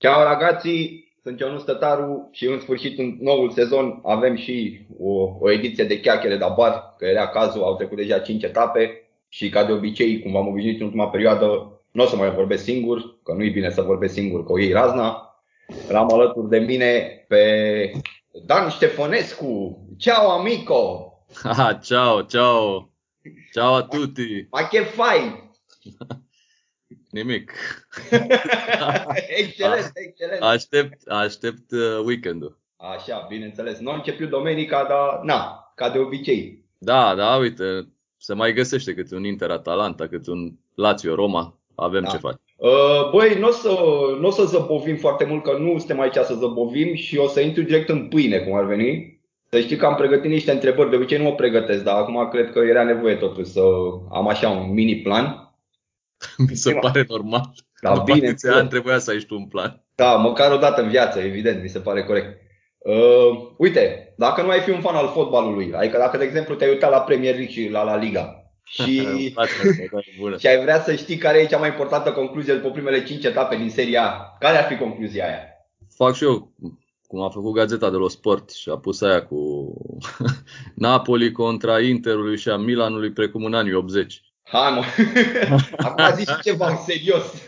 Ciao 0.00 0.22
ragazzi, 0.22 1.06
sunt 1.22 1.40
Ionus 1.40 1.64
Tătaru 1.64 2.28
și 2.32 2.46
în 2.46 2.60
sfârșit 2.60 2.98
în 2.98 3.16
noul 3.20 3.50
sezon 3.50 4.00
avem 4.04 4.36
și 4.36 4.86
o, 4.98 5.36
o 5.40 5.50
ediție 5.50 5.84
de 5.84 6.00
chiachele 6.00 6.36
de 6.36 6.44
bar, 6.56 6.94
că 6.98 7.04
era 7.04 7.28
cazul, 7.28 7.62
au 7.62 7.76
trecut 7.76 7.96
deja 7.96 8.18
5 8.18 8.42
etape 8.42 9.08
și 9.28 9.48
ca 9.48 9.64
de 9.64 9.72
obicei, 9.72 10.22
cum 10.22 10.36
am 10.36 10.46
obișnuit 10.46 10.80
în 10.80 10.86
ultima 10.86 11.08
perioadă, 11.08 11.46
nu 11.90 12.02
o 12.02 12.06
să 12.06 12.16
mai 12.16 12.30
vorbesc 12.30 12.64
singur, 12.64 13.18
că 13.22 13.32
nu 13.32 13.44
e 13.44 13.50
bine 13.50 13.70
să 13.70 13.82
vorbesc 13.82 14.14
singur, 14.14 14.44
că 14.44 14.52
o 14.52 14.58
iei 14.58 14.72
razna. 14.72 15.36
L-am 15.88 16.12
alături 16.12 16.48
de 16.48 16.58
mine 16.58 17.24
pe 17.28 17.42
Dan 18.46 18.68
Ștefănescu. 18.68 19.78
Ciao 19.96 20.30
amico! 20.30 21.12
Ha, 21.42 21.78
ciao, 21.82 22.22
ciao! 22.22 22.90
Ciao 23.52 23.74
a 23.74 23.82
tutti! 23.82 24.46
Ma 24.50 24.68
che 24.68 24.80
fai? 24.80 25.50
Nimic. 27.10 27.52
excelent, 29.42 29.90
excelent. 29.94 30.42
Aștept, 30.42 31.08
aștept 31.08 31.72
uh, 31.72 32.04
weekendul. 32.04 32.58
Așa, 32.76 33.26
bineînțeles. 33.28 33.78
Nu 33.78 33.90
a 33.90 33.94
început 33.94 34.28
Domenica, 34.28 34.86
dar 34.88 35.20
na, 35.22 35.72
ca 35.74 35.90
de 35.90 35.98
obicei. 35.98 36.64
Da, 36.78 37.14
da, 37.14 37.36
uite, 37.36 37.88
se 38.16 38.34
mai 38.34 38.52
găsește 38.52 38.94
câte 38.94 39.14
un 39.14 39.24
Inter 39.24 39.50
Atalanta, 39.50 40.06
câte 40.06 40.30
un 40.30 40.52
Lazio 40.74 41.14
Roma, 41.14 41.58
avem 41.74 42.02
da. 42.02 42.08
ce 42.08 42.16
face. 42.16 42.40
Uh, 42.56 43.10
băi, 43.12 43.38
nu 43.38 43.48
o 43.48 43.50
să, 43.50 43.68
n-o 44.20 44.30
să 44.30 44.44
zăbovim 44.44 44.96
foarte 44.96 45.24
mult, 45.24 45.42
că 45.42 45.56
nu 45.58 45.78
suntem 45.78 46.00
aici 46.00 46.14
să 46.14 46.34
zăbovim 46.38 46.94
și 46.94 47.16
o 47.18 47.28
să 47.28 47.40
intru 47.40 47.62
direct 47.62 47.88
în 47.88 48.08
pâine, 48.08 48.38
cum 48.38 48.54
ar 48.54 48.64
veni. 48.64 49.20
Să 49.50 49.60
știi 49.60 49.76
că 49.76 49.86
am 49.86 49.94
pregătit 49.94 50.30
niște 50.30 50.50
întrebări, 50.50 50.90
de 50.90 50.96
obicei 50.96 51.18
nu 51.18 51.24
mă 51.24 51.34
pregătesc, 51.34 51.84
dar 51.84 51.96
acum 51.96 52.28
cred 52.28 52.50
că 52.52 52.58
era 52.58 52.82
nevoie 52.84 53.14
totuși 53.14 53.50
să 53.50 53.60
am 54.10 54.28
așa 54.28 54.48
un 54.48 54.72
mini 54.72 54.96
plan. 54.96 55.47
Mi 56.48 56.56
se 56.56 56.72
pare 56.72 57.04
normal. 57.08 57.50
Da, 57.80 57.94
La 57.94 58.02
bine. 58.02 58.34
ani 58.52 58.68
trebuia 58.68 58.98
să 58.98 59.10
ai 59.10 59.18
tu 59.18 59.34
un 59.34 59.46
plan. 59.46 59.84
Da, 59.94 60.14
măcar 60.14 60.52
o 60.52 60.56
dată 60.56 60.82
în 60.82 60.88
viață, 60.88 61.18
evident, 61.18 61.62
mi 61.62 61.68
se 61.68 61.78
pare 61.80 62.04
corect. 62.04 62.40
Uh, 62.78 63.52
uite, 63.56 64.14
dacă 64.16 64.42
nu 64.42 64.48
ai 64.48 64.60
fi 64.60 64.70
un 64.70 64.80
fan 64.80 64.94
al 64.94 65.08
fotbalului, 65.08 65.72
adică 65.74 65.98
dacă, 65.98 66.16
de 66.16 66.24
exemplu, 66.24 66.54
te-ai 66.54 66.70
uitat 66.70 66.90
la 66.90 67.00
Premier 67.00 67.34
League 67.34 67.52
și 67.52 67.68
la 67.68 67.82
La 67.82 67.96
Liga 67.96 68.52
și, 68.64 69.34
și 70.38 70.46
ai 70.46 70.62
vrea 70.62 70.82
să 70.82 70.94
știi 70.94 71.16
care 71.16 71.38
e 71.38 71.46
cea 71.46 71.58
mai 71.58 71.68
importantă 71.68 72.12
concluzie 72.12 72.54
după 72.54 72.70
primele 72.70 73.02
5 73.02 73.24
etape 73.24 73.56
din 73.56 73.70
seria 73.70 74.02
A, 74.02 74.36
care 74.38 74.56
ar 74.56 74.64
fi 74.64 74.76
concluzia 74.76 75.26
aia? 75.26 75.42
Fac 75.96 76.14
și 76.14 76.24
eu 76.24 76.52
cum 77.06 77.20
a 77.20 77.28
făcut 77.28 77.54
Gazeta 77.54 77.90
de 77.90 77.96
los 77.96 78.12
Sport 78.12 78.50
și 78.50 78.68
a 78.68 78.76
pus 78.76 79.00
aia 79.00 79.26
cu 79.26 79.72
Napoli 80.74 81.32
contra 81.32 81.80
Interului 81.80 82.38
și 82.38 82.48
a 82.48 82.56
Milanului 82.56 83.12
precum 83.12 83.44
în 83.44 83.54
anii 83.54 83.74
80. 83.74 84.22
Ha, 84.50 84.70
nu. 84.70 84.82
Acum 85.86 86.04
zici 86.14 86.40
ceva 86.42 86.76
serios. 86.76 87.32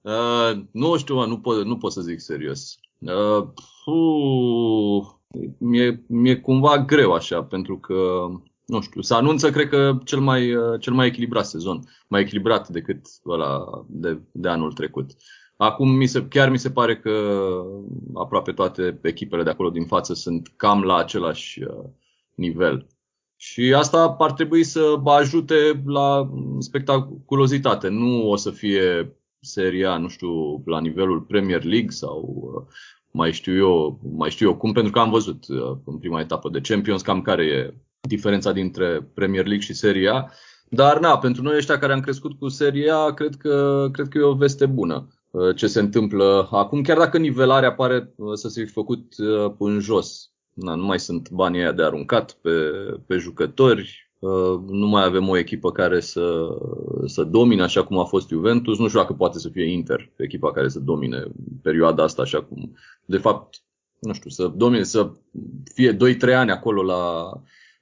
uh, 0.00 0.62
nu 0.70 0.96
știu, 0.96 1.26
nu 1.26 1.40
pot, 1.40 1.64
nu 1.64 1.76
pot 1.76 1.92
să 1.92 2.00
zic 2.00 2.20
serios. 2.20 2.78
Uh, 2.98 3.46
uh, 3.86 5.06
mi-e, 5.58 6.04
mi-e 6.08 6.36
cumva 6.36 6.78
greu 6.78 7.12
așa, 7.12 7.42
pentru 7.42 7.78
că, 7.78 8.26
nu 8.66 8.80
știu, 8.80 9.00
se 9.00 9.14
anunță, 9.14 9.50
cred 9.50 9.68
că, 9.68 9.98
cel 10.04 10.20
mai, 10.20 10.54
uh, 10.54 10.80
cel 10.80 10.92
mai 10.92 11.06
echilibrat 11.06 11.46
sezon. 11.46 11.80
Mai 12.08 12.20
echilibrat 12.20 12.68
decât 12.68 13.06
ăla 13.26 13.84
de, 13.88 14.20
de 14.32 14.48
anul 14.48 14.72
trecut. 14.72 15.10
Acum 15.56 15.90
mi 15.90 16.06
se, 16.06 16.26
chiar 16.28 16.48
mi 16.48 16.58
se 16.58 16.70
pare 16.70 16.96
că 16.96 17.40
aproape 18.14 18.52
toate 18.52 18.98
echipele 19.02 19.42
de 19.42 19.50
acolo 19.50 19.70
din 19.70 19.86
față 19.86 20.14
sunt 20.14 20.52
cam 20.56 20.82
la 20.82 20.96
același 20.96 21.62
uh, 21.62 21.84
nivel. 22.34 22.86
Și 23.36 23.74
asta 23.74 24.16
ar 24.18 24.32
trebui 24.32 24.64
să 24.64 25.00
ajute 25.04 25.82
la 25.86 26.30
spectaculozitate. 26.58 27.88
Nu 27.88 28.30
o 28.30 28.36
să 28.36 28.50
fie 28.50 29.16
seria, 29.40 29.96
nu 29.96 30.08
știu, 30.08 30.62
la 30.66 30.80
nivelul 30.80 31.20
Premier 31.20 31.64
League 31.64 31.90
sau 31.90 32.52
uh, 32.54 32.74
mai 33.10 33.32
știu 33.32 33.56
eu, 33.56 34.00
mai 34.16 34.30
știu 34.30 34.48
eu 34.48 34.56
cum, 34.56 34.72
pentru 34.72 34.92
că 34.92 34.98
am 34.98 35.10
văzut 35.10 35.48
uh, 35.48 35.76
în 35.84 35.98
prima 35.98 36.20
etapă 36.20 36.48
de 36.48 36.60
Champions 36.60 37.02
cam 37.02 37.22
care 37.22 37.44
e 37.44 37.74
diferența 38.00 38.52
dintre 38.52 39.10
Premier 39.14 39.44
League 39.44 39.64
și 39.64 39.74
Seria. 39.74 40.32
Dar 40.68 41.00
na, 41.00 41.18
pentru 41.18 41.42
noi 41.42 41.56
ăștia 41.56 41.78
care 41.78 41.92
am 41.92 42.00
crescut 42.00 42.38
cu 42.38 42.48
seria, 42.48 43.14
cred 43.14 43.34
că, 43.34 43.88
cred 43.92 44.08
că 44.08 44.18
e 44.18 44.22
o 44.22 44.34
veste 44.34 44.66
bună 44.66 45.08
uh, 45.30 45.56
ce 45.56 45.66
se 45.66 45.80
întâmplă 45.80 46.48
acum, 46.50 46.82
chiar 46.82 46.98
dacă 46.98 47.18
nivelarea 47.18 47.72
pare 47.72 48.14
să 48.34 48.48
se 48.48 48.64
fi 48.64 48.70
făcut 48.70 49.14
în 49.58 49.80
jos 49.80 50.33
na, 50.54 50.74
nu 50.74 50.84
mai 50.84 51.00
sunt 51.00 51.30
banii 51.30 51.60
aia 51.60 51.72
de 51.72 51.82
aruncat 51.82 52.32
pe, 52.32 52.50
pe 53.06 53.16
jucători, 53.16 54.10
uh, 54.18 54.60
nu 54.68 54.86
mai 54.86 55.04
avem 55.04 55.28
o 55.28 55.36
echipă 55.36 55.72
care 55.72 56.00
să, 56.00 56.48
să 57.06 57.24
domine 57.24 57.62
așa 57.62 57.84
cum 57.84 57.98
a 57.98 58.04
fost 58.04 58.28
Juventus. 58.28 58.78
Nu 58.78 58.86
știu 58.86 59.00
dacă 59.00 59.12
poate 59.12 59.38
să 59.38 59.48
fie 59.48 59.72
Inter, 59.72 60.10
echipa 60.16 60.52
care 60.52 60.68
să 60.68 60.80
domine 60.80 61.24
perioada 61.62 62.02
asta 62.02 62.22
așa 62.22 62.42
cum, 62.42 62.76
de 63.04 63.18
fapt, 63.18 63.62
nu 63.98 64.12
știu, 64.12 64.30
să 64.30 64.46
domine, 64.46 64.82
să 64.82 65.10
fie 65.74 65.96
2-3 65.96 65.96
ani 66.34 66.50
acolo 66.50 66.82
la, 66.82 67.32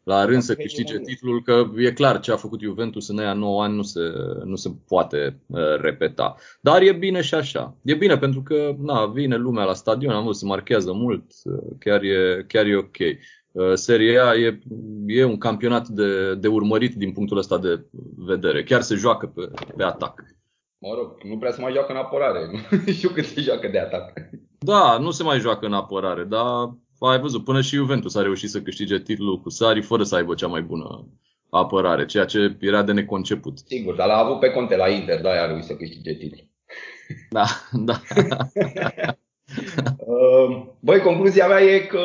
la 0.05 0.25
rând 0.25 0.43
să 0.43 0.55
câștige 0.55 0.99
titlul, 0.99 1.43
că 1.43 1.65
e 1.77 1.93
clar 1.93 2.21
ce 2.21 2.33
a 2.33 2.37
făcut 2.37 2.61
Juventus 2.61 3.09
în 3.09 3.19
aia 3.19 3.33
9 3.33 3.63
ani 3.63 3.75
nu 3.75 3.83
se, 3.83 4.01
nu 4.45 4.57
se 4.57 4.71
poate 4.89 5.41
uh, 5.47 5.77
repeta. 5.81 6.37
Dar 6.61 6.83
e 6.83 6.93
bine 6.93 7.21
și 7.21 7.35
așa. 7.35 7.77
E 7.83 7.95
bine 7.95 8.19
pentru 8.19 8.43
că 8.43 8.75
na, 8.79 9.07
vine 9.07 9.37
lumea 9.37 9.65
la 9.65 9.75
stadion, 9.75 10.15
am 10.15 10.25
văzut, 10.25 10.41
se 10.41 10.47
marchează 10.47 10.93
mult, 10.93 11.25
uh, 11.45 11.77
chiar 11.79 12.03
e, 12.03 12.45
chiar 12.49 12.67
e 12.67 12.77
ok. 12.77 12.97
Uh, 13.53 13.73
Serie 13.75 14.19
A 14.19 14.35
e, 14.35 14.59
e 15.07 15.25
un 15.25 15.39
campionat 15.39 15.89
de, 15.89 16.35
de 16.35 16.49
urmărit 16.49 16.95
din 16.95 17.13
punctul 17.13 17.39
ăsta 17.39 17.59
de 17.59 17.85
vedere. 18.17 18.63
Chiar 18.63 18.81
se 18.81 18.95
joacă 18.95 19.27
pe, 19.27 19.51
pe 19.77 19.83
atac. 19.83 20.23
Mă 20.79 20.95
rog, 20.97 21.23
nu 21.23 21.39
prea 21.39 21.53
se 21.53 21.61
mai 21.61 21.73
joacă 21.73 21.93
în 21.93 21.99
apărare. 21.99 22.51
Nu 22.87 22.93
știu 22.93 23.09
cât 23.09 23.25
se 23.25 23.41
joacă 23.41 23.69
de 23.69 23.79
atac. 23.79 24.13
Da, 24.59 24.99
nu 24.99 25.11
se 25.11 25.23
mai 25.23 25.39
joacă 25.39 25.67
în 25.67 25.73
apărare, 25.73 26.25
dar 26.25 26.75
ai 27.11 27.21
văzut, 27.21 27.45
până 27.45 27.61
și 27.61 27.75
Juventus 27.75 28.15
a 28.15 28.23
reușit 28.23 28.51
să 28.51 28.63
câștige 28.63 28.99
titlul 28.99 29.41
cu 29.41 29.51
Sari 29.51 29.83
fără 29.83 30.03
să 30.03 30.15
aibă 30.15 30.35
cea 30.35 30.47
mai 30.47 30.63
bună 30.63 31.07
apărare, 31.51 32.07
ceea 32.07 32.25
ce 32.25 32.57
era 32.61 32.83
de 32.83 32.93
neconceput. 32.93 33.59
Sigur, 33.59 33.95
dar 33.95 34.07
l-a 34.07 34.17
avut 34.17 34.39
pe 34.39 34.51
conte 34.51 34.77
la 34.77 34.89
Inter, 34.89 35.21
da, 35.21 35.31
a 35.31 35.47
reușit 35.47 35.67
să 35.67 35.75
câștige 35.75 36.15
titlul. 36.15 36.51
Da, 37.31 37.45
da. 37.73 38.01
Uh, 40.07 40.67
băi, 40.81 41.01
concluzia 41.01 41.47
mea 41.47 41.61
e 41.61 41.79
că 41.79 42.01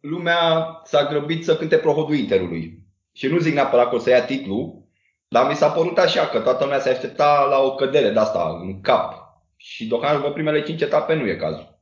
lumea 0.00 0.80
s-a 0.84 1.06
grăbit 1.06 1.44
să 1.44 1.56
cânte 1.56 1.76
prohodul 1.76 2.14
Interului. 2.14 2.78
Și 3.12 3.26
nu 3.26 3.38
zic 3.38 3.54
neapărat 3.54 3.88
că 3.88 3.94
o 3.94 3.98
să 3.98 4.10
ia 4.10 4.24
titlul, 4.24 4.82
dar 5.28 5.48
mi 5.48 5.54
s-a 5.54 5.68
părut 5.68 5.98
așa 5.98 6.26
că 6.26 6.40
toată 6.40 6.64
lumea 6.64 6.78
se 6.78 6.88
aștepta 6.88 7.46
la 7.50 7.58
o 7.58 7.74
cădere 7.74 8.10
de 8.10 8.18
asta 8.18 8.58
în 8.62 8.80
cap. 8.80 9.14
Și 9.56 9.86
deocamdată 9.86 10.20
după 10.20 10.32
primele 10.32 10.62
cinci 10.62 10.80
etape 10.80 11.14
nu 11.14 11.28
e 11.28 11.36
cazul. 11.36 11.80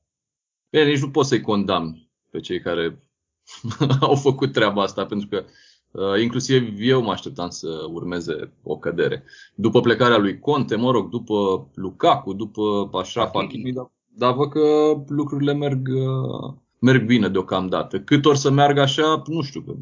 Bine, 0.70 0.84
nici 0.84 1.00
nu 1.00 1.10
poți 1.10 1.28
să-i 1.28 1.40
condamni 1.40 2.03
pe 2.34 2.40
cei 2.40 2.60
care 2.60 3.02
au 4.00 4.14
făcut 4.14 4.52
treaba 4.52 4.82
asta, 4.82 5.06
pentru 5.06 5.28
că 5.28 5.44
uh, 5.90 6.22
inclusiv 6.22 6.76
eu 6.78 7.02
mă 7.02 7.10
așteptam 7.10 7.48
să 7.48 7.68
urmeze 7.92 8.52
o 8.62 8.78
cădere. 8.78 9.24
După 9.54 9.80
plecarea 9.80 10.18
lui 10.18 10.38
Conte, 10.38 10.76
mă 10.76 10.90
rog, 10.90 11.08
după 11.10 11.68
Lukaku, 11.74 12.32
după 12.32 12.88
Ashraf 12.92 13.30
Hakimi, 13.34 13.72
dar, 13.72 13.90
dar 14.08 14.34
văd 14.34 14.50
că 14.50 14.94
lucrurile 15.08 15.52
merg, 15.52 15.88
uh, 15.88 16.54
merg 16.78 17.06
bine 17.06 17.28
deocamdată. 17.28 18.00
Cât 18.00 18.24
or 18.24 18.36
să 18.36 18.50
meargă 18.50 18.80
așa, 18.80 19.22
nu 19.26 19.42
știu, 19.42 19.60
că 19.60 19.74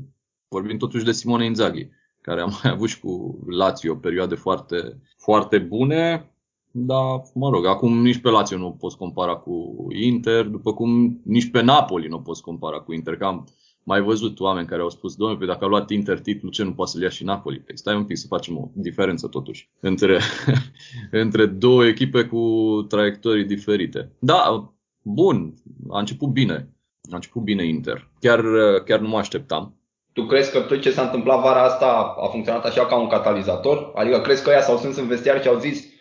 vorbim 0.49 0.77
totuși 0.77 1.05
de 1.05 1.13
Simone 1.13 1.45
Inzaghi, 1.45 1.89
care 2.21 2.41
a 2.41 2.45
mai 2.45 2.73
avut 2.73 2.89
și 2.89 3.01
cu 3.01 3.39
Lazio 3.47 3.95
perioade 3.95 4.35
foarte, 4.35 5.01
foarte 5.17 5.59
bune. 5.59 6.32
Da, 6.75 7.23
mă 7.35 7.51
rog, 7.51 7.67
acum 7.67 8.01
nici 8.01 8.21
pe 8.21 8.29
Lazio 8.29 8.59
nu 8.59 8.77
poți 8.81 8.97
compara 8.97 9.35
cu 9.35 9.87
Inter, 9.91 10.45
după 10.45 10.75
cum 10.75 11.21
nici 11.25 11.51
pe 11.51 11.63
Napoli 11.63 12.09
nu 12.09 12.21
poți 12.21 12.43
compara 12.43 12.79
cu 12.79 12.93
Inter. 12.93 13.17
Că 13.17 13.25
am 13.25 13.47
mai 13.83 14.01
văzut 14.01 14.41
oameni 14.41 14.67
care 14.67 14.83
au 14.83 14.91
spus, 14.91 15.15
domnule, 15.15 15.39
pe 15.39 15.45
păi 15.45 15.55
dacă 15.55 15.65
a 15.65 15.69
luat 15.69 15.91
Inter 15.91 16.21
titlul, 16.21 16.51
ce 16.51 16.63
nu 16.63 16.73
poate 16.73 16.91
să-l 16.91 17.03
ia 17.03 17.09
și 17.09 17.25
Napoli? 17.25 17.59
Păi 17.59 17.79
stai 17.79 17.97
un 17.97 18.05
pic 18.05 18.17
să 18.17 18.27
facem 18.27 18.57
o 18.57 18.69
diferență 18.73 19.27
totuși 19.27 19.71
între, 19.81 20.21
între 21.25 21.47
două 21.47 21.87
echipe 21.87 22.25
cu 22.25 22.41
traiectorii 22.89 23.45
diferite. 23.45 24.13
Da, 24.19 24.73
bun, 25.03 25.55
a 25.91 25.99
început 25.99 26.29
bine. 26.29 26.69
A 27.11 27.15
început 27.15 27.43
bine 27.43 27.67
Inter. 27.67 28.11
Chiar, 28.21 28.45
chiar 28.85 29.01
nu 29.01 29.09
mă 29.09 29.19
așteptam. 29.19 29.77
Tu 30.13 30.27
crezi 30.27 30.53
că 30.53 30.61
tot 30.61 30.81
ce 30.81 30.91
s-a 30.91 31.03
întâmplat 31.03 31.43
vara 31.43 31.63
asta 31.63 32.15
a 32.21 32.27
funcționat 32.27 32.65
așa 32.65 32.87
ca 32.87 33.01
un 33.01 33.09
catalizator? 33.09 33.93
Adică 33.95 34.21
crezi 34.21 34.43
că 34.43 34.51
ăia 34.51 34.61
s-au 34.61 34.77
strâns 34.77 34.97
în 34.97 35.07
vestiar 35.07 35.43
și 35.43 35.49
au 35.49 35.59
zis 35.59 35.92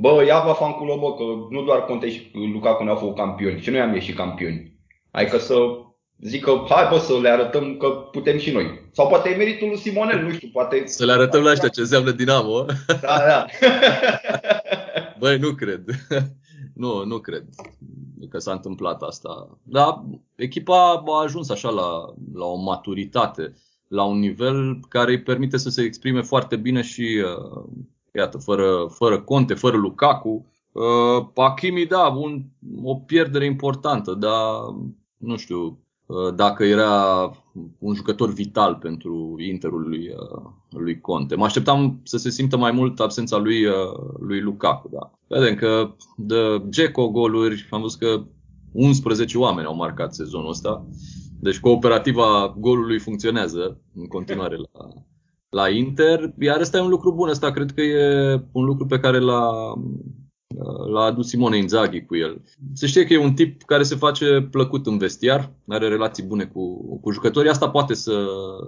Bă, 0.00 0.24
ia 0.26 0.40
va 0.40 0.52
fanculo, 0.52 0.98
bă, 0.98 1.14
că 1.14 1.22
nu 1.50 1.62
doar 1.62 1.84
Conte 1.84 2.10
și 2.10 2.30
Lukaku 2.52 2.82
ne-au 2.82 2.96
făcut 2.96 3.16
campioni, 3.16 3.60
și 3.60 3.70
noi 3.70 3.80
am 3.80 3.94
ieșit 3.94 4.16
campioni. 4.16 4.78
Adică 5.10 5.38
să 5.38 5.54
zic 6.18 6.44
că 6.44 6.64
hai 6.68 6.88
bă 6.90 6.98
să 6.98 7.18
le 7.18 7.28
arătăm 7.28 7.76
că 7.76 7.88
putem 7.88 8.38
și 8.38 8.50
noi. 8.50 8.88
Sau 8.92 9.08
poate 9.08 9.28
e 9.28 9.36
meritul 9.36 9.68
lui 9.68 9.78
Simonel, 9.78 10.22
nu 10.22 10.30
știu, 10.30 10.48
poate... 10.52 10.86
Să 10.86 11.04
le 11.04 11.12
arătăm 11.12 11.42
la 11.42 11.50
ăștia 11.50 11.68
ce 11.68 11.80
înseamnă 11.80 12.10
Dinamo. 12.10 12.64
Da, 12.86 13.18
da. 13.26 13.46
Băi, 15.20 15.38
nu 15.38 15.54
cred. 15.54 15.84
nu, 16.74 17.04
nu 17.04 17.18
cred 17.18 17.44
că 18.30 18.38
s-a 18.38 18.52
întâmplat 18.52 19.02
asta. 19.02 19.58
Dar 19.62 20.04
echipa 20.34 21.02
a 21.06 21.22
ajuns 21.22 21.50
așa 21.50 21.70
la, 21.70 22.14
la 22.34 22.44
o 22.44 22.56
maturitate, 22.56 23.54
la 23.88 24.04
un 24.04 24.18
nivel 24.18 24.78
care 24.88 25.10
îi 25.10 25.22
permite 25.22 25.56
să 25.56 25.68
se 25.68 25.82
exprime 25.82 26.22
foarte 26.22 26.56
bine 26.56 26.82
și 26.82 27.22
uh, 27.24 27.64
iată, 28.14 28.38
fără, 28.38 28.86
fără 28.90 29.20
Conte, 29.20 29.54
fără 29.54 29.76
Lukaku. 29.76 30.46
Uh, 30.72 31.26
Hakimi, 31.34 31.86
da, 31.86 32.06
un, 32.06 32.42
o 32.82 32.94
pierdere 32.94 33.44
importantă, 33.44 34.14
dar 34.14 34.40
nu 35.16 35.36
știu 35.36 35.78
uh, 36.06 36.34
dacă 36.34 36.64
era 36.64 37.24
un 37.78 37.94
jucător 37.94 38.32
vital 38.32 38.74
pentru 38.74 39.36
Interul 39.38 39.88
lui, 39.88 40.08
uh, 40.08 40.42
lui 40.70 41.00
Conte. 41.00 41.34
Mă 41.34 41.44
așteptam 41.44 42.00
să 42.04 42.16
se 42.16 42.30
simtă 42.30 42.56
mai 42.56 42.70
mult 42.70 43.00
absența 43.00 43.36
lui, 43.36 43.64
uh, 43.64 43.74
lui 44.18 44.40
Lukaku. 44.40 44.88
Da. 44.92 45.10
Vedem 45.26 45.54
că 45.54 45.94
de 46.16 46.62
Geco 46.68 47.10
goluri, 47.10 47.66
am 47.70 47.80
văzut 47.80 47.98
că 47.98 48.24
11 48.72 49.38
oameni 49.38 49.66
au 49.66 49.74
marcat 49.74 50.14
sezonul 50.14 50.48
ăsta. 50.48 50.86
Deci 51.40 51.60
cooperativa 51.60 52.54
golului 52.58 52.98
funcționează 52.98 53.80
în 53.94 54.06
continuare 54.06 54.56
la, 54.56 54.88
la 55.50 55.68
Inter, 55.68 56.32
iar 56.38 56.60
ăsta 56.60 56.76
e 56.76 56.80
un 56.80 56.88
lucru 56.88 57.12
bun, 57.12 57.28
ăsta 57.28 57.50
cred 57.50 57.70
că 57.70 57.80
e 57.80 58.40
un 58.52 58.64
lucru 58.64 58.86
pe 58.86 58.98
care 58.98 59.18
l-a, 59.18 59.74
l-a 60.86 61.02
adus 61.02 61.28
Simone 61.28 61.56
Inzaghi 61.56 62.04
cu 62.04 62.16
el. 62.16 62.42
Se 62.74 62.86
știe 62.86 63.04
că 63.04 63.12
e 63.12 63.18
un 63.18 63.34
tip 63.34 63.62
care 63.62 63.82
se 63.82 63.94
face 63.94 64.48
plăcut 64.50 64.86
în 64.86 64.98
vestiar, 64.98 65.52
are 65.68 65.88
relații 65.88 66.22
bune 66.22 66.44
cu, 66.44 66.98
cu 67.00 67.10
jucătorii, 67.10 67.50
asta 67.50 67.70
poate 67.70 67.94
să, 67.94 68.26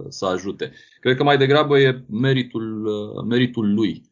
să 0.09 0.27
ajute. 0.27 0.73
Cred 1.01 1.17
că 1.17 1.23
mai 1.23 1.37
degrabă 1.37 1.79
e 1.79 2.05
meritul, 2.11 2.91
meritul 3.29 3.75
lui 3.75 4.03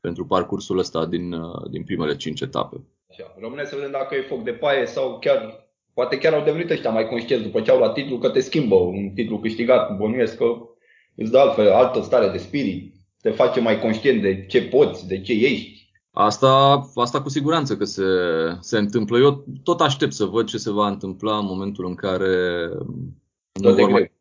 pentru 0.00 0.26
parcursul 0.26 0.78
ăsta 0.78 1.06
din, 1.06 1.34
din 1.70 1.84
primele 1.84 2.16
cinci 2.16 2.40
etape. 2.40 2.76
Rămâne 3.40 3.64
să 3.64 3.74
vedem 3.74 3.90
dacă 3.90 4.14
e 4.14 4.20
foc 4.20 4.44
de 4.44 4.50
paie 4.50 4.86
sau 4.86 5.18
chiar 5.18 5.66
Poate 5.96 6.18
chiar 6.18 6.32
au 6.32 6.44
devenit 6.44 6.70
ăștia 6.70 6.90
mai 6.90 7.08
conștienți 7.08 7.44
după 7.44 7.60
ce 7.60 7.70
au 7.70 7.78
luat 7.78 7.92
titlul 7.92 8.18
că 8.18 8.28
te 8.28 8.40
schimbă 8.40 8.74
un 8.74 9.10
titlu 9.14 9.38
câștigat. 9.38 9.96
Bănuiesc 9.96 10.36
că 10.36 10.44
îți 11.16 11.30
dă 11.30 11.38
altfel, 11.38 11.72
altă 11.72 12.02
stare 12.02 12.28
de 12.28 12.38
spirit, 12.38 12.94
te 13.20 13.30
face 13.30 13.60
mai 13.60 13.80
conștient 13.80 14.22
de 14.22 14.46
ce 14.48 14.62
poți, 14.62 15.06
de 15.06 15.20
ce 15.20 15.32
ești. 15.32 15.76
Asta, 16.10 16.80
asta 16.94 17.22
cu 17.22 17.28
siguranță 17.28 17.76
că 17.76 17.84
se, 17.84 18.02
se 18.60 18.78
întâmplă. 18.78 19.18
Eu 19.18 19.44
tot 19.62 19.80
aștept 19.80 20.12
să 20.12 20.24
văd 20.24 20.46
ce 20.46 20.58
se 20.58 20.70
va 20.70 20.86
întâmpla 20.86 21.38
în 21.38 21.44
momentul 21.44 21.86
în 21.86 21.94
care 21.94 22.68
dă 23.52 23.72
de 23.72 23.82
greu. 23.82 23.90
Mai... 23.90 24.12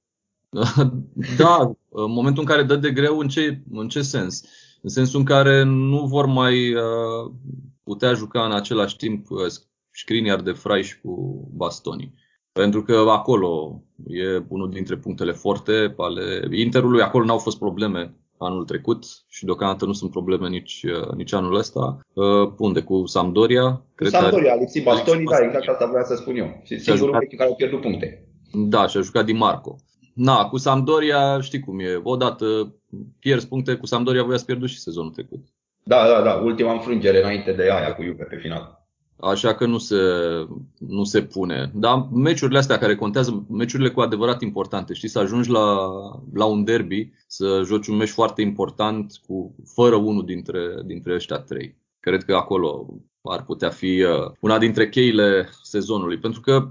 da, 1.38 1.72
în 1.90 2.12
momentul 2.12 2.42
în 2.42 2.50
care 2.50 2.64
dă 2.64 2.76
de 2.76 2.92
greu, 2.92 3.20
în 3.20 3.28
ce, 3.28 3.62
în 3.72 3.88
ce 3.88 4.02
sens? 4.02 4.44
În 4.82 4.90
sensul 4.90 5.20
în 5.20 5.26
care 5.26 5.64
nu 5.64 6.06
vor 6.06 6.26
mai 6.26 6.74
uh, 6.74 7.32
putea 7.84 8.14
juca 8.14 8.46
în 8.46 8.52
același 8.52 8.96
timp 8.96 9.30
uh, 9.30 9.40
Scriniar 9.92 10.42
de 10.42 10.52
Fraiș 10.52 10.94
cu 11.04 11.44
Bastoni. 11.54 12.14
Pentru 12.60 12.84
că 12.84 13.06
acolo 13.08 13.82
e 14.08 14.44
unul 14.48 14.70
dintre 14.70 14.96
punctele 14.96 15.32
forte 15.32 15.94
ale 15.98 16.48
Interului. 16.52 17.02
Acolo 17.02 17.26
n-au 17.26 17.38
fost 17.38 17.58
probleme 17.58 18.16
anul 18.38 18.66
trecut 18.66 19.04
și 19.28 19.46
deocamdată 19.46 19.86
nu 19.86 19.94
sunt 19.94 20.12
probleme 20.12 20.48
nici, 20.48 20.86
nici 21.16 21.34
anul 21.34 21.56
ăsta. 21.56 22.00
Uh, 22.14 22.52
unde? 22.58 22.82
Cu 22.82 23.06
Sampdoria? 23.06 23.82
Cred 23.96 24.12
Sampdoria, 24.12 24.52
Alexi 24.52 24.82
Bastoni, 24.82 25.26
da, 25.26 25.38
exact 25.46 25.68
asta 25.68 25.86
vreau 25.86 26.04
să 26.04 26.16
spun 26.16 26.36
eu. 26.36 26.62
Și 26.64 26.80
singurul 26.80 27.14
jucat... 27.14 27.38
care 27.38 27.50
au 27.50 27.56
pierdut 27.56 27.82
puncte. 27.82 28.28
Da, 28.54 28.88
și 28.88 28.98
a 28.98 29.02
jucat 29.02 29.26
Di 29.26 29.34
Marco. 29.34 29.76
Na, 30.14 30.46
cu 30.46 30.58
Sampdoria 30.58 31.42
știi 31.42 31.60
cum 31.60 31.80
e. 31.80 32.00
Odată 32.04 32.76
pierzi 33.20 33.48
puncte, 33.48 33.76
cu 33.76 33.86
Sampdoria 33.86 34.24
voi 34.24 34.34
ați 34.34 34.46
pierdut 34.46 34.70
și 34.70 34.80
sezonul 34.80 35.12
trecut. 35.12 35.46
Da, 35.84 36.08
da, 36.08 36.22
da. 36.22 36.34
Ultima 36.34 36.72
înfrângere 36.72 37.20
înainte 37.20 37.52
de 37.52 37.62
aia 37.62 37.96
cu 37.96 38.04
Juve 38.04 38.24
pe 38.24 38.36
final 38.36 38.85
așa 39.20 39.54
că 39.54 39.66
nu 39.66 39.78
se, 39.78 39.96
nu 40.78 41.04
se 41.04 41.22
pune. 41.22 41.72
Dar 41.74 42.08
meciurile 42.14 42.58
astea 42.58 42.78
care 42.78 42.96
contează, 42.96 43.46
meciurile 43.50 43.90
cu 43.90 44.02
adevărat 44.02 44.42
importante, 44.42 44.94
știi, 44.94 45.10
să 45.10 45.20
ajungi 45.20 45.50
la, 45.50 45.90
la 46.34 46.46
un 46.46 46.64
derby, 46.64 47.12
să 47.28 47.62
joci 47.66 47.88
un 47.88 47.96
meci 47.96 48.10
foarte 48.10 48.42
important 48.42 49.14
cu 49.28 49.56
fără 49.74 49.96
unul 49.96 50.26
dintre, 50.26 50.60
dintre 50.86 51.14
ăștia 51.14 51.38
trei. 51.38 51.76
Cred 52.00 52.24
că 52.24 52.36
acolo 52.36 52.88
ar 53.22 53.44
putea 53.44 53.70
fi 53.70 54.02
uh, 54.02 54.32
una 54.40 54.58
dintre 54.58 54.90
cheile 54.90 55.50
sezonului, 55.62 56.18
pentru 56.18 56.42
că 56.42 56.70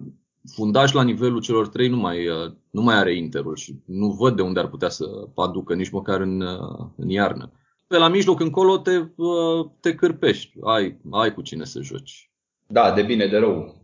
fundaj 0.55 0.93
la 0.93 1.02
nivelul 1.02 1.41
celor 1.41 1.69
trei 1.69 1.88
nu 1.88 1.96
mai, 1.96 2.29
uh, 2.29 2.52
nu 2.70 2.82
mai 2.82 2.94
are 2.94 3.17
Interul 3.17 3.56
și 3.56 3.75
nu 3.85 4.11
văd 4.11 4.37
de 4.37 4.43
unde 4.43 4.61
ar 4.61 4.69
putea 4.69 4.88
să 4.88 5.29
aducă, 5.35 5.75
nici 5.75 5.91
măcar 5.91 6.20
în, 6.20 6.41
uh, 6.41 6.87
în 6.96 7.08
iarnă. 7.08 7.52
Pe 7.87 7.99
la 7.99 8.08
mijloc 8.08 8.41
încolo 8.41 8.79
te, 8.79 9.05
te 9.81 9.94
cârpești, 9.94 10.52
ai, 10.62 10.96
ai 11.11 11.35
cu 11.35 11.43
cine 11.43 11.64
să 11.64 11.82
joci. 11.82 12.31
Da, 12.66 12.93
de 12.93 13.02
bine, 13.02 13.26
de 13.26 13.38
rău. 13.38 13.75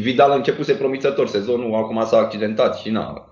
Vidal 0.00 0.30
a 0.30 0.34
început 0.34 0.64
să 0.64 0.74
promițător 0.74 1.26
sezonul, 1.26 1.74
acum 1.74 2.04
s-a 2.04 2.18
accidentat 2.18 2.76
și 2.76 2.90
na. 2.90 3.28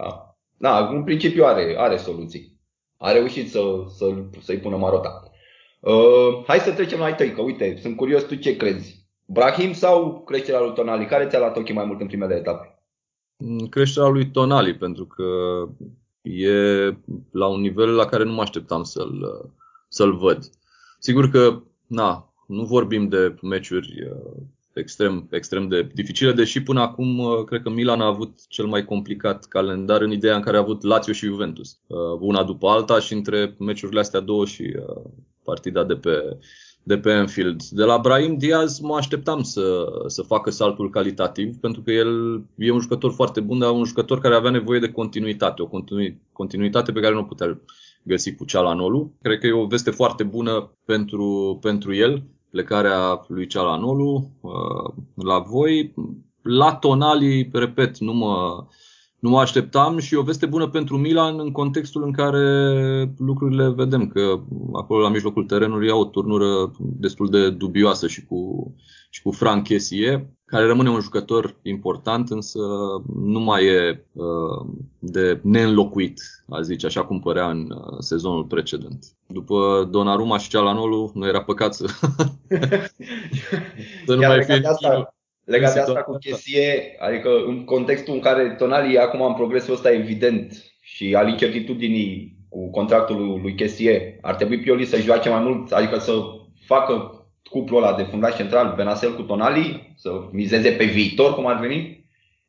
Na, 0.56 0.88
în 0.88 1.04
principiu 1.04 1.44
are, 1.44 1.74
are 1.78 1.96
soluții. 1.96 2.58
A 2.96 3.12
reușit 3.12 3.50
să, 3.50 3.60
să, 3.96 4.06
să-i 4.40 4.58
pună 4.58 4.76
marota. 4.76 5.30
Uh, 5.80 6.44
hai 6.46 6.58
să 6.58 6.72
trecem 6.72 6.98
la 6.98 7.04
ai 7.04 7.14
tăi, 7.14 7.32
că 7.32 7.42
uite, 7.42 7.78
sunt 7.80 7.96
curios 7.96 8.22
tu 8.22 8.34
ce 8.34 8.56
crezi. 8.56 9.06
Brahim 9.24 9.72
sau 9.72 10.22
creșterea 10.26 10.60
lui 10.60 10.74
Tonali? 10.74 11.06
Care 11.06 11.26
ți-a 11.26 11.38
luat 11.38 11.56
ochii 11.56 11.74
mai 11.74 11.84
mult 11.84 12.00
în 12.00 12.06
primele 12.06 12.34
etape? 12.34 12.78
Mm, 13.36 13.66
creșterea 13.66 14.08
lui 14.08 14.30
Tonali, 14.30 14.74
pentru 14.74 15.04
că 15.04 15.24
e 16.22 16.52
la 17.30 17.46
un 17.46 17.60
nivel 17.60 17.94
la 17.94 18.04
care 18.04 18.24
nu 18.24 18.32
mă 18.32 18.40
așteptam 18.40 18.82
să-l, 18.82 19.50
să-l 19.88 20.16
văd. 20.16 20.50
Sigur 20.98 21.30
că, 21.30 21.62
na, 21.86 22.32
nu 22.46 22.64
vorbim 22.64 23.08
de 23.08 23.34
meciuri 23.42 24.10
uh, 24.10 24.42
extrem, 24.72 25.26
extrem 25.30 25.68
de 25.68 25.90
dificile, 25.94 26.32
deși 26.32 26.62
până 26.62 26.80
acum 26.80 27.18
uh, 27.18 27.44
cred 27.44 27.62
că 27.62 27.70
Milan 27.70 28.00
a 28.00 28.06
avut 28.06 28.46
cel 28.48 28.66
mai 28.66 28.84
complicat 28.84 29.44
calendar 29.44 30.00
în 30.00 30.12
ideea 30.12 30.36
în 30.36 30.42
care 30.42 30.56
a 30.56 30.60
avut 30.60 30.82
Lazio 30.82 31.12
și 31.12 31.26
Juventus, 31.26 31.78
uh, 31.86 31.98
una 32.20 32.44
după 32.44 32.68
alta 32.68 33.00
și 33.00 33.12
între 33.12 33.54
meciurile 33.58 34.00
astea 34.00 34.20
două 34.20 34.44
și 34.44 34.62
uh, 34.62 35.02
partida 35.44 35.84
de 35.84 35.94
pe, 35.94 36.38
de 36.82 36.98
pe 36.98 37.12
Anfield. 37.12 37.62
De 37.62 37.84
la 37.84 37.98
Brahim 37.98 38.36
Diaz 38.36 38.78
mă 38.78 38.96
așteptam 38.96 39.42
să, 39.42 39.86
să 40.06 40.22
facă 40.22 40.50
saltul 40.50 40.90
calitativ, 40.90 41.56
pentru 41.56 41.82
că 41.82 41.90
el 41.90 42.42
e 42.54 42.70
un 42.70 42.80
jucător 42.80 43.12
foarte 43.12 43.40
bun, 43.40 43.58
dar 43.58 43.70
un 43.70 43.84
jucător 43.84 44.20
care 44.20 44.34
avea 44.34 44.50
nevoie 44.50 44.80
de 44.80 44.92
continuitate, 44.92 45.62
o 45.62 45.70
continuitate 46.32 46.92
pe 46.92 47.00
care 47.00 47.14
nu 47.14 47.20
o 47.20 47.24
putea 47.24 47.60
găsi 48.02 48.34
cu 48.34 48.44
Cealanolu. 48.44 49.12
Cred 49.22 49.38
că 49.38 49.46
e 49.46 49.52
o 49.52 49.66
veste 49.66 49.90
foarte 49.90 50.22
bună 50.22 50.70
pentru, 50.84 51.58
pentru 51.62 51.94
el 51.94 52.22
plecarea 52.50 53.24
lui 53.28 53.46
Cialanolu 53.46 54.30
uh, 54.40 55.02
la 55.14 55.38
voi. 55.38 55.94
La 56.42 56.74
Tonali, 56.74 57.48
repet, 57.52 57.98
nu 57.98 58.12
mă, 58.12 58.64
nu 59.18 59.30
mă 59.30 59.40
așteptam 59.40 59.98
și 59.98 60.14
o 60.14 60.22
veste 60.22 60.46
bună 60.46 60.68
pentru 60.68 60.96
Milan 60.96 61.40
în 61.40 61.50
contextul 61.52 62.02
în 62.02 62.12
care 62.12 63.14
lucrurile 63.18 63.70
vedem 63.70 64.08
că 64.08 64.40
acolo 64.72 65.02
la 65.02 65.08
mijlocul 65.08 65.44
terenului 65.44 65.90
au 65.90 66.00
o 66.00 66.04
turnură 66.04 66.70
destul 66.78 67.28
de 67.30 67.50
dubioasă 67.50 68.06
și 68.06 68.26
cu, 68.26 68.72
și 69.10 69.22
cu 69.22 69.30
Frank 69.30 69.64
Kessie, 69.64 70.36
care 70.50 70.66
rămâne 70.66 70.90
un 70.90 71.00
jucător 71.00 71.56
important, 71.62 72.30
însă 72.30 72.58
nu 73.14 73.40
mai 73.40 73.64
e 73.64 74.04
uh, 74.12 74.66
de 74.98 75.40
neînlocuit, 75.42 76.20
a 76.48 76.60
zice, 76.60 76.86
așa 76.86 77.04
cum 77.04 77.20
părea 77.20 77.48
în 77.48 77.70
uh, 77.70 77.96
sezonul 77.98 78.44
precedent. 78.44 79.04
După 79.26 79.88
Donnarumma 79.90 80.38
și 80.38 80.48
Cealanolu, 80.48 81.10
nu 81.14 81.26
era 81.26 81.42
păcat 81.42 81.74
să, 81.74 81.86
să 84.06 84.14
nu 84.14 84.26
mai 84.26 84.44
fie 84.44 84.60
asta, 84.64 85.14
Legat 85.44 85.72
de 85.72 85.80
asta 85.80 86.02
cu 86.02 86.18
Chesie, 86.18 86.96
adică 86.98 87.28
în 87.46 87.64
contextul 87.64 88.14
în 88.14 88.20
care 88.20 88.54
Tonali 88.58 88.98
acum 88.98 89.22
în 89.22 89.34
progresul 89.34 89.74
ăsta 89.74 89.92
evident 89.92 90.72
și 90.80 91.14
al 91.14 91.28
incertitudinii 91.28 92.38
cu 92.48 92.70
contractul 92.70 93.40
lui 93.42 93.54
Chesie, 93.54 94.18
ar 94.20 94.34
trebui 94.34 94.60
Pioli 94.60 94.84
să 94.84 94.96
joace 94.96 95.28
mai 95.28 95.40
mult, 95.40 95.72
adică 95.72 95.98
să 95.98 96.12
facă 96.66 97.19
cuplul 97.50 97.82
ăla 97.82 97.96
de 97.96 98.02
fundaș 98.02 98.36
central, 98.36 98.72
Benasel 98.76 99.14
cu 99.14 99.22
Tonali, 99.22 99.94
să 99.96 100.10
mizeze 100.32 100.70
pe 100.70 100.84
viitor, 100.84 101.34
cum 101.34 101.46
ar 101.46 101.58
veni? 101.58 102.00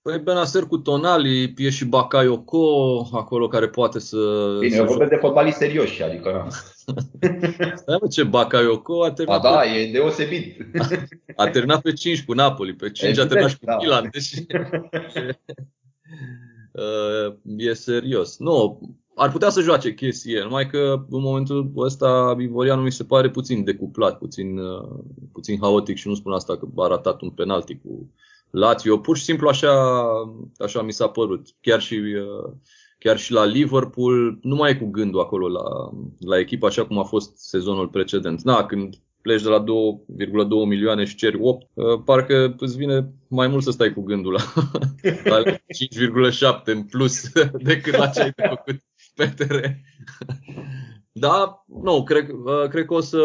Păi 0.01 0.19
Benaser 0.19 0.63
cu 0.63 0.77
Tonali, 0.77 1.53
e 1.57 1.69
și 1.69 1.85
Bakayoko 1.85 3.07
acolo 3.13 3.47
care 3.47 3.67
poate 3.67 3.99
să... 3.99 4.17
Bine, 4.59 4.75
să 4.75 4.77
eu 4.77 4.85
vorbesc 4.85 5.09
de 5.09 5.15
fotbaliști 5.15 5.57
serioși, 5.57 6.03
adică 6.03 6.31
na. 6.31 6.47
Stai 7.75 7.97
mă, 8.01 8.07
ce 8.07 8.23
Bakayoko 8.23 9.03
a 9.03 9.11
terminat... 9.11 9.45
A, 9.45 9.49
da, 9.51 9.59
pe... 9.59 9.67
e 9.67 9.91
deosebit. 9.91 10.57
A, 10.77 10.87
a 11.43 11.49
terminat 11.49 11.81
pe 11.81 11.93
5 11.93 12.23
cu 12.23 12.33
Napoli, 12.33 12.73
pe 12.73 12.91
5 12.91 13.17
Evident, 13.17 13.25
a 13.25 13.33
terminat 13.33 13.51
și 13.51 13.57
cu 13.57 13.65
da. 13.65 13.75
Milan, 13.75 14.09
deci... 14.11 14.33
Uh, 16.73 17.35
e 17.57 17.73
serios. 17.73 18.37
Nu, 18.37 18.79
ar 19.15 19.31
putea 19.31 19.49
să 19.49 19.61
joace 19.61 19.93
chestie, 19.93 20.41
numai 20.43 20.67
că 20.67 21.05
în 21.09 21.21
momentul 21.21 21.71
ăsta 21.77 22.35
Ivorianu 22.39 22.81
mi 22.81 22.91
se 22.91 23.03
pare 23.03 23.29
puțin 23.29 23.63
decuplat, 23.63 24.17
puțin, 24.17 24.57
uh, 24.57 24.99
puțin 25.31 25.57
haotic 25.61 25.97
și 25.97 26.07
nu 26.07 26.13
spun 26.13 26.31
asta 26.31 26.57
că 26.57 26.67
a 26.75 26.87
ratat 26.87 27.21
un 27.21 27.29
penalti 27.29 27.75
cu 27.75 28.09
Lazio. 28.49 28.97
Pur 28.97 29.17
și 29.17 29.23
simplu 29.23 29.47
așa, 29.47 30.03
așa 30.57 30.81
mi 30.81 30.91
s-a 30.91 31.07
părut. 31.07 31.47
Chiar 31.61 31.81
și, 31.81 31.93
uh, 31.95 32.53
chiar 32.99 33.17
și 33.17 33.31
la 33.31 33.45
Liverpool, 33.45 34.39
nu 34.41 34.55
mai 34.55 34.71
e 34.71 34.75
cu 34.75 34.85
gândul 34.85 35.19
acolo 35.19 35.47
la, 35.47 35.63
la 36.19 36.39
echipă 36.39 36.65
așa 36.65 36.85
cum 36.85 36.99
a 36.99 37.03
fost 37.03 37.37
sezonul 37.37 37.87
precedent. 37.87 38.41
Da, 38.41 38.65
când 38.65 38.95
pleci 39.21 39.41
de 39.41 39.49
la 39.49 39.63
2,2 39.63 40.67
milioane 40.67 41.03
și 41.05 41.15
ceri 41.15 41.37
8, 41.41 41.67
uh, 41.73 42.01
parcă 42.05 42.55
îți 42.57 42.77
vine 42.77 43.13
mai 43.27 43.47
mult 43.47 43.63
să 43.63 43.71
stai 43.71 43.93
cu 43.93 44.01
gândul 44.01 44.31
la, 44.31 44.41
la 45.33 45.43
5,7 45.43 46.63
în 46.63 46.83
plus 46.83 47.31
decât 47.69 47.95
la 47.95 48.07
ce 48.07 48.21
ai 48.21 48.33
făcut 48.47 48.81
pe 49.25 49.45
teren. 49.45 49.79
Da, 51.13 51.63
nu, 51.67 52.03
cred, 52.03 52.29
cred 52.69 52.85
că 52.85 52.93
o 52.93 52.99
să 52.99 53.19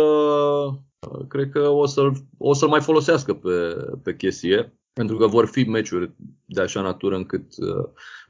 cred 1.29 1.51
că 1.51 1.69
o 1.69 1.87
să-l, 1.87 2.13
o 2.39 2.55
să-l 2.55 2.69
mai 2.69 2.81
folosească 2.81 3.35
pe, 3.35 3.77
pe 4.03 4.17
chestie, 4.17 4.79
pentru 4.93 5.17
că 5.17 5.27
vor 5.27 5.47
fi 5.47 5.63
meciuri 5.63 6.13
de 6.45 6.61
așa 6.61 6.81
natură 6.81 7.17
încât 7.17 7.55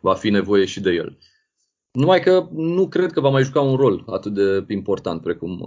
va 0.00 0.14
fi 0.14 0.30
nevoie 0.30 0.64
și 0.64 0.80
de 0.80 0.90
el. 0.90 1.18
Numai 1.90 2.20
că 2.20 2.48
nu 2.52 2.88
cred 2.88 3.12
că 3.12 3.20
va 3.20 3.28
mai 3.28 3.42
juca 3.42 3.60
un 3.60 3.76
rol 3.76 4.04
atât 4.06 4.34
de 4.34 4.64
important 4.68 5.22
precum 5.22 5.62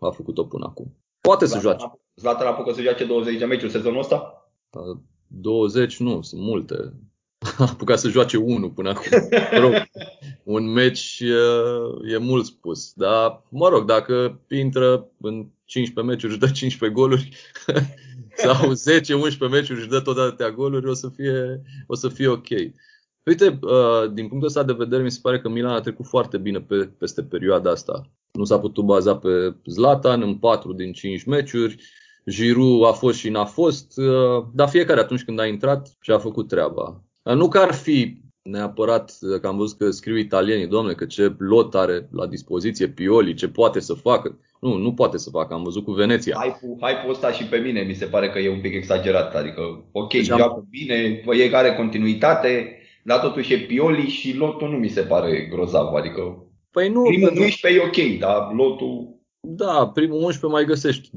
a 0.00 0.10
făcut-o 0.10 0.44
până 0.44 0.64
acum. 0.68 0.96
Poate 1.20 1.46
să 1.46 1.58
joace. 1.58 1.92
Zlatan 2.14 2.46
apucă 2.46 2.72
să 2.72 2.82
joace 2.82 3.04
20 3.04 3.38
de 3.38 3.44
meciuri 3.44 3.72
sezonul 3.72 3.98
ăsta? 3.98 4.50
20 5.26 5.98
nu, 5.98 6.22
sunt 6.22 6.40
multe. 6.40 6.92
A 7.58 7.64
apucat 7.70 7.98
să 7.98 8.08
joace 8.08 8.36
unul 8.36 8.70
până 8.70 8.88
acum. 8.88 9.28
Rog, 9.60 9.72
un 10.44 10.72
meci 10.72 11.20
e, 11.20 12.12
e 12.12 12.16
mult 12.16 12.44
spus. 12.44 12.92
Dar, 12.92 13.42
mă 13.50 13.68
rog, 13.68 13.86
dacă 13.86 14.40
intră 14.48 15.08
în 15.20 15.46
15 15.64 16.14
meciuri 16.14 16.32
și 16.32 16.38
dă 16.38 16.46
15 16.46 16.98
goluri 16.98 17.36
sau 18.44 18.72
10-11 18.72 19.50
meciuri 19.50 19.80
și 19.80 19.88
dă 19.88 20.00
tot 20.00 20.18
atâtea 20.18 20.50
goluri, 20.50 20.88
o 20.88 20.94
să 20.94 21.08
fie, 21.08 21.62
o 21.86 21.94
să 21.94 22.08
fie 22.08 22.28
ok. 22.28 22.48
Uite, 23.22 23.58
din 24.12 24.28
punctul 24.28 24.48
ăsta 24.48 24.62
de 24.62 24.72
vedere, 24.72 25.02
mi 25.02 25.10
se 25.10 25.18
pare 25.22 25.40
că 25.40 25.48
Milan 25.48 25.72
a 25.72 25.80
trecut 25.80 26.06
foarte 26.06 26.38
bine 26.38 26.60
pe, 26.60 26.90
peste 26.98 27.22
perioada 27.22 27.70
asta. 27.70 28.10
Nu 28.32 28.44
s-a 28.44 28.58
putut 28.58 28.84
baza 28.84 29.16
pe 29.16 29.56
Zlatan 29.64 30.22
în 30.22 30.34
4 30.34 30.72
din 30.72 30.92
5 30.92 31.24
meciuri. 31.24 31.76
Giroud 32.30 32.84
a 32.84 32.92
fost 32.92 33.18
și 33.18 33.28
n-a 33.28 33.44
fost, 33.44 33.94
dar 34.54 34.68
fiecare 34.68 35.00
atunci 35.00 35.24
când 35.24 35.40
a 35.40 35.46
intrat 35.46 35.96
și-a 36.00 36.18
făcut 36.18 36.48
treaba. 36.48 37.05
Nu 37.34 37.48
că 37.48 37.58
ar 37.58 37.74
fi 37.74 38.24
neapărat 38.42 39.18
că 39.40 39.46
am 39.46 39.56
văzut 39.56 39.78
că 39.78 39.90
scriu 39.90 40.16
italienii, 40.16 40.66
domne, 40.66 40.92
că 40.92 41.04
ce 41.04 41.34
lot 41.38 41.74
are 41.74 42.08
la 42.12 42.26
dispoziție 42.26 42.88
Pioli, 42.88 43.34
ce 43.34 43.48
poate 43.48 43.80
să 43.80 43.94
facă. 43.94 44.38
Nu, 44.60 44.76
nu 44.76 44.94
poate 44.94 45.18
să 45.18 45.30
facă, 45.30 45.54
am 45.54 45.62
văzut 45.62 45.84
cu 45.84 45.92
Veneția. 45.92 46.36
Hype-ul, 46.42 46.76
hype 46.80 47.10
ăsta 47.10 47.32
și 47.32 47.44
pe 47.44 47.56
mine 47.56 47.80
mi 47.80 47.94
se 47.94 48.04
pare 48.04 48.30
că 48.30 48.38
e 48.38 48.50
un 48.50 48.60
pic 48.60 48.74
exagerat, 48.74 49.34
adică 49.34 49.60
ok, 49.92 50.12
deci 50.12 50.24
joacă 50.24 50.42
am... 50.42 50.66
bine, 50.70 51.22
e 51.30 51.48
care 51.48 51.74
continuitate, 51.74 52.78
dar 53.04 53.20
totuși 53.20 53.52
e 53.52 53.58
Pioli 53.58 54.08
și 54.08 54.36
lotul 54.36 54.70
nu 54.70 54.76
mi 54.76 54.88
se 54.88 55.00
pare 55.00 55.48
grozav, 55.50 55.94
adică 55.94 56.46
Păi 56.70 56.88
nu, 56.88 57.02
primul 57.02 57.28
11 57.28 57.80
e 57.80 57.86
ok, 57.86 58.18
dar 58.18 58.52
lotul... 58.52 59.20
Da, 59.40 59.90
primul 59.94 60.16
11 60.16 60.46
mai 60.46 60.64
găsești 60.64 61.10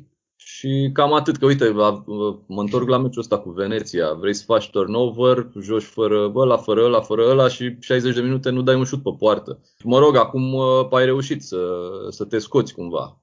2-3 0.00 0.07
și 0.50 0.90
cam 0.92 1.12
atât, 1.12 1.36
că 1.36 1.46
uite, 1.46 1.70
mă 2.46 2.60
întorc 2.60 2.88
la 2.88 2.98
meciul 2.98 3.20
ăsta 3.20 3.38
cu 3.38 3.50
Veneția. 3.50 4.12
Vrei 4.12 4.34
să 4.34 4.44
faci 4.46 4.70
turnover, 4.70 5.48
joci 5.60 5.82
fără 5.82 6.32
ăla, 6.34 6.56
fără 6.56 6.84
ăla, 6.84 7.00
fără 7.00 7.22
ăla 7.30 7.48
și 7.48 7.76
60 7.80 8.14
de 8.14 8.20
minute 8.20 8.50
nu 8.50 8.62
dai 8.62 8.74
un 8.74 8.84
șut 8.84 9.02
pe 9.02 9.10
poartă. 9.18 9.60
Mă 9.84 9.98
rog, 9.98 10.16
acum 10.16 10.56
ai 10.90 11.04
reușit 11.04 11.42
să, 11.42 11.58
să 12.08 12.24
te 12.24 12.38
scoți 12.38 12.74
cumva. 12.74 13.20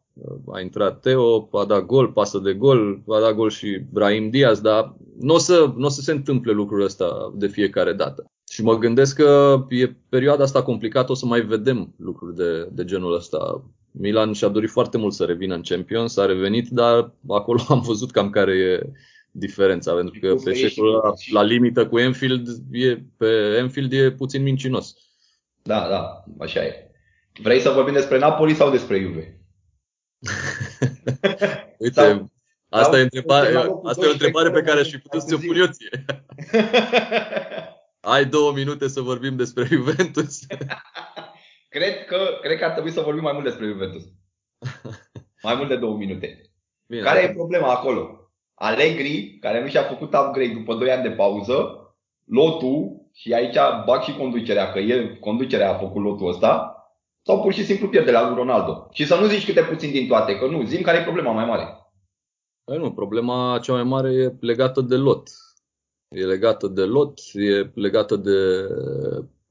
A 0.54 0.60
intrat 0.60 1.00
Teo, 1.00 1.50
a 1.52 1.66
dat 1.66 1.86
gol, 1.86 2.08
pasă 2.08 2.40
de 2.40 2.54
gol, 2.54 3.04
a 3.08 3.20
dat 3.20 3.34
gol 3.34 3.50
și 3.50 3.82
Brahim 3.92 4.30
Diaz, 4.30 4.60
dar 4.62 4.96
nu 5.20 5.34
o 5.34 5.38
să, 5.38 5.74
n-o 5.76 5.90
să 5.90 6.02
se 6.02 6.12
întâmple 6.12 6.52
lucrul 6.52 6.82
ăsta 6.82 7.34
de 7.36 7.48
fiecare 7.48 7.94
dată. 7.94 8.26
Și 8.50 8.64
mă 8.64 8.78
gândesc 8.78 9.16
că 9.16 9.60
e 9.70 9.96
perioada 10.10 10.44
asta 10.44 10.64
complicată, 10.64 11.12
o 11.12 11.16
să 11.16 11.26
mai 11.26 11.42
vedem 11.42 11.94
lucruri 11.98 12.36
de, 12.36 12.70
de 12.72 12.86
genul 12.86 13.16
ăsta. 13.16 13.64
Milan 13.98 14.34
și-a 14.34 14.48
dorit 14.48 14.70
foarte 14.70 14.98
mult 14.98 15.14
să 15.14 15.26
revină 15.26 15.56
în 15.56 15.62
Champions, 15.62 16.18
a 16.18 16.26
revenit, 16.26 16.70
dar 16.70 17.12
acolo 17.28 17.62
am 17.70 17.82
văzut 17.82 18.12
cam 18.12 18.30
care 18.30 18.56
e 18.56 18.90
diferența, 19.32 19.94
pentru 19.94 20.20
că 20.20 20.36
pe 20.44 20.50
eșecul 20.50 20.88
la, 20.88 21.14
la 21.32 21.42
limită 21.42 21.88
cu 21.88 22.00
Enfield, 22.00 22.48
e, 22.72 22.98
pe 23.18 23.56
Enfield 23.58 23.94
e 23.94 24.12
puțin 24.12 24.44
mincinos. 24.44 24.96
Da, 25.64 25.88
da, 25.90 26.24
așa 26.40 26.64
e. 26.64 26.90
Vrei 27.42 27.60
să 27.60 27.70
vorbim 27.70 27.94
despre 27.94 28.18
Napoli 28.18 28.54
sau 28.54 28.72
despre 28.72 29.00
Juve? 29.00 29.40
Uite, 31.78 32.02
sau, 32.02 32.32
asta, 32.70 32.92
sau 32.92 33.00
e, 33.00 33.02
întrebare, 33.02 33.48
asta 33.84 34.06
e 34.06 34.10
o 34.10 34.12
întrebare 34.12 34.52
pe 34.52 34.62
care 34.62 34.80
aș 34.80 34.90
fi 34.90 34.98
putut 34.98 35.22
să 35.22 35.36
o 35.36 35.38
pun 35.38 35.56
eu 35.56 35.66
ție. 35.66 36.06
Ai 38.00 38.26
două 38.26 38.52
minute 38.54 38.88
să 38.88 39.02
vorbim 39.02 39.36
despre 39.36 39.66
Juventus. 39.66 40.40
Cred, 41.76 42.06
că, 42.06 42.18
cred 42.42 42.58
că 42.58 42.66
ar 42.66 42.72
trebui 42.72 42.92
să 42.92 43.02
vorbim 43.02 43.24
mai 43.24 43.34
mult 43.34 43.46
despre 43.46 43.66
Juventus. 43.66 44.04
Mai 45.48 45.56
mult 45.56 45.70
de 45.70 45.78
două 45.78 45.96
minute. 45.98 46.42
Bine, 46.88 47.02
care 47.02 47.20
e 47.20 47.34
problema 47.34 47.72
acolo? 47.72 48.30
Allegri, 48.54 49.38
care 49.42 49.62
nu 49.62 49.68
și-a 49.68 49.84
făcut 49.84 50.14
upgrade 50.14 50.54
după 50.54 50.76
2 50.76 50.92
ani 50.92 51.04
de 51.04 51.12
pauză, 51.12 51.56
lotul, 52.26 53.10
și 53.14 53.34
aici 53.34 53.56
bag 53.86 54.02
și 54.02 54.18
conducerea, 54.18 54.72
că 54.72 54.80
el, 54.80 55.18
conducerea 55.20 55.72
a 55.72 55.78
făcut 55.78 56.04
lotul 56.04 56.28
ăsta, 56.28 56.76
sau 57.22 57.42
pur 57.42 57.54
și 57.54 57.66
simplu 57.66 57.88
pierde 57.88 58.12
la 58.12 58.34
Ronaldo. 58.34 58.88
Și 58.92 59.06
să 59.06 59.16
nu 59.16 59.26
zici 59.26 59.46
câte 59.46 59.62
puțin 59.62 59.92
din 59.92 60.08
toate, 60.08 60.38
că 60.38 60.46
nu, 60.46 60.64
zim 60.64 60.82
care 60.82 60.98
e 60.98 61.04
problema 61.04 61.32
mai 61.32 61.46
mare. 61.46 61.68
Păi 62.64 62.78
nu, 62.78 62.94
problema 62.94 63.60
cea 63.62 63.74
mai 63.74 63.84
mare 63.84 64.14
e 64.14 64.34
legată 64.40 64.82
de 64.82 64.96
lot. 64.96 65.30
E 66.08 66.26
legată 66.26 66.68
de 66.68 66.84
lot, 66.84 67.20
e 67.34 67.72
legată 67.74 68.16
de 68.16 68.68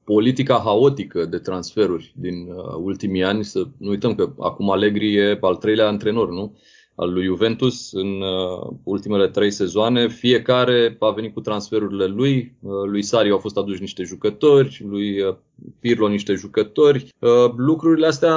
politica 0.05 0.61
haotică 0.63 1.25
de 1.25 1.37
transferuri 1.37 2.13
din 2.15 2.47
uh, 2.49 2.75
ultimii 2.81 3.23
ani. 3.23 3.43
Să 3.43 3.67
nu 3.77 3.89
uităm 3.89 4.15
că 4.15 4.33
acum 4.39 4.71
Allegri 4.71 5.15
e 5.15 5.37
al 5.41 5.55
treilea 5.55 5.87
antrenor, 5.87 6.29
nu? 6.29 6.57
Al 6.95 7.13
lui 7.13 7.25
Juventus 7.25 7.91
în 7.91 8.21
uh, 8.21 8.73
ultimele 8.83 9.27
trei 9.27 9.51
sezoane. 9.51 10.07
Fiecare 10.07 10.95
a 10.99 11.09
venit 11.09 11.33
cu 11.33 11.39
transferurile 11.41 12.05
lui. 12.05 12.57
Uh, 12.61 12.71
lui 12.85 13.01
Sari 13.01 13.31
au 13.31 13.37
fost 13.37 13.57
aduși 13.57 13.81
niște 13.81 14.03
jucători, 14.03 14.85
lui 14.87 15.21
uh, 15.21 15.35
Pirlo 15.79 16.07
niște 16.07 16.33
jucători. 16.33 17.13
Uh, 17.19 17.51
lucrurile 17.55 18.07
astea 18.07 18.35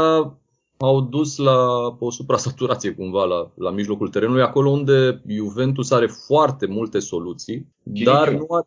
au 0.79 1.01
dus 1.01 1.37
la 1.37 1.67
o 1.99 2.11
suprasaturație 2.11 2.91
cumva 2.91 3.25
la, 3.25 3.51
la 3.55 3.71
mijlocul 3.71 4.09
terenului, 4.09 4.43
acolo 4.43 4.71
unde 4.71 5.23
Juventus 5.27 5.91
are 5.91 6.07
foarte 6.07 6.67
multe 6.67 6.99
soluții, 6.99 7.67
dar 7.83 8.31
nu 8.31 8.47
are, 8.49 8.67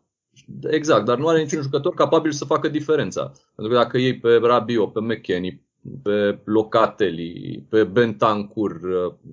exact, 0.70 1.04
dar 1.04 1.18
nu 1.18 1.28
are 1.28 1.42
niciun 1.42 1.62
jucător 1.62 1.94
capabil 1.94 2.32
să 2.32 2.44
facă 2.44 2.68
diferența. 2.68 3.32
Pentru 3.54 3.74
că 3.74 3.80
dacă 3.80 3.98
iei 3.98 4.18
pe 4.18 4.40
Rabio, 4.42 4.86
pe 4.86 5.00
McKenny, 5.00 5.62
pe 6.02 6.38
Locatelli, 6.44 7.66
pe 7.68 7.84
Bentancur, 7.84 8.80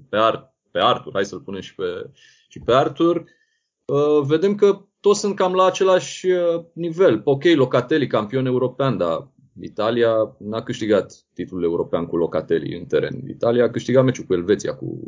pe, 0.09 0.17
Ar, 0.17 0.55
pe 0.71 0.79
Arthur, 0.81 1.13
hai 1.13 1.25
să-l 1.25 1.39
punem 1.39 1.61
și 1.61 1.75
pe, 1.75 2.09
și 2.47 2.59
pe 2.59 2.73
Arthur, 2.73 3.23
uh, 3.85 4.21
vedem 4.25 4.55
că 4.55 4.85
toți 4.99 5.19
sunt 5.19 5.35
cam 5.35 5.53
la 5.53 5.65
același 5.65 6.27
uh, 6.27 6.63
nivel. 6.73 7.21
Ok, 7.23 7.43
Locatelli, 7.43 8.07
campion 8.07 8.45
european, 8.45 8.97
dar 8.97 9.27
Italia 9.61 10.35
n-a 10.37 10.63
câștigat 10.63 11.25
titlul 11.33 11.63
european 11.63 12.05
cu 12.05 12.17
Locatelli 12.17 12.77
în 12.77 12.85
teren. 12.85 13.21
Italia 13.27 13.63
a 13.63 13.69
câștigat 13.69 14.03
meciul 14.03 14.25
cu 14.25 14.33
Elveția 14.33 14.75
cu 14.75 14.99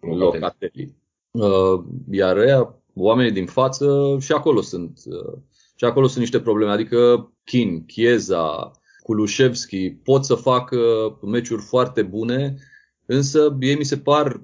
Locatelli. 0.00 0.40
Locatelli. 0.40 0.94
Uh, 1.30 1.84
iar 2.10 2.36
ea, 2.36 2.83
oamenii 2.94 3.32
din 3.32 3.46
față 3.46 4.16
și 4.20 4.32
acolo 4.32 4.60
sunt 4.60 4.98
uh, 5.06 5.38
și 5.76 5.84
acolo 5.84 6.06
sunt 6.06 6.18
niște 6.18 6.40
probleme. 6.40 6.72
Adică 6.72 7.32
Kin, 7.44 7.84
Chieza, 7.86 8.70
Kulushevski 9.02 9.90
pot 9.90 10.24
să 10.24 10.34
facă 10.34 10.78
meciuri 11.22 11.62
foarte 11.62 12.02
bune, 12.02 12.56
însă 13.06 13.56
ei 13.60 13.76
mi 13.76 13.84
se 13.84 13.98
par 13.98 14.40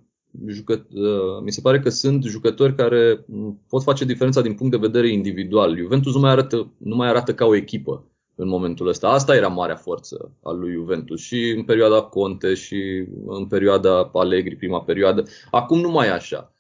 jucă, 0.47 0.87
uh, 0.93 1.43
mi 1.43 1.53
se 1.53 1.61
pare 1.61 1.81
că 1.81 1.89
sunt 1.89 2.25
jucători 2.25 2.75
care 2.75 3.25
pot 3.69 3.83
face 3.83 4.05
diferența 4.05 4.41
din 4.41 4.55
punct 4.55 4.73
de 4.73 4.87
vedere 4.87 5.13
individual. 5.13 5.77
Juventus 5.77 6.15
nu 6.15 6.21
mai 6.21 6.31
arată, 6.31 6.73
nu 6.77 6.97
mai 6.97 7.09
arată 7.09 7.35
ca 7.35 7.45
o 7.45 7.55
echipă 7.55 8.05
în 8.35 8.49
momentul 8.49 8.89
ăsta. 8.89 9.09
Asta 9.09 9.35
era 9.37 9.49
marea 9.49 9.77
forță 9.77 10.33
a 10.43 10.51
lui 10.51 10.73
Juventus 10.73 11.21
și 11.21 11.55
în 11.57 11.63
perioada 11.63 12.01
Conte 12.01 12.55
și 12.55 13.07
în 13.27 13.47
perioada 13.47 14.11
Allegri, 14.13 14.57
prima 14.57 14.81
perioadă. 14.83 15.25
Acum 15.51 15.81
nu 15.81 15.91
mai 15.91 16.07
e 16.07 16.11
așa. 16.11 16.55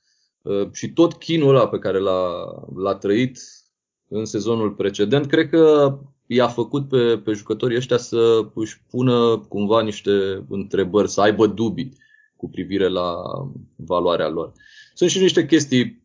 Uh, 0.51 0.69
și 0.73 0.93
tot 0.93 1.15
chinul 1.15 1.49
ăla 1.49 1.69
pe 1.69 1.79
care 1.79 1.99
l-a, 1.99 2.33
l-a 2.75 2.95
trăit 2.95 3.39
în 4.09 4.25
sezonul 4.25 4.71
precedent, 4.71 5.27
cred 5.27 5.49
că 5.49 5.99
i-a 6.27 6.49
făcut 6.49 6.89
pe, 6.89 7.19
pe 7.25 7.33
jucătorii 7.33 7.77
ăștia 7.77 7.97
să 7.97 8.47
își 8.55 8.83
pună 8.91 9.39
cumva 9.49 9.83
niște 9.83 10.45
întrebări, 10.49 11.11
să 11.11 11.21
aibă 11.21 11.47
dubii 11.47 11.97
cu 12.37 12.49
privire 12.49 12.89
la 12.89 13.15
valoarea 13.77 14.29
lor. 14.29 14.53
Sunt 14.95 15.11
și 15.11 15.21
niște 15.21 15.47
chestii 15.47 16.03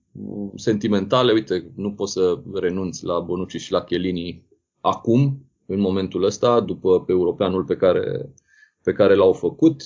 sentimentale, 0.56 1.32
uite, 1.32 1.72
nu 1.76 1.92
pot 1.92 2.10
să 2.10 2.40
renunț 2.54 3.02
la 3.02 3.20
Bonucci 3.20 3.62
și 3.62 3.72
la 3.72 3.84
Chelini 3.84 4.44
acum, 4.82 5.46
în 5.66 5.80
momentul 5.80 6.24
ăsta, 6.24 6.60
după 6.60 7.04
pe 7.04 7.12
europeanul 7.12 7.64
pe 7.64 7.76
care, 7.76 8.34
pe 8.84 8.92
care 8.92 9.16
l-au 9.16 9.34
făcut. 9.34 9.86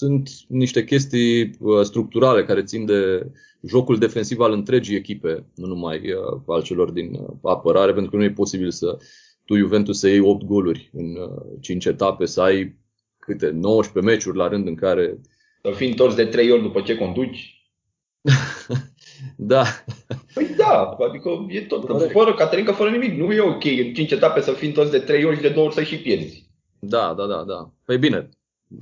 Uh, 0.00 0.08
sunt 0.08 0.30
niște 0.48 0.84
chestii 0.84 1.50
uh, 1.60 1.82
structurale 1.82 2.44
care 2.44 2.62
țin 2.62 2.84
de 2.84 3.30
jocul 3.62 3.98
defensiv 3.98 4.40
al 4.40 4.52
întregii 4.52 4.96
echipe, 4.96 5.46
nu 5.54 5.66
numai 5.66 5.96
uh, 5.96 6.40
al 6.46 6.62
celor 6.62 6.90
din 6.90 7.18
apărare, 7.42 7.92
pentru 7.92 8.10
că 8.10 8.16
nu 8.16 8.22
e 8.22 8.30
posibil 8.30 8.70
să 8.70 8.98
tu, 9.44 9.56
Juventus, 9.56 9.98
să 9.98 10.08
iei 10.08 10.20
8 10.20 10.44
goluri 10.44 10.90
în 10.92 11.16
5 11.60 11.84
etape, 11.84 12.26
să 12.26 12.40
ai 12.40 12.76
câte 13.18 13.50
19 13.50 14.12
meciuri 14.12 14.36
la 14.36 14.48
rând 14.48 14.66
în 14.66 14.74
care... 14.74 15.20
Să 15.62 15.70
fii 15.70 15.88
întors 15.88 16.14
de 16.14 16.24
3 16.24 16.50
ori 16.50 16.62
după 16.62 16.80
ce 16.80 16.96
conduci. 16.96 17.70
da. 19.52 19.64
Păi 20.34 20.54
da, 20.56 20.96
adică 21.08 21.46
e 21.48 21.60
tot. 21.60 21.84
Corect. 21.84 22.10
Fără 22.10 22.34
Caterinca, 22.34 22.72
fără 22.72 22.90
nimic. 22.90 23.18
Nu 23.18 23.32
e 23.32 23.40
ok 23.40 23.64
în 23.64 23.94
5 23.94 24.10
etape 24.10 24.40
să 24.40 24.52
fii 24.52 24.72
toți 24.72 24.90
de 24.90 24.98
3 24.98 25.24
ori 25.24 25.36
și 25.36 25.42
de 25.42 25.48
2 25.48 25.64
ori 25.64 25.74
să 25.74 25.82
și 25.82 25.98
pierzi. 25.98 26.50
Da, 26.78 27.14
da, 27.16 27.26
da, 27.26 27.44
da. 27.46 27.72
Păi 27.84 27.98
bine, 27.98 28.28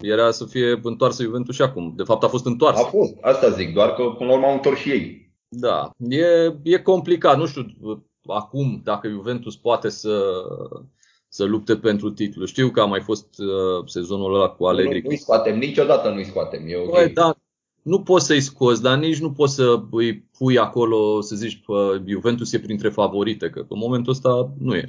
era 0.00 0.30
să 0.30 0.44
fie 0.44 0.80
întoarsă 0.82 1.22
Juventus 1.22 1.54
și 1.54 1.62
acum. 1.62 1.92
De 1.96 2.02
fapt 2.02 2.22
a 2.22 2.28
fost 2.28 2.46
întoarsă. 2.46 2.82
A 2.82 2.88
fost, 2.88 3.14
asta 3.20 3.48
zic, 3.48 3.74
doar 3.74 3.92
că 3.94 4.02
până 4.02 4.28
la 4.28 4.34
urmă 4.34 4.46
au 4.46 4.54
întors 4.54 4.78
și 4.78 4.90
ei. 4.90 5.32
Da, 5.48 5.90
e, 6.08 6.54
e 6.62 6.78
complicat. 6.78 7.38
Nu 7.38 7.46
știu 7.46 7.66
acum 8.26 8.80
dacă 8.84 9.08
Juventus 9.08 9.56
poate 9.56 9.88
să, 9.88 10.20
să 11.28 11.44
lupte 11.44 11.76
pentru 11.76 12.10
titlu. 12.10 12.44
Știu 12.44 12.68
că 12.68 12.80
a 12.80 12.84
mai 12.84 13.00
fost 13.00 13.38
uh, 13.38 13.86
sezonul 13.86 14.34
ăla 14.34 14.48
cu 14.48 14.64
Allegri. 14.64 15.00
Nu, 15.00 15.08
nu-i 15.08 15.16
scoatem, 15.16 15.58
niciodată 15.58 16.08
nu-i 16.08 16.24
scoatem. 16.24 16.64
E 16.66 16.76
okay. 16.76 17.04
Băi, 17.04 17.12
da, 17.12 17.36
nu 17.82 18.02
poți 18.02 18.26
să-i 18.26 18.40
scoți, 18.40 18.82
dar 18.82 18.98
nici 18.98 19.20
nu 19.20 19.32
poți 19.32 19.54
să 19.54 19.82
îi 19.90 20.28
pui 20.38 20.58
acolo 20.58 21.20
să 21.20 21.36
zici 21.36 21.62
că 21.64 22.02
Juventus 22.06 22.52
e 22.52 22.58
printre 22.58 22.88
favorite, 22.88 23.50
că 23.50 23.58
în 23.68 23.78
momentul 23.78 24.12
ăsta 24.12 24.52
nu 24.58 24.74
e. 24.74 24.84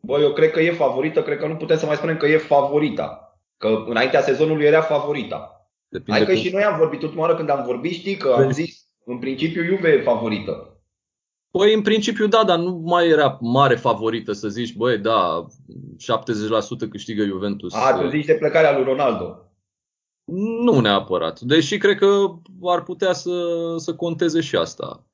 Bă, 0.00 0.18
eu 0.20 0.32
cred 0.32 0.50
că 0.50 0.60
e 0.60 0.72
favorită, 0.72 1.22
cred 1.22 1.38
că 1.38 1.46
nu 1.46 1.56
putem 1.56 1.76
să 1.76 1.86
mai 1.86 1.96
spunem 1.96 2.16
că 2.16 2.26
e 2.26 2.36
favorita. 2.36 3.29
Că 3.60 3.84
înaintea 3.86 4.22
sezonului 4.22 4.64
era 4.64 4.80
favorita. 4.80 5.70
Depinde 5.88 6.18
Hai 6.18 6.26
că 6.26 6.32
cum... 6.32 6.40
și 6.40 6.52
noi 6.52 6.62
am 6.62 6.78
vorbit 6.78 7.02
ultima 7.02 7.20
oară 7.20 7.36
când 7.36 7.50
am 7.50 7.64
vorbit, 7.64 7.92
știi 7.92 8.16
că 8.16 8.28
am 8.28 8.50
zis, 8.50 8.86
în 9.04 9.18
principiu 9.18 9.64
Juve 9.64 9.88
e 9.88 10.02
favorită. 10.02 10.80
Păi, 11.50 11.74
în 11.74 11.82
principiu, 11.82 12.26
da, 12.26 12.44
dar 12.44 12.58
nu 12.58 12.82
mai 12.84 13.08
era 13.08 13.38
mare 13.40 13.76
favorită 13.76 14.32
să 14.32 14.48
zici, 14.48 14.74
băi, 14.74 14.98
da, 14.98 15.46
70% 16.86 16.88
câștigă 16.90 17.24
Juventus. 17.24 17.74
A, 17.74 17.98
tu 18.00 18.08
zici 18.08 18.24
de 18.24 18.34
plecarea 18.34 18.76
lui 18.76 18.84
Ronaldo. 18.84 19.52
Nu 20.64 20.80
neapărat. 20.80 21.40
Deși 21.40 21.78
cred 21.78 21.96
că 21.96 22.06
ar 22.62 22.82
putea 22.82 23.12
să, 23.12 23.30
să 23.76 23.94
conteze 23.94 24.40
și 24.40 24.56
asta. 24.56 25.06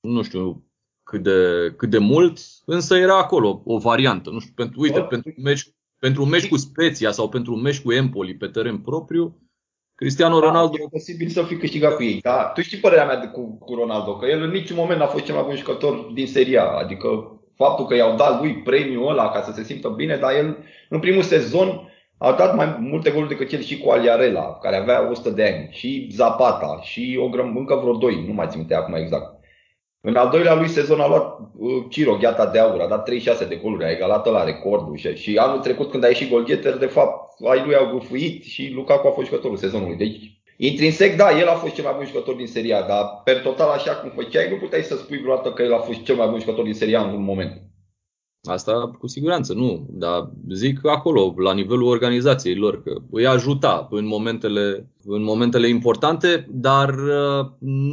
Nu 0.00 0.22
știu 0.22 0.64
cât 1.02 1.22
de, 1.22 1.72
cât 1.76 1.90
de 1.90 1.98
mult, 1.98 2.38
însă 2.64 2.96
era 2.96 3.18
acolo 3.18 3.62
o 3.64 3.78
variantă. 3.78 4.30
Nu 4.30 4.38
știu, 4.38 4.52
pentru, 4.54 4.80
uite, 4.80 4.98
oh. 4.98 5.06
pentru, 5.06 5.32
un 5.36 5.42
meci, 5.42 5.75
pentru 5.98 6.22
un 6.22 6.28
meci 6.28 6.48
cu 6.48 6.56
Speția 6.56 7.10
sau 7.10 7.28
pentru 7.28 7.54
un 7.54 7.60
meci 7.60 7.80
cu 7.80 7.92
Empoli 7.92 8.36
pe 8.36 8.46
teren 8.46 8.78
propriu, 8.78 9.40
Cristiano 9.96 10.40
da, 10.40 10.46
Ronaldo... 10.46 10.76
E 10.80 10.88
posibil 10.90 11.28
să 11.28 11.42
fi 11.42 11.56
câștigat 11.56 11.94
cu 11.96 12.02
ei. 12.02 12.20
Da? 12.20 12.50
Tu 12.54 12.60
știi 12.60 12.78
părerea 12.78 13.04
mea 13.06 13.16
de, 13.16 13.26
cu, 13.26 13.58
cu 13.58 13.74
Ronaldo, 13.74 14.16
că 14.16 14.26
el 14.26 14.42
în 14.42 14.50
niciun 14.50 14.76
moment 14.76 14.98
n-a 14.98 15.06
fost 15.06 15.24
cel 15.24 15.34
mai 15.34 15.44
bun 15.46 15.56
jucător 15.56 16.10
din 16.14 16.26
seria. 16.26 16.64
Adică 16.64 17.08
faptul 17.54 17.86
că 17.86 17.94
i-au 17.94 18.16
dat 18.16 18.40
lui 18.40 18.54
premiul 18.54 19.08
ăla 19.08 19.30
ca 19.30 19.42
să 19.42 19.52
se 19.52 19.62
simtă 19.62 19.88
bine, 19.88 20.16
dar 20.16 20.34
el 20.34 20.56
în 20.88 21.00
primul 21.00 21.22
sezon 21.22 21.90
a 22.18 22.32
dat 22.32 22.56
mai 22.56 22.76
multe 22.80 23.10
goluri 23.10 23.28
decât 23.28 23.52
el 23.52 23.60
și 23.60 23.78
cu 23.78 23.90
Aliarela, 23.90 24.58
care 24.58 24.76
avea 24.76 25.10
100 25.10 25.30
de 25.30 25.44
ani, 25.44 25.68
și 25.70 26.08
Zapata, 26.12 26.80
și 26.82 27.18
o 27.20 27.28
grăm, 27.28 27.56
încă 27.56 27.74
vreo 27.74 27.92
doi, 27.92 28.24
nu 28.26 28.32
mai 28.32 28.46
țin 28.48 28.58
minte 28.58 28.74
acum 28.74 28.94
exact. 28.94 29.35
În 30.08 30.16
al 30.16 30.28
doilea 30.30 30.54
lui 30.54 30.68
sezon 30.68 31.00
a 31.00 31.06
luat 31.06 31.38
uh, 31.56 31.84
Ciro, 31.88 32.16
gheata 32.16 32.46
de 32.46 32.58
aur, 32.58 32.80
a 32.80 32.86
dat 32.86 33.04
36 33.04 33.44
de 33.44 33.54
goluri, 33.54 33.84
a 33.84 33.90
egalat 33.90 34.30
la 34.30 34.44
recordul 34.44 34.96
și, 34.96 35.14
și 35.14 35.36
anul 35.36 35.58
trecut 35.58 35.90
când 35.90 36.04
a 36.04 36.06
ieșit 36.06 36.30
golgheter, 36.30 36.76
de 36.76 36.86
fapt, 36.86 37.40
ai 37.48 37.62
lui 37.64 37.74
au 37.74 37.90
gufuit 37.92 38.44
și 38.44 38.72
Lukaku 38.74 39.06
a 39.06 39.10
fost 39.10 39.28
jucătorul 39.28 39.56
sezonului. 39.56 39.96
Deci, 39.96 40.40
intrinsec, 40.56 41.16
da, 41.16 41.38
el 41.38 41.48
a 41.48 41.54
fost 41.54 41.74
cel 41.74 41.84
mai 41.84 41.92
bun 41.96 42.06
jucător 42.06 42.34
din 42.34 42.46
seria, 42.46 42.82
dar 42.82 43.20
per 43.24 43.40
total, 43.40 43.70
așa 43.70 43.92
cum 43.92 44.10
făceai, 44.14 44.50
nu 44.50 44.56
puteai 44.56 44.82
să 44.82 44.96
spui 44.96 45.18
vreodată 45.18 45.50
că 45.52 45.62
el 45.62 45.74
a 45.74 45.78
fost 45.78 46.02
cel 46.02 46.14
mai 46.14 46.28
bun 46.28 46.38
jucător 46.38 46.64
din 46.64 46.74
seria 46.74 47.00
în 47.00 47.14
un 47.14 47.22
moment. 47.22 47.52
Asta 48.46 48.90
cu 48.98 49.06
siguranță 49.06 49.52
nu, 49.52 49.86
dar 49.90 50.30
zic 50.50 50.86
acolo, 50.86 51.34
la 51.36 51.52
nivelul 51.52 51.86
organizației 51.86 52.56
lor, 52.56 52.82
că 52.82 52.94
îi 53.10 53.26
ajuta 53.26 53.88
în 53.90 54.06
momentele, 54.06 54.90
în 55.04 55.22
momentele 55.22 55.68
importante, 55.68 56.48
dar 56.50 56.88
uh, 56.88 57.46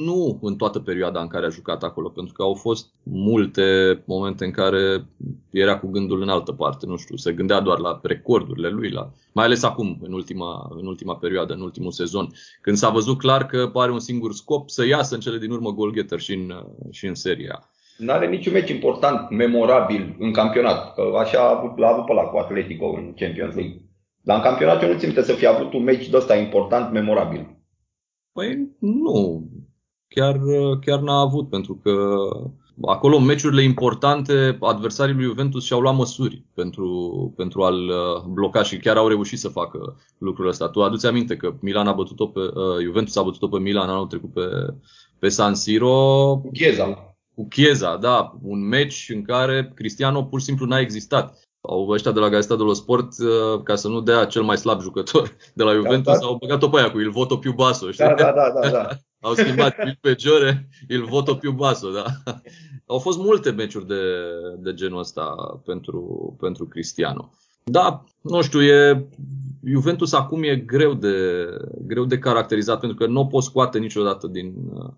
nu 0.05 0.39
în 0.41 0.55
toată 0.55 0.79
perioada 0.79 1.21
în 1.21 1.27
care 1.27 1.45
a 1.45 1.49
jucat 1.49 1.83
acolo, 1.83 2.09
pentru 2.09 2.33
că 2.33 2.41
au 2.41 2.53
fost 2.53 2.89
multe 3.03 3.63
momente 4.05 4.45
în 4.45 4.51
care 4.51 5.05
era 5.49 5.79
cu 5.79 5.87
gândul 5.87 6.21
în 6.21 6.29
altă 6.29 6.51
parte, 6.51 6.85
nu 6.85 6.97
știu, 6.97 7.15
se 7.15 7.33
gândea 7.33 7.59
doar 7.59 7.79
la 7.79 7.99
recordurile 8.03 8.69
lui, 8.69 8.91
la, 8.91 9.11
mai 9.31 9.45
ales 9.45 9.63
acum, 9.63 9.99
în 10.01 10.13
ultima, 10.13 10.71
în 10.79 10.87
ultima 10.87 11.15
perioadă, 11.15 11.53
în 11.53 11.61
ultimul 11.61 11.91
sezon, 11.91 12.29
când 12.61 12.77
s-a 12.77 12.89
văzut 12.89 13.17
clar 13.17 13.45
că 13.45 13.71
are 13.73 13.91
un 13.91 13.99
singur 13.99 14.33
scop 14.33 14.69
să 14.69 14.85
iasă 14.85 15.13
în 15.15 15.21
cele 15.21 15.37
din 15.37 15.51
urmă 15.51 15.71
goalgetter 15.71 16.19
și 16.19 16.33
în, 16.33 16.65
și 16.91 17.05
în 17.05 17.15
seria 17.15 17.67
nu 17.97 18.11
are 18.11 18.27
niciun 18.27 18.53
meci 18.53 18.69
important, 18.69 19.29
memorabil 19.29 20.15
în 20.19 20.31
campionat. 20.31 20.93
Că 20.93 21.01
așa 21.17 21.39
a 21.39 21.57
avut, 21.57 21.77
l-a 21.77 21.87
avut 21.87 22.05
pe 22.05 22.13
la 22.13 22.21
cu 22.21 22.37
Atletico 22.37 22.85
în 22.85 23.13
Champions 23.15 23.55
League. 23.55 23.81
Dar 24.21 24.35
în 24.35 24.43
campionat 24.43 24.83
eu 24.83 24.91
nu 24.91 24.97
țin 24.97 25.13
să 25.21 25.33
fie 25.33 25.47
avut 25.47 25.73
un 25.73 25.83
meci 25.83 26.09
de 26.09 26.17
ăsta 26.17 26.35
important, 26.35 26.91
memorabil. 26.91 27.57
Păi 28.31 28.67
nu. 28.79 29.47
Chiar, 30.07 30.39
chiar 30.85 30.99
n-a 30.99 31.19
avut, 31.19 31.49
pentru 31.49 31.79
că 31.83 32.17
acolo 32.81 33.17
în 33.17 33.25
meciurile 33.25 33.63
importante 33.63 34.57
adversarii 34.59 35.13
lui 35.15 35.23
Juventus 35.23 35.65
și-au 35.65 35.79
luat 35.79 35.95
măsuri 35.95 36.43
pentru, 36.53 37.33
pentru 37.35 37.63
a-l 37.63 37.87
uh, 37.87 38.23
bloca 38.27 38.63
și 38.63 38.77
chiar 38.77 38.97
au 38.97 39.07
reușit 39.07 39.39
să 39.39 39.47
facă 39.47 39.97
lucrul 40.17 40.47
ăsta. 40.47 40.69
Tu 40.69 40.83
aduți 40.83 41.05
aminte 41.05 41.35
că 41.35 41.53
Milan 41.61 41.87
a 41.87 41.93
bătut-o 41.93 42.27
pe, 42.27 42.39
uh, 42.39 42.83
Juventus 42.83 43.15
a 43.15 43.21
bătut-o 43.23 43.47
pe 43.47 43.59
Milan 43.59 43.89
anul 43.89 44.07
trecut 44.07 44.33
pe, 44.33 44.41
pe 45.19 45.29
San 45.29 45.55
Siro. 45.55 46.41
Chieza 46.53 47.12
cu 47.35 47.47
Chieza, 47.47 47.97
da, 47.97 48.37
un 48.41 48.67
meci 48.67 49.09
în 49.13 49.21
care 49.21 49.71
Cristiano 49.75 50.23
pur 50.23 50.39
și 50.39 50.45
simplu 50.45 50.65
n-a 50.65 50.79
existat. 50.79 51.37
Au 51.61 51.87
ăștia 51.87 52.11
de 52.11 52.19
la 52.19 52.29
Gazeta 52.29 52.55
dello 52.55 52.73
Sport, 52.73 53.07
uh, 53.19 53.61
ca 53.63 53.75
să 53.75 53.87
nu 53.87 54.01
dea 54.01 54.25
cel 54.25 54.41
mai 54.41 54.57
slab 54.57 54.81
jucător 54.81 55.35
de 55.53 55.63
la 55.63 55.71
da, 55.71 55.75
Juventus, 55.75 56.13
da, 56.13 56.19
da. 56.19 56.25
au 56.25 56.37
băgat-o 56.39 56.69
pe 56.69 56.79
aia 56.79 56.91
cu 56.91 56.99
Il 56.99 57.09
Voto 57.09 57.37
Piu 57.37 57.51
Baso. 57.51 57.91
Știi? 57.91 58.05
Da, 58.05 58.13
da, 58.13 58.31
da, 58.31 58.59
da, 58.61 58.69
da. 58.69 58.87
au 59.27 59.33
schimbat 59.33 59.75
pe 60.01 60.15
Giore, 60.15 60.69
Il 60.89 61.03
Voto 61.03 61.35
Piu 61.35 61.51
Baso, 61.51 61.91
da. 61.91 62.05
Au 62.85 62.99
fost 62.99 63.17
multe 63.17 63.51
meciuri 63.51 63.87
de, 63.87 64.01
de 64.57 64.73
genul 64.73 64.99
ăsta 64.99 65.35
pentru, 65.65 66.35
pentru 66.39 66.65
Cristiano. 66.65 67.31
Da, 67.63 68.03
nu 68.21 68.41
știu, 68.41 68.61
e, 68.61 69.07
Juventus 69.63 70.13
acum 70.13 70.43
e 70.43 70.55
greu 70.55 70.93
de, 70.93 71.47
greu 71.81 72.05
de 72.05 72.17
caracterizat 72.17 72.79
pentru 72.79 72.97
că 72.97 73.05
nu 73.05 73.19
o 73.19 73.25
poți 73.25 73.47
scoate 73.47 73.79
niciodată 73.79 74.27
din, 74.27 74.53
uh, 74.73 74.89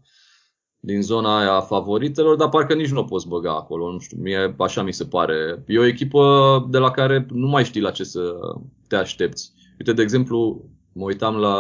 din 0.86 1.02
zona 1.02 1.38
aia 1.38 1.54
a 1.54 1.62
favoritelor, 1.62 2.36
dar 2.36 2.50
parcă 2.50 2.74
nici 2.74 2.92
nu 2.92 3.00
o 3.00 3.04
poți 3.04 3.28
băga 3.28 3.56
acolo, 3.56 3.92
nu 3.92 4.00
știu, 4.00 4.18
mie 4.22 4.56
așa 4.58 4.84
mi 4.84 4.94
se 4.94 5.06
pare. 5.06 5.64
E 5.68 5.80
o 5.80 5.86
echipă 5.86 6.66
de 6.70 6.78
la 6.78 6.92
care 6.92 7.26
nu 7.30 7.48
mai 7.48 7.64
știi 7.64 7.82
la 7.82 7.92
ce 7.92 8.04
să 8.04 8.36
te 8.88 8.96
aștepți. 8.96 9.54
Uite, 9.80 9.94
de 9.94 10.02
exemplu, 10.02 10.70
mă 10.94 11.04
uitam 11.04 11.36
la, 11.36 11.58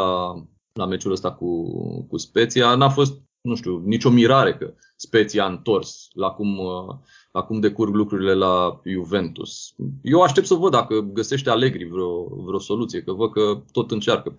la 0.73 0.85
meciul 0.85 1.11
ăsta 1.11 1.31
cu, 1.31 1.71
cu 2.07 2.17
Speția, 2.17 2.75
n-a 2.75 2.89
fost, 2.89 3.21
nu 3.41 3.55
știu, 3.55 3.81
nicio 3.85 4.09
mirare 4.09 4.55
că 4.55 4.73
Speția 4.95 5.43
a 5.43 5.49
întors 5.49 6.07
la 6.13 6.29
cum, 6.29 6.59
la 7.31 7.41
cum 7.41 7.59
decurg 7.59 7.93
lucrurile 7.93 8.33
la 8.33 8.81
Juventus. 8.83 9.73
Eu 10.01 10.21
aștept 10.21 10.47
să 10.47 10.53
văd 10.53 10.71
dacă 10.71 10.99
găsește 10.99 11.49
Allegri 11.49 11.83
vreo, 11.83 12.27
vreo 12.45 12.59
soluție, 12.59 13.01
că 13.01 13.13
văd 13.13 13.31
că 13.31 13.63
tot 13.71 13.91
încearcă 13.91 14.33
4-4-2, 14.33 14.35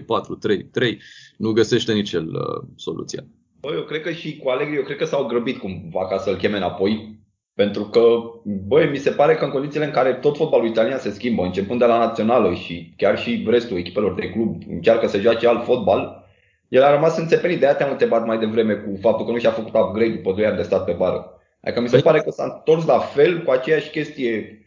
4-3-3, 0.00 0.96
nu 1.36 1.52
găsește 1.52 1.92
nici 1.92 2.12
el 2.12 2.28
uh, 2.28 2.68
soluția. 2.76 3.24
Bă, 3.64 3.72
eu 3.74 3.82
cred 3.82 4.00
că 4.00 4.10
și 4.10 4.36
cu 4.36 4.48
Allegri, 4.48 4.76
eu 4.76 4.82
cred 4.82 4.96
că 4.96 5.04
s-au 5.04 5.24
grăbit 5.24 5.58
cumva 5.58 6.06
ca 6.06 6.18
să-l 6.18 6.36
cheme 6.36 6.56
înapoi. 6.56 7.22
Pentru 7.54 7.84
că, 7.84 8.00
băi, 8.44 8.90
mi 8.90 8.96
se 8.96 9.10
pare 9.10 9.34
că 9.34 9.44
în 9.44 9.50
condițiile 9.50 9.84
în 9.84 9.90
care 9.90 10.12
tot 10.12 10.36
fotbalul 10.36 10.66
italian 10.66 10.98
se 10.98 11.10
schimbă, 11.10 11.42
începând 11.42 11.78
de 11.78 11.86
la 11.86 11.98
națională 11.98 12.54
și 12.54 12.94
chiar 12.96 13.18
și 13.18 13.46
restul 13.48 13.76
echipelor 13.76 14.14
de 14.14 14.30
club 14.30 14.62
încearcă 14.68 15.06
să 15.06 15.18
joace 15.18 15.48
alt 15.48 15.64
fotbal, 15.64 16.26
el 16.68 16.82
a 16.82 16.94
rămas 16.94 17.18
înțepenit. 17.18 17.60
De 17.60 17.66
aia 17.66 17.74
te-am 17.74 17.90
întrebat 17.90 18.26
mai 18.26 18.38
devreme 18.38 18.74
cu 18.74 18.98
faptul 19.00 19.26
că 19.26 19.32
nu 19.32 19.38
și-a 19.38 19.50
făcut 19.50 19.74
upgrade 19.74 20.14
după 20.14 20.32
2 20.32 20.46
ani 20.46 20.56
de 20.56 20.62
stat 20.62 20.84
pe 20.84 20.92
bară. 20.92 21.40
Adică 21.62 21.80
mi 21.80 21.88
se 21.88 21.98
pare 21.98 22.20
că 22.20 22.30
s-a 22.30 22.44
întors 22.44 22.86
la 22.86 22.98
fel 22.98 23.42
cu 23.42 23.50
aceeași 23.50 23.90
chestie. 23.90 24.58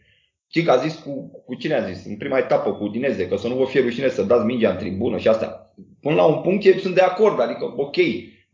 Știi 0.48 0.62
că 0.62 0.70
a 0.70 0.76
zis 0.76 0.94
cu, 0.94 1.42
cu 1.46 1.54
cine 1.54 1.74
a 1.74 1.90
zis? 1.90 2.06
În 2.06 2.16
prima 2.16 2.38
etapă 2.38 2.72
cu 2.72 2.84
Udineze, 2.84 3.28
că 3.28 3.36
să 3.36 3.48
nu 3.48 3.54
vă 3.54 3.64
fie 3.64 3.80
rușine 3.80 4.08
să 4.08 4.22
dați 4.22 4.44
mingea 4.44 4.70
în 4.70 4.76
tribună 4.76 5.18
și 5.18 5.28
astea. 5.28 5.74
Până 6.00 6.14
la 6.14 6.24
un 6.24 6.40
punct 6.40 6.80
sunt 6.80 6.94
de 6.94 7.00
acord, 7.00 7.40
adică 7.40 7.74
ok, 7.76 7.96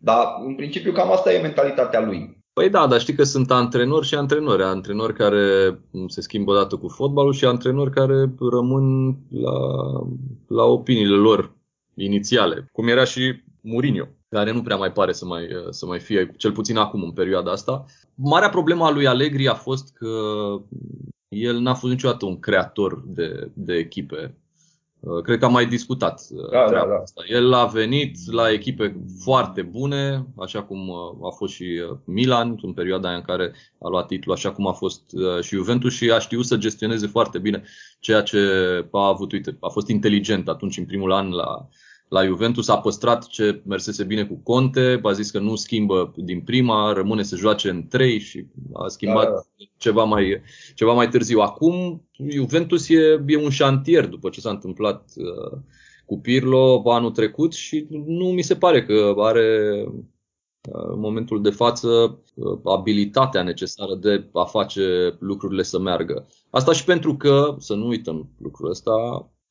dar, 0.04 0.24
în 0.46 0.54
principiu, 0.54 0.92
cam 0.92 1.12
asta 1.12 1.32
e 1.32 1.40
mentalitatea 1.40 2.00
lui. 2.00 2.42
Păi 2.52 2.70
da, 2.70 2.86
dar 2.86 3.00
știi 3.00 3.14
că 3.14 3.22
sunt 3.22 3.50
antrenori 3.50 4.06
și 4.06 4.14
antrenori. 4.14 4.62
Antrenori 4.62 5.14
care 5.14 5.78
se 6.06 6.20
schimbă 6.20 6.50
odată 6.50 6.76
cu 6.76 6.88
fotbalul 6.88 7.32
și 7.32 7.44
antrenori 7.44 7.90
care 7.90 8.34
rămân 8.50 9.16
la, 9.30 9.58
la 10.46 10.64
opiniile 10.64 11.16
lor 11.16 11.56
inițiale. 11.94 12.68
Cum 12.72 12.88
era 12.88 13.04
și 13.04 13.42
Mourinho, 13.60 14.08
care 14.28 14.52
nu 14.52 14.62
prea 14.62 14.76
mai 14.76 14.92
pare 14.92 15.12
să 15.12 15.24
mai, 15.24 15.48
să 15.70 15.86
mai 15.86 16.00
fie, 16.00 16.30
cel 16.36 16.52
puțin 16.52 16.76
acum, 16.76 17.02
în 17.02 17.12
perioada 17.12 17.50
asta. 17.50 17.84
Marea 18.14 18.48
problemă 18.48 18.84
a 18.84 18.90
lui 18.90 19.06
Allegri 19.06 19.48
a 19.48 19.54
fost 19.54 19.92
că 19.92 20.08
el 21.28 21.58
n-a 21.58 21.74
fost 21.74 21.92
niciodată 21.92 22.26
un 22.26 22.38
creator 22.38 23.02
de, 23.06 23.50
de 23.54 23.74
echipe 23.74 24.16
Uh, 24.26 24.43
cred 25.22 25.38
că 25.38 25.44
am 25.44 25.52
mai 25.52 25.66
discutat 25.66 26.22
uh, 26.30 26.50
da, 26.50 26.64
treaba 26.64 26.86
da, 26.86 26.94
da. 26.94 27.00
asta. 27.00 27.22
El 27.28 27.52
a 27.52 27.64
venit 27.64 28.32
la 28.32 28.50
echipe 28.50 28.96
foarte 29.22 29.62
bune, 29.62 30.26
așa 30.36 30.62
cum 30.62 30.88
uh, 30.88 31.26
a 31.26 31.30
fost 31.36 31.52
și 31.52 31.82
Milan 32.04 32.58
în 32.62 32.72
perioada 32.72 33.14
în 33.14 33.22
care 33.22 33.52
a 33.78 33.88
luat 33.88 34.06
titlul, 34.06 34.34
așa 34.34 34.52
cum 34.52 34.66
a 34.66 34.72
fost 34.72 35.02
și 35.40 35.54
Juventus 35.54 35.92
și 35.94 36.10
a 36.10 36.18
știut 36.18 36.44
să 36.44 36.56
gestioneze 36.56 37.06
foarte 37.06 37.38
bine 37.38 37.62
ceea 38.00 38.22
ce 38.22 38.38
a 38.90 39.06
avut. 39.06 39.32
Uite, 39.32 39.56
a 39.60 39.68
fost 39.68 39.88
inteligent 39.88 40.48
atunci 40.48 40.78
în 40.78 40.84
primul 40.84 41.12
an 41.12 41.30
la, 41.30 41.68
la 42.08 42.24
Juventus 42.24 42.68
a 42.68 42.78
păstrat 42.78 43.26
ce 43.26 43.62
mersese 43.66 44.04
bine 44.04 44.24
cu 44.24 44.34
Conte, 44.42 45.00
a 45.02 45.12
zis 45.12 45.30
că 45.30 45.38
nu 45.38 45.56
schimbă 45.56 46.14
din 46.16 46.40
prima, 46.40 46.92
rămâne 46.92 47.22
să 47.22 47.36
joace 47.36 47.70
în 47.70 47.86
trei 47.88 48.18
și 48.18 48.46
a 48.72 48.88
schimbat 48.88 49.24
da, 49.24 49.30
da. 49.30 49.64
Ceva, 49.76 50.04
mai, 50.04 50.42
ceva 50.74 50.92
mai 50.92 51.08
târziu. 51.08 51.40
Acum 51.40 52.02
Juventus 52.30 52.88
e, 52.88 53.24
e 53.26 53.36
un 53.42 53.50
șantier 53.50 54.06
după 54.06 54.28
ce 54.28 54.40
s-a 54.40 54.50
întâmplat 54.50 55.12
uh, 55.16 55.58
cu 56.04 56.18
Pirlo 56.18 56.82
anul 56.84 57.10
trecut 57.10 57.52
și 57.52 57.86
nu 58.06 58.24
mi 58.24 58.42
se 58.42 58.56
pare 58.56 58.84
că 58.84 59.14
are 59.16 59.84
uh, 59.86 60.88
în 60.92 61.00
momentul 61.00 61.42
de 61.42 61.50
față 61.50 61.88
uh, 62.34 62.58
abilitatea 62.64 63.42
necesară 63.42 63.94
de 63.94 64.28
a 64.32 64.44
face 64.44 65.16
lucrurile 65.18 65.62
să 65.62 65.78
meargă. 65.78 66.26
Asta 66.50 66.72
și 66.72 66.84
pentru 66.84 67.16
că, 67.16 67.56
să 67.58 67.74
nu 67.74 67.86
uităm 67.86 68.28
lucrul 68.38 68.70
ăsta, 68.70 68.92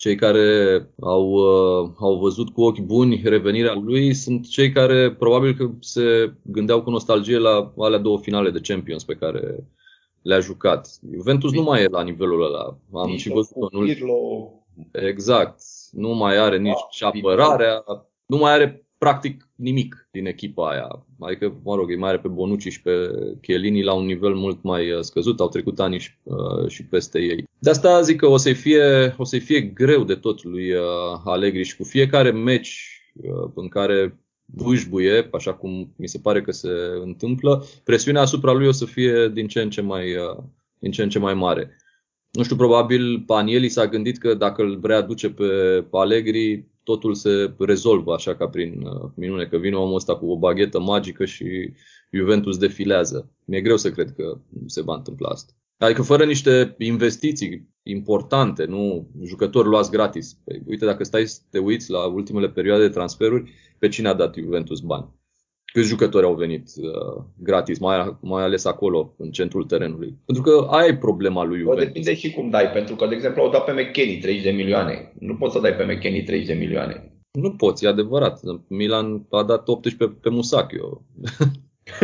cei 0.03 0.15
care 0.15 0.47
au, 0.99 1.31
uh, 1.31 1.89
au 1.99 2.19
văzut 2.19 2.49
cu 2.49 2.61
ochi 2.61 2.79
buni 2.79 3.21
revenirea 3.23 3.73
lui 3.73 4.13
sunt 4.13 4.47
cei 4.47 4.71
care 4.71 5.11
probabil 5.11 5.53
că 5.53 5.69
se 5.79 6.33
gândeau 6.41 6.81
cu 6.81 6.89
nostalgie 6.89 7.37
la 7.37 7.73
alea 7.77 7.99
două 7.99 8.19
finale 8.19 8.49
de 8.49 8.59
Champions 8.63 9.03
pe 9.03 9.13
care 9.13 9.67
le-a 10.21 10.39
jucat. 10.39 10.89
Juventus 11.13 11.51
nu 11.51 11.61
mai 11.61 11.83
e 11.83 11.87
la 11.87 12.03
nivelul 12.03 12.43
ăla. 12.43 12.77
Am 13.01 13.09
nici 13.09 13.19
și 13.19 13.29
văzut 13.29 13.55
în 13.71 13.87
Exact. 14.91 15.61
Nu 15.91 16.09
mai 16.09 16.37
are 16.37 16.57
nici 16.57 16.99
da, 16.99 17.07
apărarea, 17.07 17.83
nu 18.25 18.37
mai 18.37 18.51
are 18.51 18.87
practic 18.97 19.47
nimic 19.63 20.07
din 20.11 20.25
echipa 20.25 20.69
aia. 20.69 21.05
Adică, 21.19 21.59
mă 21.63 21.75
rog, 21.75 21.91
e 21.91 21.95
mai 21.95 22.09
are 22.09 22.19
pe 22.19 22.27
Bonucci 22.27 22.71
și 22.71 22.81
pe 22.81 22.91
Chiellini 23.41 23.83
la 23.83 23.93
un 23.93 24.05
nivel 24.05 24.33
mult 24.33 24.63
mai 24.63 24.91
uh, 24.91 24.99
scăzut, 25.01 25.39
au 25.39 25.49
trecut 25.49 25.79
ani 25.79 25.99
și, 25.99 26.09
uh, 26.23 26.67
și 26.67 26.85
peste 26.85 27.19
ei. 27.19 27.47
De 27.59 27.69
asta 27.69 28.01
zic 28.01 28.17
că 28.17 28.27
o 28.27 28.37
să-i 28.37 28.53
fie, 28.53 29.15
o 29.17 29.23
să 29.23 29.37
fie 29.39 29.61
greu 29.61 30.03
de 30.03 30.15
tot 30.15 30.43
lui 30.43 30.71
uh, 30.73 30.81
Allegri 31.23 31.63
și 31.63 31.75
cu 31.75 31.83
fiecare 31.83 32.31
meci 32.31 33.01
uh, 33.13 33.51
în 33.55 33.67
care 33.67 34.17
buie, 34.89 35.29
așa 35.31 35.53
cum 35.53 35.93
mi 35.97 36.07
se 36.07 36.19
pare 36.19 36.41
că 36.41 36.51
se 36.51 36.69
întâmplă, 37.03 37.65
presiunea 37.83 38.21
asupra 38.21 38.51
lui 38.51 38.67
o 38.67 38.71
să 38.71 38.85
fie 38.85 39.31
din 39.33 39.47
ce 39.47 39.61
în 39.61 39.69
ce 39.69 39.81
mai, 39.81 40.15
uh, 40.15 40.43
din 40.79 40.91
ce 40.91 41.03
în 41.03 41.09
ce 41.09 41.19
mai 41.19 41.33
mare. 41.33 41.77
Nu 42.31 42.43
știu, 42.43 42.55
probabil 42.55 43.23
Panieli 43.25 43.69
s-a 43.69 43.87
gândit 43.87 44.17
că 44.17 44.33
dacă 44.33 44.61
îl 44.61 44.79
vrea 44.79 45.01
duce 45.01 45.29
pe 45.29 45.45
Allegri, 45.91 46.67
totul 46.83 47.13
se 47.13 47.53
rezolvă 47.59 48.13
așa 48.13 48.35
ca 48.35 48.47
prin 48.47 48.81
uh, 48.85 49.09
minune, 49.15 49.45
că 49.45 49.57
vine 49.57 49.75
omul 49.75 49.95
ăsta 49.95 50.15
cu 50.15 50.25
o 50.25 50.37
baghetă 50.37 50.79
magică 50.79 51.25
și 51.25 51.73
Juventus 52.11 52.57
defilează. 52.57 53.31
Mi-e 53.45 53.61
greu 53.61 53.77
să 53.77 53.91
cred 53.91 54.13
că 54.15 54.41
se 54.65 54.81
va 54.81 54.95
întâmpla 54.95 55.29
asta. 55.29 55.53
Adică 55.77 56.01
fără 56.01 56.25
niște 56.25 56.75
investiții 56.77 57.69
importante, 57.83 58.65
nu 58.65 59.09
jucători 59.23 59.67
luați 59.67 59.91
gratis. 59.91 60.33
Păi, 60.43 60.61
uite, 60.65 60.85
dacă 60.85 61.03
stai 61.03 61.27
să 61.27 61.41
te 61.49 61.59
uiți 61.59 61.91
la 61.91 62.05
ultimele 62.05 62.49
perioade 62.49 62.87
de 62.87 62.93
transferuri, 62.93 63.51
pe 63.79 63.87
cine 63.87 64.07
a 64.07 64.13
dat 64.13 64.35
Juventus 64.35 64.79
bani? 64.79 65.09
Câți 65.73 65.87
jucători 65.87 66.25
au 66.25 66.35
venit 66.35 66.69
uh, 66.77 67.23
gratis, 67.37 67.79
mai, 67.79 68.17
mai 68.21 68.43
ales 68.43 68.65
acolo, 68.65 69.13
în 69.17 69.31
centrul 69.31 69.63
terenului? 69.63 70.17
Pentru 70.25 70.43
că 70.43 70.67
aia 70.69 70.87
e 70.87 70.95
problema 70.95 71.43
lui 71.43 71.59
Juventus. 71.59 71.85
Depinde 71.85 72.15
și 72.15 72.31
cum 72.31 72.49
dai, 72.49 72.71
pentru 72.71 72.95
că, 72.95 73.07
de 73.07 73.15
exemplu, 73.15 73.41
au 73.41 73.49
dat 73.49 73.63
pe 73.63 73.71
McKenny 73.71 74.17
30 74.17 74.43
de 74.43 74.51
milioane. 74.51 75.13
Nu 75.19 75.35
poți 75.35 75.53
să 75.53 75.59
dai 75.59 75.73
pe 75.73 75.83
McKenny 75.83 76.23
30 76.23 76.47
de 76.47 76.53
milioane. 76.53 77.11
Nu 77.31 77.51
poți, 77.51 77.85
e 77.85 77.87
adevărat. 77.87 78.39
Milan 78.67 79.25
a 79.29 79.43
dat 79.43 79.67
18 79.67 80.03
pe, 80.03 80.13
pe 80.21 80.29
Musacchio. 80.29 81.01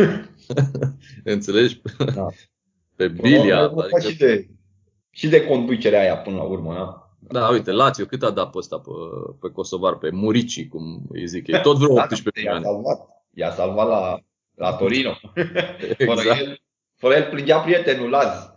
Înțelegi? 1.24 1.80
Da. 2.14 2.26
Pe 2.96 3.08
Bilia. 3.08 3.60
Adică... 3.60 4.10
Și, 4.10 4.16
de, 4.16 4.48
și 5.10 5.28
de 5.28 5.44
conducerea 5.44 6.00
aia 6.00 6.16
până 6.16 6.36
la 6.36 6.42
urmă, 6.42 6.72
da? 6.74 7.04
Da, 7.40 7.48
uite, 7.48 7.70
Lazio 7.70 8.04
cât 8.04 8.22
a 8.22 8.30
dat 8.30 8.50
pe 8.50 8.58
ăsta, 8.58 8.78
pe, 8.78 8.90
pe 9.40 9.48
Kosovar, 9.48 9.96
pe 9.96 10.10
Murici, 10.10 10.68
cum 10.68 11.02
îi 11.08 11.26
zic 11.26 11.46
ei, 11.46 11.60
tot 11.62 11.76
vreo 11.76 11.92
18 11.92 12.30
da, 12.44 12.58
milioane. 12.58 12.66
I-a 13.34 13.50
salvat 13.50 13.86
la, 13.86 14.00
la 14.54 14.68
exact. 14.68 14.78
Torino. 14.78 15.18
Exact. 15.98 16.20
Fără, 16.20 16.20
el, 16.38 16.60
fără 16.96 17.14
el 17.14 17.28
plângea 17.30 17.58
prietenul 17.58 18.10
Laz. 18.10 18.54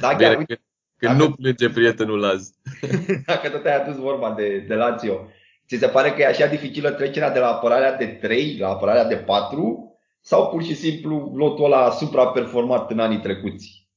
da, 0.00 0.16
chiar, 0.16 0.36
uite, 0.36 0.62
că, 0.96 1.06
dacă, 1.06 1.18
nu 1.18 1.30
plânge 1.30 1.68
prietenul 1.68 2.18
Laz. 2.18 2.52
dacă 3.26 3.50
tot 3.50 3.64
ai 3.64 3.80
adus 3.80 3.96
vorba 3.96 4.32
de, 4.32 4.64
de 4.68 4.74
Lazio. 4.74 5.28
Ți 5.66 5.76
se 5.76 5.88
pare 5.88 6.12
că 6.12 6.20
e 6.20 6.26
așa 6.26 6.46
dificilă 6.46 6.90
trecerea 6.90 7.30
de 7.30 7.38
la 7.38 7.48
apărarea 7.48 7.96
de 7.96 8.06
3 8.06 8.56
la 8.58 8.68
apărarea 8.68 9.04
de 9.04 9.16
4? 9.16 9.84
Sau 10.20 10.48
pur 10.48 10.62
și 10.62 10.74
simplu 10.74 11.32
lotul 11.34 11.64
ăla 11.64 11.84
a 11.84 11.90
supraperformat 11.90 12.90
în 12.90 12.98
anii 12.98 13.20
trecuți? 13.20 13.88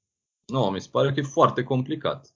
Nu, 0.46 0.64
mi 0.64 0.82
se 0.82 0.88
pare 0.92 1.12
că 1.12 1.20
e 1.20 1.24
foarte 1.24 1.64
complicat. 1.64 2.28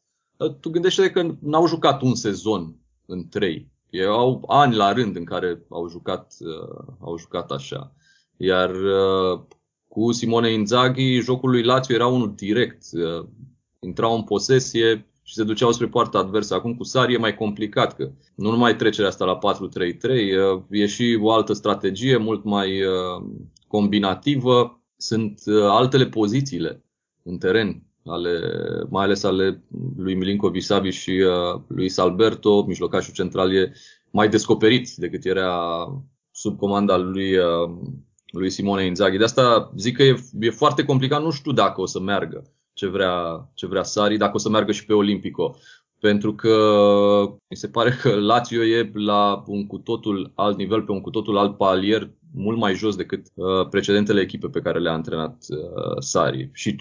Tu 0.59 0.69
gândește 0.69 1.11
că 1.11 1.25
n-au 1.41 1.67
jucat 1.67 2.01
un 2.01 2.15
sezon 2.15 2.75
în 3.05 3.27
trei. 3.29 3.71
Eu 3.97 4.13
au 4.13 4.43
ani 4.47 4.75
la 4.75 4.93
rând 4.93 5.15
în 5.15 5.23
care 5.23 5.65
au 5.69 5.88
jucat, 5.88 6.36
uh, 6.39 6.95
au 6.99 7.17
jucat 7.17 7.51
așa. 7.51 7.93
Iar 8.38 8.69
uh, 8.69 9.39
cu 9.88 10.12
Simone 10.12 10.51
Inzaghi, 10.51 11.19
jocul 11.19 11.49
lui 11.49 11.63
Lazio 11.63 11.95
era 11.95 12.07
unul 12.07 12.33
direct. 12.36 12.83
Uh, 12.91 13.25
intrau 13.79 14.15
în 14.15 14.23
posesie 14.23 15.10
și 15.23 15.33
se 15.33 15.43
duceau 15.43 15.71
spre 15.71 15.88
poarta 15.88 16.17
adversă. 16.17 16.53
Acum 16.53 16.75
cu 16.75 16.83
Sari 16.83 17.13
e 17.13 17.17
mai 17.17 17.36
complicat, 17.36 17.95
că 17.95 18.12
nu 18.36 18.49
numai 18.49 18.75
trecerea 18.75 19.10
asta 19.10 19.25
la 19.25 19.38
4-3-3, 19.38 20.67
e 20.69 20.86
și 20.86 21.19
o 21.21 21.31
altă 21.31 21.53
strategie 21.53 22.17
mult 22.17 22.43
mai 22.43 22.81
combinativă. 23.67 24.81
Sunt 24.97 25.41
altele 25.69 26.05
pozițiile 26.05 26.86
în 27.23 27.38
teren 27.38 27.87
ale, 28.07 28.39
mai 28.89 29.03
ales 29.03 29.23
ale 29.23 29.63
lui 29.97 30.15
Milinkovic 30.15 30.63
Savic 30.63 30.93
și 30.93 31.11
uh, 31.11 31.61
lui 31.67 31.91
Alberto, 31.95 32.63
mijlocașul 32.63 33.13
central 33.13 33.55
e 33.55 33.73
mai 34.11 34.29
descoperit 34.29 34.89
decât 34.95 35.25
era 35.25 35.87
sub 36.31 36.57
comanda 36.57 36.97
lui, 36.97 37.37
uh, 37.37 37.69
lui 38.31 38.49
Simone 38.49 38.85
Inzaghi. 38.85 39.17
De 39.17 39.23
asta 39.23 39.71
zic 39.75 39.95
că 39.95 40.03
e, 40.03 40.15
e 40.39 40.49
foarte 40.49 40.83
complicat, 40.85 41.21
nu 41.21 41.31
știu 41.31 41.51
dacă 41.51 41.81
o 41.81 41.85
să 41.85 41.99
meargă 41.99 42.51
ce 42.77 42.87
vrea, 42.87 43.49
ce 43.53 43.67
vrea 43.67 43.83
Sari, 43.83 44.17
dacă 44.17 44.31
o 44.35 44.37
să 44.37 44.49
meargă 44.49 44.71
și 44.71 44.85
pe 44.85 44.93
Olimpico. 44.93 45.55
Pentru 45.99 46.33
că 46.35 46.55
mi 47.49 47.57
se 47.57 47.67
pare 47.67 47.91
că 48.01 48.15
Lazio 48.15 48.63
e 48.63 48.91
la 48.93 49.43
un 49.47 49.67
cu 49.67 49.77
totul 49.77 50.31
alt 50.35 50.57
nivel, 50.57 50.81
pe 50.81 50.91
un 50.91 51.01
cu 51.01 51.09
totul 51.09 51.37
alt 51.37 51.57
palier, 51.57 52.09
mult 52.33 52.57
mai 52.57 52.75
jos 52.75 52.95
decât 52.95 53.27
uh, 53.33 53.67
precedentele 53.69 54.21
echipe 54.21 54.47
pe 54.47 54.59
care 54.59 54.79
le-a 54.79 54.91
antrenat 54.91 55.45
uh, 55.49 55.97
Sari. 55.99 56.49
Și 56.53 56.75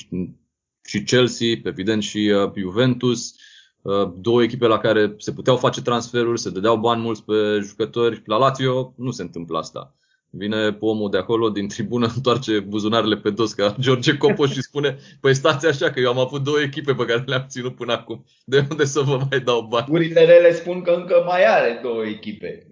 și 0.86 1.02
Chelsea, 1.02 1.46
evident 1.64 2.02
și 2.02 2.32
uh, 2.34 2.52
Juventus, 2.56 3.34
uh, 3.82 4.12
două 4.16 4.42
echipe 4.42 4.66
la 4.66 4.78
care 4.78 5.14
se 5.18 5.32
puteau 5.32 5.56
face 5.56 5.82
transferuri, 5.82 6.40
se 6.40 6.50
dădeau 6.50 6.76
bani 6.76 7.02
mulți 7.02 7.24
pe 7.24 7.58
jucători. 7.62 8.22
La 8.24 8.36
Lazio 8.36 8.94
nu 8.96 9.10
se 9.10 9.22
întâmplă 9.22 9.58
asta. 9.58 9.96
Vine 10.30 10.76
omul 10.80 11.10
de 11.10 11.18
acolo, 11.18 11.50
din 11.50 11.68
tribună, 11.68 12.10
întoarce 12.16 12.60
buzunarele 12.60 13.16
pe 13.16 13.30
dos 13.30 13.52
ca 13.52 13.76
George 13.80 14.16
Copo 14.16 14.46
și 14.46 14.62
spune 14.62 14.98
Păi 15.20 15.34
stați 15.34 15.66
așa 15.66 15.90
că 15.90 16.00
eu 16.00 16.08
am 16.08 16.18
avut 16.18 16.42
două 16.42 16.60
echipe 16.60 16.94
pe 16.94 17.04
care 17.04 17.22
le-am 17.26 17.44
ținut 17.48 17.74
până 17.74 17.92
acum. 17.92 18.24
De 18.44 18.66
unde 18.70 18.84
să 18.84 19.00
vă 19.00 19.26
mai 19.30 19.40
dau 19.40 19.60
bani? 19.60 19.86
Gurile 19.88 20.24
rele 20.24 20.54
spun 20.54 20.82
că 20.82 20.90
încă 20.90 21.22
mai 21.26 21.44
are 21.44 21.80
două 21.82 22.04
echipe. 22.04 22.66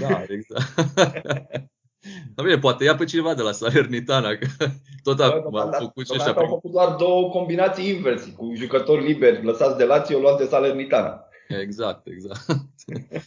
Da, 0.00 0.24
exact. 0.28 0.90
Da 2.34 2.42
bine, 2.42 2.58
poate 2.58 2.84
ia 2.84 2.94
pe 2.94 3.04
cineva 3.04 3.34
de 3.34 3.42
la 3.42 3.52
Salernitana, 3.52 4.28
că 4.28 4.46
tot 5.02 5.20
a 5.20 5.48
da, 5.52 5.70
făcut 5.78 6.06
și 6.06 6.12
așa. 6.20 6.32
Au 6.32 6.46
făcut 6.46 6.70
doar 6.70 6.94
două 6.94 7.30
combinații 7.30 7.88
inversi, 7.88 8.32
cu 8.32 8.52
jucători 8.54 9.06
liberi 9.06 9.44
lăsați 9.44 9.76
de 9.76 9.84
Lazio, 9.84 10.18
luați 10.18 10.38
de 10.38 10.48
Salernitana. 10.48 11.24
Exact, 11.48 12.06
exact. 12.06 12.46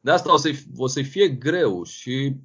De 0.00 0.10
asta 0.10 0.32
o 0.32 0.36
să-i, 0.36 0.58
o 0.76 0.86
să 0.86 1.02
fie 1.02 1.28
greu 1.28 1.82
și 1.84 2.36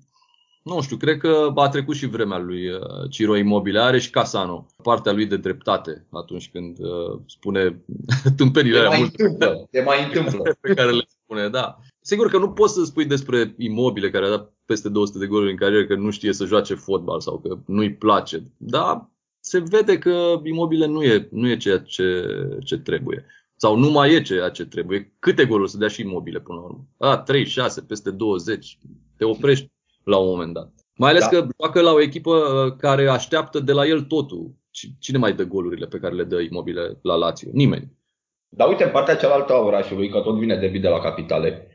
nu 0.64 0.82
știu, 0.82 0.98
cred 0.98 1.18
că 1.18 1.52
a 1.56 1.70
trecut 1.70 1.96
și 1.96 2.06
vremea 2.06 2.38
lui 2.38 2.70
uh, 2.70 2.80
Ciro 3.10 3.36
Imobile. 3.36 3.80
Are 3.80 4.00
și 4.00 4.10
Casano 4.10 4.66
partea 4.84 5.12
lui 5.12 5.26
de 5.26 5.38
dreptate 5.38 6.06
atunci 6.12 6.50
când 6.50 6.80
uh, 6.80 7.20
spune 7.26 7.84
tâmpenile 8.38 8.80
alea 8.80 8.98
multe. 8.98 9.24
Întâmplă, 9.24 9.68
te 9.72 9.82
mai 9.82 10.04
întâmplă. 10.04 10.42
Pe 10.62 10.74
care 10.74 10.92
le 10.92 11.04
spune, 11.08 11.50
da. 11.50 11.78
Sigur 12.02 12.30
că 12.30 12.38
nu 12.38 12.52
poți 12.52 12.74
să 12.74 12.84
spui 12.84 13.06
despre 13.06 13.54
Imobile 13.58 14.10
care 14.10 14.26
a 14.26 14.30
dat 14.30 14.53
peste 14.66 14.90
200 14.90 15.18
de 15.18 15.28
goluri 15.28 15.52
în 15.52 15.58
carieră 15.58 15.86
că 15.86 15.96
nu 15.96 16.10
știe 16.10 16.34
să 16.34 16.46
joace 16.46 16.74
fotbal 16.74 17.20
sau 17.20 17.40
că 17.40 17.58
nu-i 17.66 17.94
place. 17.94 18.52
Dar 18.58 19.10
se 19.40 19.60
vede 19.60 19.98
că 19.98 20.42
Imobile 20.44 20.86
nu 20.86 21.04
e, 21.04 21.28
nu 21.32 21.50
e 21.50 21.58
ceea 21.58 21.78
ce, 21.78 22.26
ce 22.64 22.78
trebuie. 22.78 23.26
Sau 23.56 23.76
nu 23.76 23.92
mai 23.92 24.14
e 24.14 24.22
ceea 24.22 24.50
ce 24.50 24.66
trebuie. 24.66 25.14
Câte 25.20 25.46
goluri 25.46 25.70
să 25.70 25.78
dea 25.78 25.88
și 25.88 26.02
Imobile 26.02 26.40
până 26.40 26.60
la 26.60 26.64
urmă? 26.64 26.88
A, 26.98 27.18
3, 27.18 27.46
6, 27.46 27.82
peste 27.82 28.12
20. 28.12 28.78
Te 29.18 29.26
oprești 29.26 29.72
la 30.04 30.18
un 30.18 30.28
moment 30.28 30.54
dat. 30.54 30.74
Mai 30.96 31.10
ales 31.10 31.22
da. 31.22 31.30
că 31.30 31.48
joacă 31.60 31.82
la 31.82 31.92
o 31.92 32.02
echipă 32.02 32.32
uh, 32.32 32.76
care 32.78 33.08
așteaptă 33.08 33.60
de 33.60 33.72
la 33.72 33.86
el 33.86 34.02
totul. 34.02 34.56
Cine 35.00 35.18
mai 35.18 35.34
dă 35.34 35.44
golurile 35.44 35.86
pe 35.86 36.00
care 36.00 36.16
le 36.16 36.24
dă 36.24 36.40
Imobile 36.40 37.00
la 37.02 37.16
Lazio? 37.16 37.50
Nimeni. 37.54 37.92
Dar 38.50 38.68
uite, 38.68 38.84
în 38.84 38.92
partea 38.92 39.16
cealaltă 39.16 39.54
a 39.54 39.60
orașului, 39.60 40.10
că 40.10 40.20
tot 40.20 40.38
vine 40.38 40.56
de 40.56 40.68
de 40.68 40.88
la 40.88 41.00
capitale, 41.00 41.68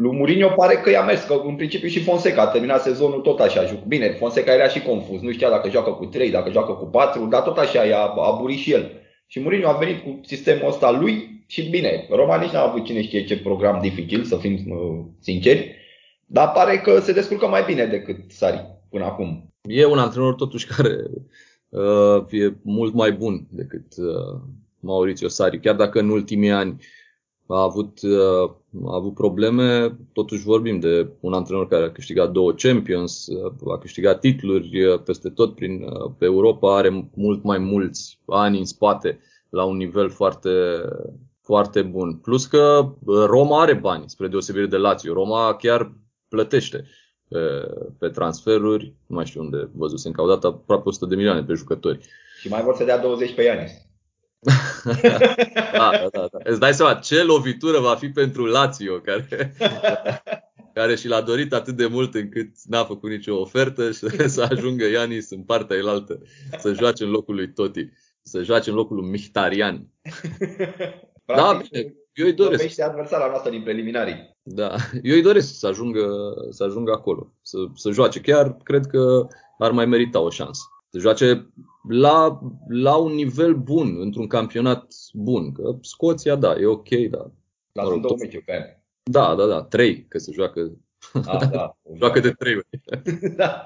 lui 0.00 0.16
Mourinho 0.16 0.48
pare 0.48 0.74
că 0.74 0.90
i-a 0.90 1.02
mers, 1.02 1.22
că 1.24 1.40
în 1.46 1.56
principiu 1.56 1.88
și 1.88 2.02
Fonseca 2.02 2.42
a 2.42 2.46
terminat 2.46 2.82
sezonul 2.82 3.20
tot 3.20 3.40
așa. 3.40 3.82
Bine, 3.86 4.08
Fonseca 4.18 4.52
era 4.52 4.68
și 4.68 4.82
confuz, 4.82 5.20
nu 5.20 5.32
știa 5.32 5.50
dacă 5.50 5.70
joacă 5.70 5.90
cu 5.90 6.04
3, 6.04 6.30
dacă 6.30 6.50
joacă 6.50 6.72
cu 6.72 6.84
4, 6.84 7.26
dar 7.26 7.42
tot 7.42 7.58
așa 7.58 7.84
i-a 7.84 7.98
aburit 8.00 8.58
și 8.58 8.72
el. 8.72 8.90
și 9.26 9.40
Mourinho 9.40 9.68
a 9.68 9.72
venit 9.72 10.02
cu 10.02 10.20
sistemul 10.22 10.68
ăsta 10.68 10.90
lui 10.90 11.44
și 11.46 11.62
bine, 11.62 12.06
Roma 12.10 12.40
nici 12.40 12.50
n-a 12.50 12.62
avut 12.62 12.84
cine 12.84 13.02
știe 13.02 13.24
ce 13.24 13.38
program 13.38 13.80
dificil, 13.80 14.24
să 14.24 14.36
fim 14.36 14.52
uh, 14.52 15.04
sinceri, 15.20 15.74
dar 16.26 16.50
pare 16.50 16.78
că 16.78 17.00
se 17.00 17.12
descurcă 17.12 17.46
mai 17.46 17.62
bine 17.66 17.86
decât 17.86 18.30
Sari 18.30 18.66
până 18.90 19.04
acum. 19.04 19.52
E 19.68 19.84
un 19.84 19.98
antrenor 19.98 20.34
totuși 20.34 20.66
care 20.66 20.96
uh, 21.68 22.24
e 22.30 22.52
mult 22.62 22.94
mai 22.94 23.12
bun 23.12 23.46
decât 23.50 23.86
uh, 23.96 24.40
Maurizio 24.78 25.28
Sari, 25.28 25.60
chiar 25.60 25.74
dacă 25.74 25.98
în 25.98 26.08
ultimii 26.08 26.50
ani 26.50 26.80
a 27.50 27.62
avut, 27.62 28.02
uh, 28.02 28.50
a 28.86 28.94
avut 28.94 29.14
probleme, 29.14 29.96
totuși 30.12 30.42
vorbim 30.42 30.80
de 30.80 31.08
un 31.20 31.32
antrenor 31.32 31.68
care 31.68 31.84
a 31.84 31.92
câștigat 31.92 32.32
două 32.32 32.52
Champions, 32.52 33.26
uh, 33.26 33.72
a 33.72 33.78
câștigat 33.78 34.20
titluri 34.20 34.84
uh, 34.84 35.02
peste 35.02 35.28
tot 35.28 35.54
prin 35.54 35.84
pe 36.18 36.24
Europa, 36.24 36.76
are 36.76 37.08
mult 37.14 37.42
mai 37.42 37.58
mulți 37.58 38.20
ani 38.26 38.58
în 38.58 38.64
spate 38.64 39.20
la 39.48 39.64
un 39.64 39.76
nivel 39.76 40.10
foarte, 40.10 40.50
foarte 41.42 41.82
bun. 41.82 42.14
Plus 42.14 42.46
că 42.46 42.92
Roma 43.06 43.60
are 43.60 43.74
bani, 43.74 44.04
spre 44.06 44.28
deosebire 44.28 44.66
de 44.66 44.76
Lazio. 44.76 45.12
Roma 45.12 45.54
chiar 45.54 45.92
plătește 46.28 46.84
pe, 47.28 47.38
pe 47.98 48.08
transferuri, 48.08 48.94
nu 49.06 49.16
mai 49.16 49.26
știu 49.26 49.40
unde 49.40 49.70
văzusem 49.74 50.12
că 50.12 50.20
au 50.20 50.28
dat 50.28 50.44
aproape 50.44 50.88
100 50.88 51.06
de 51.06 51.14
milioane 51.14 51.42
pe 51.42 51.54
jucători. 51.54 51.98
Și 52.40 52.48
mai 52.48 52.62
vor 52.62 52.74
să 52.74 52.84
dea 52.84 52.98
20 52.98 53.34
pe 53.34 53.42
Ianis. 53.42 53.89
Da, 54.42 55.90
da, 55.90 56.08
da, 56.12 56.28
da. 56.32 56.38
Îți 56.44 56.60
dai 56.60 56.74
seama 56.74 56.94
ce 56.94 57.22
lovitură 57.22 57.78
va 57.78 57.94
fi 57.94 58.08
pentru 58.08 58.44
Lazio, 58.44 59.00
care, 59.00 59.54
care 60.74 60.94
și 60.94 61.08
l-a 61.08 61.20
dorit 61.20 61.52
atât 61.52 61.76
de 61.76 61.86
mult 61.86 62.14
încât 62.14 62.50
n-a 62.64 62.84
făcut 62.84 63.10
nicio 63.10 63.40
ofertă 63.40 63.90
și 63.90 64.28
să 64.28 64.48
ajungă 64.50 64.88
Ianis 64.88 65.30
în 65.30 65.42
partea 65.42 65.76
elaltă, 65.76 66.20
să 66.58 66.72
joace 66.72 67.04
în 67.04 67.10
locul 67.10 67.34
lui 67.34 67.52
Toti, 67.52 67.88
să 68.22 68.42
joace 68.42 68.70
în 68.70 68.76
locul 68.76 68.96
lui 68.96 69.10
Mihtarian. 69.10 69.88
da, 71.24 71.60
bine, 71.70 71.94
eu 72.12 72.26
îi 72.26 72.32
doresc. 72.32 72.64
Este 72.64 72.82
adversara 72.82 73.26
noastră 73.26 73.50
din 73.50 73.62
preliminarii. 73.62 74.36
Da, 74.42 74.74
eu 75.02 75.14
îi 75.14 75.22
doresc 75.22 75.58
să 75.58 75.66
ajungă, 75.66 76.34
să 76.50 76.64
ajungă 76.64 76.92
acolo, 76.92 77.32
să, 77.42 77.58
să 77.74 77.90
joace. 77.90 78.20
Chiar 78.20 78.56
cred 78.62 78.86
că 78.86 79.26
ar 79.58 79.70
mai 79.70 79.86
merita 79.86 80.20
o 80.20 80.30
șansă. 80.30 80.62
Să 80.90 80.98
joace 80.98 81.52
la, 81.88 82.40
la 82.68 82.96
un 82.96 83.12
nivel 83.12 83.54
bun, 83.54 83.96
într-un 84.00 84.26
campionat 84.26 84.94
bun. 85.12 85.52
Că 85.52 85.76
Scoția, 85.80 86.34
da, 86.34 86.54
e 86.60 86.66
ok, 86.66 86.88
da. 86.88 87.30
Dar 87.72 87.84
sunt 87.84 88.02
două 88.02 88.16
meciuri 88.18 88.44
pe 88.44 88.52
an. 88.52 88.62
Da, 89.02 89.34
da, 89.34 89.46
da, 89.46 89.62
trei, 89.62 90.06
că 90.08 90.18
se 90.18 90.32
joacă. 90.32 90.72
A, 91.24 91.44
da. 91.44 91.76
joacă 92.00 92.20
de 92.20 92.30
trei 92.30 92.54
ori. 92.54 92.66
da. 93.36 93.64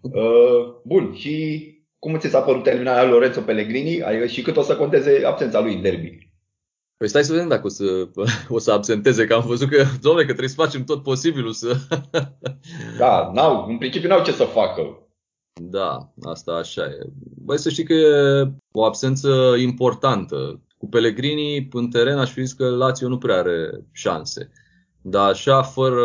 Uh, 0.00 0.74
bun, 0.84 1.14
și 1.14 1.64
cum 1.98 2.18
ți 2.18 2.28
s-a 2.28 2.40
părut 2.40 2.62
terminarea 2.62 3.10
Lorenzo 3.10 3.40
Pellegrini? 3.40 4.02
Adică 4.02 4.26
și 4.26 4.42
cât 4.42 4.56
o 4.56 4.62
să 4.62 4.76
conteze 4.76 5.24
absența 5.24 5.60
lui 5.60 5.74
în 5.74 5.82
derby? 5.82 6.30
Păi 6.96 7.08
stai 7.08 7.24
să 7.24 7.32
vedem 7.32 7.48
dacă 7.48 7.66
o 7.66 7.68
să, 7.68 8.08
o 8.48 8.58
să 8.58 8.72
absenteze, 8.72 9.26
că 9.26 9.34
am 9.34 9.46
văzut 9.46 9.68
că, 9.68 9.84
domnule, 10.00 10.24
că 10.24 10.30
trebuie 10.30 10.48
să 10.48 10.62
facem 10.62 10.84
tot 10.84 11.02
posibilul 11.02 11.52
să... 11.52 11.76
da, 12.98 13.30
n-au, 13.34 13.66
în 13.68 13.78
principiu 13.78 14.08
n-au 14.08 14.22
ce 14.22 14.32
să 14.32 14.44
facă. 14.44 14.99
Da, 15.62 16.12
asta 16.22 16.52
așa 16.52 16.84
e. 16.84 17.06
Băi, 17.44 17.58
să 17.58 17.68
știi 17.68 17.84
că 17.84 17.92
e 17.92 18.52
o 18.72 18.84
absență 18.84 19.54
importantă. 19.58 20.60
Cu 20.78 20.88
Pellegrini 20.88 21.68
în 21.72 21.90
teren 21.90 22.18
aș 22.18 22.32
fi 22.32 22.44
zis 22.44 22.52
că 22.52 22.68
Lazio 22.68 23.08
nu 23.08 23.18
prea 23.18 23.36
are 23.36 23.84
șanse. 23.92 24.50
Dar 25.02 25.28
așa, 25.28 25.62
fără, 25.62 26.04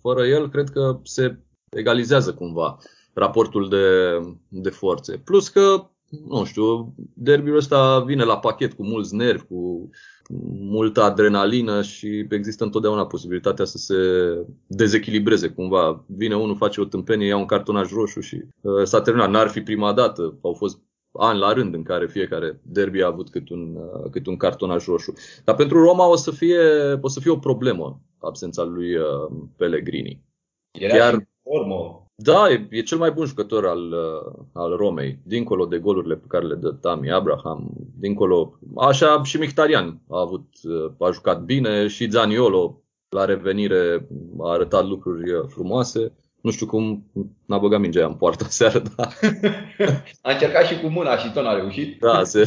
fără 0.00 0.26
el, 0.26 0.48
cred 0.48 0.70
că 0.70 1.00
se 1.02 1.38
egalizează 1.70 2.34
cumva 2.34 2.78
raportul 3.12 3.68
de, 3.68 4.18
de 4.48 4.70
forțe. 4.70 5.16
Plus 5.16 5.48
că, 5.48 5.90
nu 6.28 6.44
știu, 6.44 6.94
derbiul 7.14 7.56
ăsta 7.56 8.00
vine 8.00 8.24
la 8.24 8.38
pachet 8.38 8.72
cu 8.72 8.84
mulți 8.84 9.14
nervi, 9.14 9.44
cu 9.44 9.90
multă 10.50 11.02
adrenalină 11.02 11.82
și 11.82 12.26
există 12.30 12.64
întotdeauna 12.64 13.06
posibilitatea 13.06 13.64
să 13.64 13.78
se 13.78 13.94
dezechilibreze 14.66 15.48
cumva. 15.48 16.04
Vine 16.06 16.36
unul, 16.36 16.56
face 16.56 16.80
o 16.80 16.84
tâmpenie, 16.84 17.26
ia 17.26 17.36
un 17.36 17.46
cartonaj 17.46 17.92
roșu 17.92 18.20
și 18.20 18.42
uh, 18.60 18.82
s-a 18.82 19.00
terminat. 19.00 19.30
N-ar 19.30 19.48
fi 19.48 19.60
prima 19.60 19.92
dată. 19.92 20.38
Au 20.42 20.52
fost 20.52 20.80
ani 21.12 21.38
la 21.38 21.52
rând 21.52 21.74
în 21.74 21.82
care 21.82 22.06
fiecare 22.06 22.60
derby 22.62 23.02
a 23.02 23.06
avut 23.06 23.30
cât 23.30 23.48
un, 23.48 23.76
uh, 23.76 24.10
cât 24.10 24.26
un 24.26 24.36
cartonaj 24.36 24.84
roșu. 24.84 25.12
Dar 25.44 25.54
pentru 25.54 25.82
Roma 25.82 26.08
o 26.08 26.16
să 26.16 26.30
fie, 26.30 26.58
o 27.00 27.08
să 27.08 27.20
fie 27.20 27.30
o 27.30 27.38
problemă 27.38 28.00
absența 28.18 28.62
lui 28.62 28.96
uh, 28.96 29.30
Pellegrini. 29.56 30.22
Era 30.78 30.96
Chiar, 30.96 31.12
și 31.12 31.26
formă 31.42 32.07
da, 32.20 32.50
e, 32.50 32.66
e 32.70 32.82
cel 32.82 32.98
mai 32.98 33.10
bun 33.10 33.26
jucător 33.26 33.66
al, 33.66 33.92
uh, 33.92 34.44
al 34.52 34.76
Romei, 34.76 35.18
dincolo 35.22 35.66
de 35.66 35.78
golurile 35.78 36.14
pe 36.16 36.26
care 36.28 36.46
le 36.46 36.54
dă 36.54 36.70
Tami 36.70 37.12
Abraham, 37.12 37.70
dincolo, 37.98 38.58
așa 38.76 39.22
și 39.22 39.38
Mictarian 39.38 40.00
a 40.08 40.20
avut, 40.20 40.46
uh, 40.62 41.06
a 41.08 41.10
jucat 41.10 41.42
bine 41.42 41.86
și 41.86 42.10
Zaniolo 42.10 42.82
la 43.08 43.24
revenire 43.24 44.08
a 44.40 44.50
arătat 44.50 44.86
lucruri 44.86 45.32
uh, 45.32 45.44
frumoase. 45.48 46.12
Nu 46.40 46.50
știu 46.50 46.66
cum 46.66 47.10
n-a 47.46 47.58
băgat 47.58 47.80
mingea 47.80 48.06
în 48.06 48.14
poartă 48.14 48.44
seară, 48.58 48.82
da. 48.96 49.08
a 50.22 50.32
încercat 50.32 50.64
și 50.64 50.80
cu 50.80 50.86
mâna 50.86 51.16
și 51.16 51.32
tot 51.32 51.42
n-a 51.42 51.54
reușit. 51.54 52.00
Da, 52.00 52.24
se, 52.24 52.44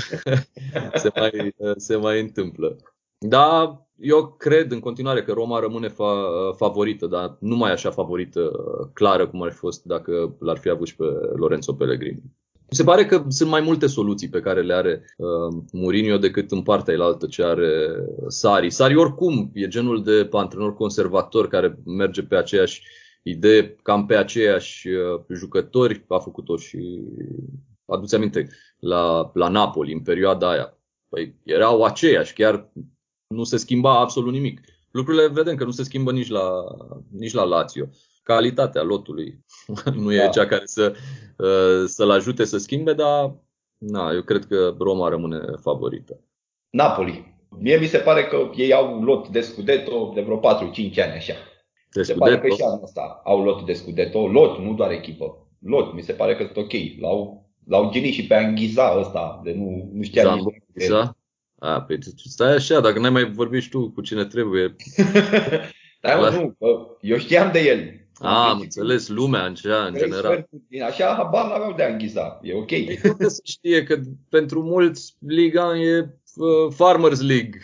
se, 1.01 1.11
mai, 1.15 1.55
se 1.77 1.95
mai 1.95 2.19
întâmplă. 2.19 2.77
Da, 3.17 3.81
eu 4.01 4.35
cred 4.37 4.71
în 4.71 4.79
continuare 4.79 5.23
că 5.23 5.31
Roma 5.31 5.59
rămâne 5.59 5.89
fa- 5.89 6.55
favorită, 6.55 7.07
dar 7.07 7.37
nu 7.39 7.55
mai 7.55 7.71
așa 7.71 7.91
favorită 7.91 8.51
clară 8.93 9.27
cum 9.27 9.41
ar 9.41 9.51
fi 9.51 9.57
fost 9.57 9.83
dacă 9.83 10.35
l-ar 10.39 10.57
fi 10.57 10.69
avut 10.69 10.87
și 10.87 10.95
pe 10.95 11.03
Lorenzo 11.35 11.73
Pellegrini. 11.73 12.21
Mi 12.51 12.77
se 12.77 12.83
pare 12.83 13.05
că 13.05 13.25
sunt 13.27 13.49
mai 13.49 13.61
multe 13.61 13.87
soluții 13.87 14.29
pe 14.29 14.39
care 14.39 14.61
le 14.61 14.73
are 14.73 15.05
uh, 15.17 15.63
Mourinho 15.71 16.17
decât 16.17 16.51
în 16.51 16.61
partea 16.61 16.93
elaltă 16.93 17.25
ce 17.25 17.43
are 17.43 18.05
Sari. 18.27 18.69
Sari 18.69 18.95
oricum 18.95 19.51
e 19.53 19.67
genul 19.67 20.03
de 20.03 20.29
antrenor 20.31 20.73
conservator 20.73 21.47
care 21.47 21.79
merge 21.85 22.23
pe 22.23 22.35
aceeași 22.35 22.83
idee, 23.23 23.75
cam 23.81 24.05
pe 24.05 24.15
aceiași 24.15 24.87
uh, 24.87 25.21
jucători. 25.29 26.05
A 26.07 26.17
făcut-o 26.17 26.57
și, 26.57 27.01
aduți 27.85 28.15
aminte, 28.15 28.47
la, 28.79 29.31
la 29.33 29.47
Napoli 29.47 29.93
în 29.93 29.99
perioada 29.99 30.49
aia. 30.49 30.77
Păi 31.09 31.35
erau 31.43 31.83
aceiași, 31.83 32.33
chiar 32.33 32.71
nu 33.31 33.43
se 33.43 33.57
schimba 33.57 33.99
absolut 33.99 34.31
nimic. 34.31 34.61
Lucrurile 34.91 35.27
vedem 35.27 35.55
că 35.55 35.63
nu 35.63 35.71
se 35.71 35.83
schimbă 35.83 36.11
nici 36.11 36.29
la, 36.29 36.63
nici 37.11 37.33
la 37.33 37.43
Lazio. 37.43 37.85
Calitatea 38.23 38.81
lotului 38.81 39.45
nu 40.01 40.13
e 40.13 40.17
da. 40.17 40.27
cea 40.27 40.45
care 40.45 40.65
să, 40.65 40.93
uh, 41.37 41.83
să-l 41.85 42.11
ajute 42.11 42.45
să 42.45 42.57
schimbe, 42.57 42.93
dar 42.93 43.35
na, 43.77 44.11
eu 44.11 44.21
cred 44.21 44.45
că 44.45 44.75
Roma 44.79 45.09
rămâne 45.09 45.39
favorită. 45.61 46.19
Napoli. 46.69 47.39
Mie 47.59 47.77
mi 47.77 47.85
se 47.85 47.97
pare 47.97 48.23
că 48.23 48.49
ei 48.55 48.73
au 48.73 49.01
lot 49.01 49.27
de 49.27 49.41
Scudetto 49.41 50.11
de 50.15 50.21
vreo 50.21 50.39
4-5 50.39 50.41
ani 51.03 51.11
așa. 51.15 51.33
De 51.91 52.03
se 52.03 52.13
pare 52.13 52.39
că 52.39 52.47
și 52.47 52.61
anul 52.61 52.83
ăsta 52.83 53.21
au 53.23 53.43
lot 53.43 53.65
de 53.65 53.73
Scudetto. 53.73 54.27
Lot, 54.27 54.57
nu 54.57 54.73
doar 54.73 54.91
echipă. 54.91 55.47
Lot, 55.59 55.93
mi 55.93 56.01
se 56.01 56.13
pare 56.13 56.35
că 56.35 56.43
sunt 56.43 56.57
ok. 56.57 56.71
L-au, 56.99 57.49
l-au 57.67 57.91
genit 57.91 58.13
și 58.13 58.27
pe 58.27 58.35
Anghiza 58.35 58.97
ăsta, 58.99 59.41
de 59.43 59.53
nu, 59.53 59.89
nu 59.93 60.01
știa 60.01 60.33
nici 60.33 60.43
a, 61.63 61.81
păi 61.81 61.97
stai 62.15 62.53
așa, 62.53 62.79
dacă 62.79 62.99
n-ai 62.99 63.09
mai 63.09 63.31
vorbit 63.31 63.61
și 63.61 63.69
tu 63.69 63.89
cu 63.89 64.01
cine 64.01 64.25
trebuie. 64.25 64.75
Dar 66.01 66.19
la... 66.19 66.29
nu, 66.29 66.57
eu 67.01 67.17
știam 67.17 67.51
de 67.51 67.59
el. 67.59 68.01
A, 68.19 68.49
am 68.49 68.59
înțeles, 68.59 69.07
lumea 69.07 69.45
în, 69.45 69.53
cea, 69.53 69.85
în 69.85 69.93
general. 69.93 70.47
Din 70.67 70.83
așa, 70.83 71.13
habar 71.17 71.45
n-aveau 71.45 71.73
de 71.73 71.83
Anghiza. 71.83 72.39
E 72.41 72.53
ok. 72.53 72.67
Păi 72.67 72.99
nu 73.19 73.27
să 73.27 73.41
știe 73.43 73.83
că 73.83 73.99
pentru 74.29 74.61
mulți 74.61 75.15
Liga 75.27 75.77
e 75.77 75.97
uh, 76.35 76.73
Farmers 76.75 77.21
League. 77.21 77.59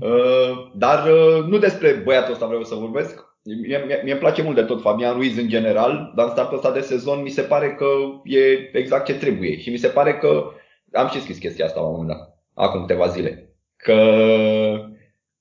uh, 0.00 0.70
dar 0.74 1.10
uh, 1.10 1.44
nu 1.46 1.58
despre 1.58 2.02
băiatul 2.04 2.32
ăsta 2.32 2.46
vreau 2.46 2.64
să 2.64 2.74
vorbesc. 2.74 3.28
Mie, 3.42 3.84
mie, 3.86 4.00
mie 4.02 4.12
îmi 4.12 4.20
place 4.20 4.42
mult 4.42 4.56
de 4.56 4.62
tot 4.62 4.80
Fabian 4.80 5.14
Ruiz 5.14 5.36
în 5.36 5.48
general, 5.48 6.12
dar 6.16 6.26
în 6.26 6.32
startul 6.32 6.56
ăsta 6.56 6.72
de 6.72 6.80
sezon 6.80 7.22
mi 7.22 7.30
se 7.30 7.42
pare 7.42 7.74
că 7.74 7.86
e 8.24 8.78
exact 8.78 9.04
ce 9.04 9.14
trebuie. 9.14 9.58
Și 9.58 9.70
mi 9.70 9.78
se 9.78 9.88
pare 9.88 10.14
că 10.14 10.52
am 10.92 11.08
și 11.08 11.20
scris 11.20 11.38
chestia 11.38 11.64
asta 11.64 11.80
la 11.80 11.86
un 11.86 11.92
moment 11.92 12.08
dat, 12.08 12.38
acum 12.54 12.80
câteva 12.80 13.06
zile, 13.06 13.54
că 13.76 14.00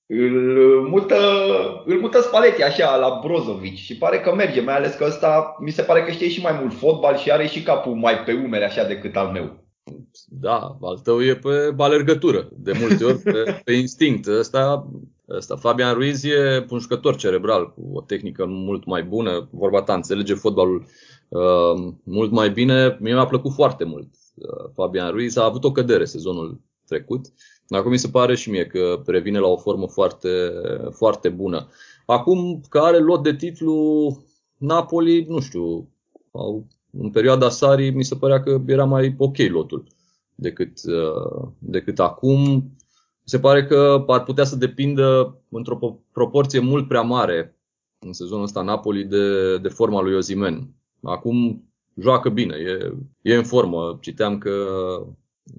îl 0.05 0.88
mută, 0.88 1.15
îl 1.85 1.99
mută 1.99 2.21
Spalletti 2.21 2.63
așa 2.63 2.95
la 2.95 3.19
Brozovic 3.23 3.75
și 3.75 3.97
pare 3.97 4.19
că 4.19 4.35
merge, 4.35 4.62
mai 4.62 4.75
ales 4.75 4.95
că 4.95 5.05
ăsta 5.07 5.55
mi 5.59 5.71
se 5.71 5.81
pare 5.81 6.03
că 6.03 6.12
știe 6.12 6.29
și 6.29 6.41
mai 6.41 6.57
mult 6.62 6.73
fotbal 6.73 7.17
și 7.17 7.31
are 7.31 7.47
și 7.47 7.63
capul 7.63 7.93
mai 7.93 8.19
pe 8.19 8.33
umere 8.33 8.65
așa 8.65 8.83
decât 8.83 9.15
al 9.15 9.27
meu. 9.27 9.67
Da, 10.27 10.77
al 10.81 10.97
tău 10.97 11.21
e 11.21 11.35
pe 11.35 11.73
alergătură, 11.77 12.49
de 12.51 12.71
multe 12.79 13.03
ori 13.03 13.17
pe, 13.17 13.62
pe 13.63 13.73
instinct. 13.73 14.27
Ăsta, 14.27 14.88
ăsta, 15.29 15.55
Fabian 15.55 15.93
Ruiz 15.93 16.23
e 16.23 16.65
un 16.69 16.79
jucător 16.79 17.15
cerebral 17.15 17.73
cu 17.73 17.91
o 17.93 18.01
tehnică 18.01 18.45
mult 18.45 18.85
mai 18.85 19.03
bună, 19.03 19.49
vorba 19.51 19.81
ta, 19.81 19.93
înțelege 19.93 20.33
fotbalul 20.33 20.77
uh, 20.77 21.18
mult 22.04 22.32
mai 22.32 22.50
bine. 22.50 22.98
Mie 23.00 23.13
mi-a 23.13 23.26
plăcut 23.26 23.54
foarte 23.54 23.84
mult 23.84 24.08
Uh, 24.39 24.70
Fabian 24.74 25.12
Ruiz 25.12 25.36
a 25.36 25.44
avut 25.44 25.63
o 25.63 25.72
cădere 25.72 26.06
sezonul 26.06 26.62
trecut. 26.86 27.26
Acum 27.70 27.92
mi 27.92 27.98
se 27.98 28.08
pare 28.08 28.36
și 28.36 28.50
mie 28.50 28.65
că 28.65 29.02
revine 29.06 29.39
la 29.39 29.48
o 29.48 29.58
formă 29.58 29.88
foarte, 29.88 30.52
foarte 30.89 31.30
bună. 31.30 31.68
Acum 32.06 32.62
că 32.70 32.80
are 32.80 32.98
lot 32.98 33.24
de 33.24 33.36
titlu 33.36 34.18
Napoli, 34.58 35.26
nu 35.28 35.39
știu, 35.39 35.89
au, 36.32 36.68
în 36.92 37.10
perioada 37.10 37.50
Sari 37.50 37.89
mi 37.89 38.04
se 38.04 38.15
părea 38.15 38.44
că 38.44 38.62
era 38.68 38.86
mai 38.86 39.15
ok 39.18 39.38
lotul. 39.38 39.84
decât, 40.36 40.80
uh, 40.86 41.48
decât 41.58 42.00
acum. 42.00 42.72
Se 43.24 43.39
pare 43.39 43.65
că 43.65 44.04
ar 44.08 44.24
putea 44.24 44.44
să 44.44 44.56
depindă 44.56 45.38
într-o 45.50 46.00
proporție 46.12 46.60
mult 46.60 46.88
prea 46.88 47.02
mare 47.02 47.60
în 48.00 48.13
sezonul 48.13 48.44
ăsta 48.44 48.62
Napoli 48.62 49.04
de, 49.04 49.58
de 49.58 49.68
forma 49.68 50.02
lui 50.02 50.15
Ozimen. 50.15 50.74
Acum 51.03 51.63
joacă 52.01 52.29
bine, 52.29 52.55
e, 52.55 52.91
e 53.21 53.35
în 53.35 53.43
formă. 53.43 53.97
Citeam 54.01 54.38
că 54.38 54.65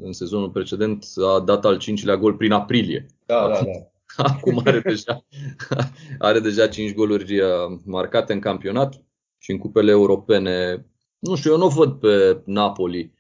în 0.00 0.12
sezonul 0.12 0.50
precedent 0.50 1.05
a 1.37 1.40
dat 1.40 1.64
al 1.64 1.79
cincilea 1.79 2.16
gol 2.16 2.35
prin 2.35 2.53
aprilie. 2.53 3.07
Da, 3.26 3.48
da, 3.48 3.61
da. 3.64 3.90
Acum 4.33 4.61
are 4.64 4.81
deja, 4.81 5.24
are 6.18 6.40
deja 6.40 6.68
5 6.68 6.94
goluri 6.94 7.40
uh, 7.40 7.79
marcate 7.85 8.33
în 8.33 8.40
campionat 8.40 9.03
și 9.38 9.50
în 9.50 9.59
cupele 9.59 9.90
europene. 9.90 10.87
Nu 11.18 11.35
știu, 11.35 11.50
eu 11.50 11.59
nu 11.59 11.68
văd 11.68 11.92
pe 11.92 12.42
Napoli 12.44 13.12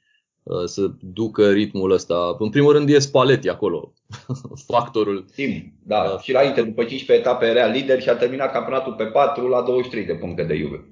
uh, 0.42 0.64
să 0.64 0.90
ducă 1.00 1.50
ritmul 1.50 1.90
ăsta. 1.90 2.36
În 2.38 2.50
primul 2.50 2.72
rând 2.72 2.88
e 2.88 2.98
Spalletti 2.98 3.48
acolo, 3.48 3.92
factorul. 4.72 5.24
Tim, 5.34 5.72
da. 5.82 6.02
Uh, 6.02 6.20
și 6.20 6.32
la 6.32 6.42
Inter, 6.42 6.64
după 6.64 6.84
15 6.84 7.28
etape, 7.28 7.46
era 7.46 7.66
lider 7.66 8.00
și 8.02 8.08
a 8.08 8.16
terminat 8.16 8.52
campionatul 8.52 8.92
pe 8.92 9.04
4 9.04 9.48
la 9.48 9.62
23 9.62 10.04
de 10.04 10.14
puncte 10.14 10.42
de 10.42 10.56
Juve. 10.56 10.88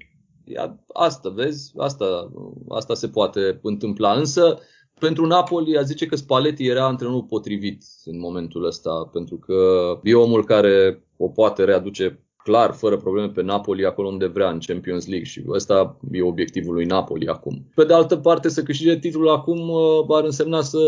Asta, 0.93 1.29
vezi, 1.29 1.71
asta, 1.77 2.31
asta 2.69 2.93
se 2.93 3.07
poate 3.07 3.59
întâmpla. 3.61 4.13
Însă, 4.13 4.59
pentru 4.99 5.25
Napoli, 5.25 5.77
a 5.77 5.81
zice 5.81 6.05
că 6.05 6.15
Spalletti 6.15 6.65
era 6.65 6.85
antrenorul 6.85 7.23
potrivit 7.23 7.83
în 8.05 8.19
momentul 8.19 8.65
ăsta, 8.65 9.09
pentru 9.11 9.37
că 9.37 9.55
e 10.03 10.13
omul 10.13 10.43
care 10.43 11.03
o 11.17 11.27
poate 11.27 11.63
readuce 11.63 12.23
clar, 12.43 12.71
fără 12.71 12.97
probleme 12.97 13.27
pe 13.29 13.41
Napoli 13.41 13.85
acolo 13.85 14.07
unde 14.07 14.25
vrea, 14.25 14.49
în 14.49 14.59
Champions 14.59 15.07
League 15.07 15.27
și 15.27 15.43
ăsta 15.47 15.99
e 16.11 16.21
obiectivul 16.21 16.73
lui 16.73 16.85
Napoli 16.85 17.27
acum. 17.27 17.71
Pe 17.75 17.83
de 17.83 17.93
altă 17.93 18.17
parte, 18.17 18.49
să 18.49 18.63
câștige 18.63 18.99
titlul 18.99 19.29
acum 19.29 19.69
uh, 19.69 20.15
ar 20.15 20.23
însemna 20.23 20.61
să 20.61 20.79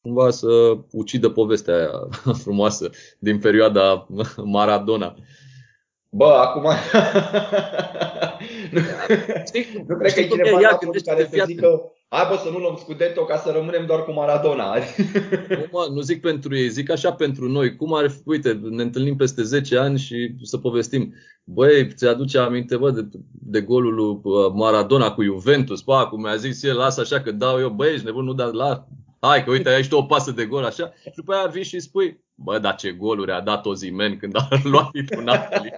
cumva 0.00 0.30
să 0.30 0.78
ucidă 0.90 1.28
povestea 1.28 1.74
aia 1.74 2.08
frumoasă 2.42 2.90
din 3.18 3.38
perioada 3.38 4.06
Maradona. 4.44 5.14
Bă, 6.10 6.24
acum... 6.24 6.62
nu, 8.72 8.80
nu 9.86 9.96
cred 9.96 10.12
că 10.12 10.20
e 10.20 10.28
cineva 10.28 10.78
care 11.04 11.28
să 11.32 11.44
zică 11.46 11.92
Hai 12.12 12.26
bă 12.28 12.40
să 12.42 12.50
nu 12.50 12.58
luăm 12.58 12.76
Scudetto 12.76 13.24
ca 13.24 13.36
să 13.36 13.50
rămânem 13.50 13.86
doar 13.86 14.04
cu 14.04 14.12
Maradona. 14.12 14.74
nu, 15.48 15.66
mă, 15.70 15.88
nu 15.92 16.00
zic 16.00 16.20
pentru 16.20 16.56
ei, 16.56 16.68
zic 16.68 16.90
așa 16.90 17.12
pentru 17.12 17.48
noi. 17.48 17.76
Cum 17.76 17.94
ar 17.94 18.10
fi, 18.10 18.18
uite, 18.24 18.60
ne 18.70 18.82
întâlnim 18.82 19.16
peste 19.16 19.42
10 19.42 19.78
ani 19.78 19.98
și 19.98 20.34
să 20.42 20.58
povestim. 20.58 21.14
Băi, 21.44 21.92
ți-aduce 21.94 22.38
aminte, 22.38 22.76
bă, 22.76 22.90
de, 22.90 23.08
de 23.32 23.60
golul 23.60 23.94
lui 23.94 24.20
uh, 24.22 24.52
Maradona 24.54 25.12
cu 25.12 25.22
Juventus, 25.22 25.82
pa, 25.82 26.06
cum 26.06 26.20
mi-a 26.20 26.36
zis 26.36 26.62
el, 26.62 26.76
lasă 26.76 27.00
așa 27.00 27.20
că 27.20 27.32
dau 27.32 27.58
eu, 27.58 27.68
băi, 27.68 27.92
ești 27.92 28.04
nebun, 28.04 28.24
nu 28.24 28.32
da 28.32 28.44
la... 28.44 28.86
Hai 29.20 29.44
că 29.44 29.50
uite, 29.50 29.68
ai 29.68 29.82
și 29.82 29.88
tu 29.88 29.96
o 29.96 30.02
pasă 30.02 30.30
de 30.30 30.44
gol 30.44 30.64
așa. 30.64 30.92
Și 31.02 31.12
după 31.16 31.32
aia 31.32 31.46
vii 31.46 31.64
și 31.64 31.80
spui, 31.80 32.24
bă, 32.42 32.58
dar 32.58 32.74
ce 32.74 32.90
goluri 32.90 33.32
a 33.32 33.40
dat 33.40 33.66
Ozimen 33.66 34.16
când 34.16 34.36
a 34.36 34.48
luat 34.70 34.90
titlul 34.90 35.24
Napoli. 35.24 35.72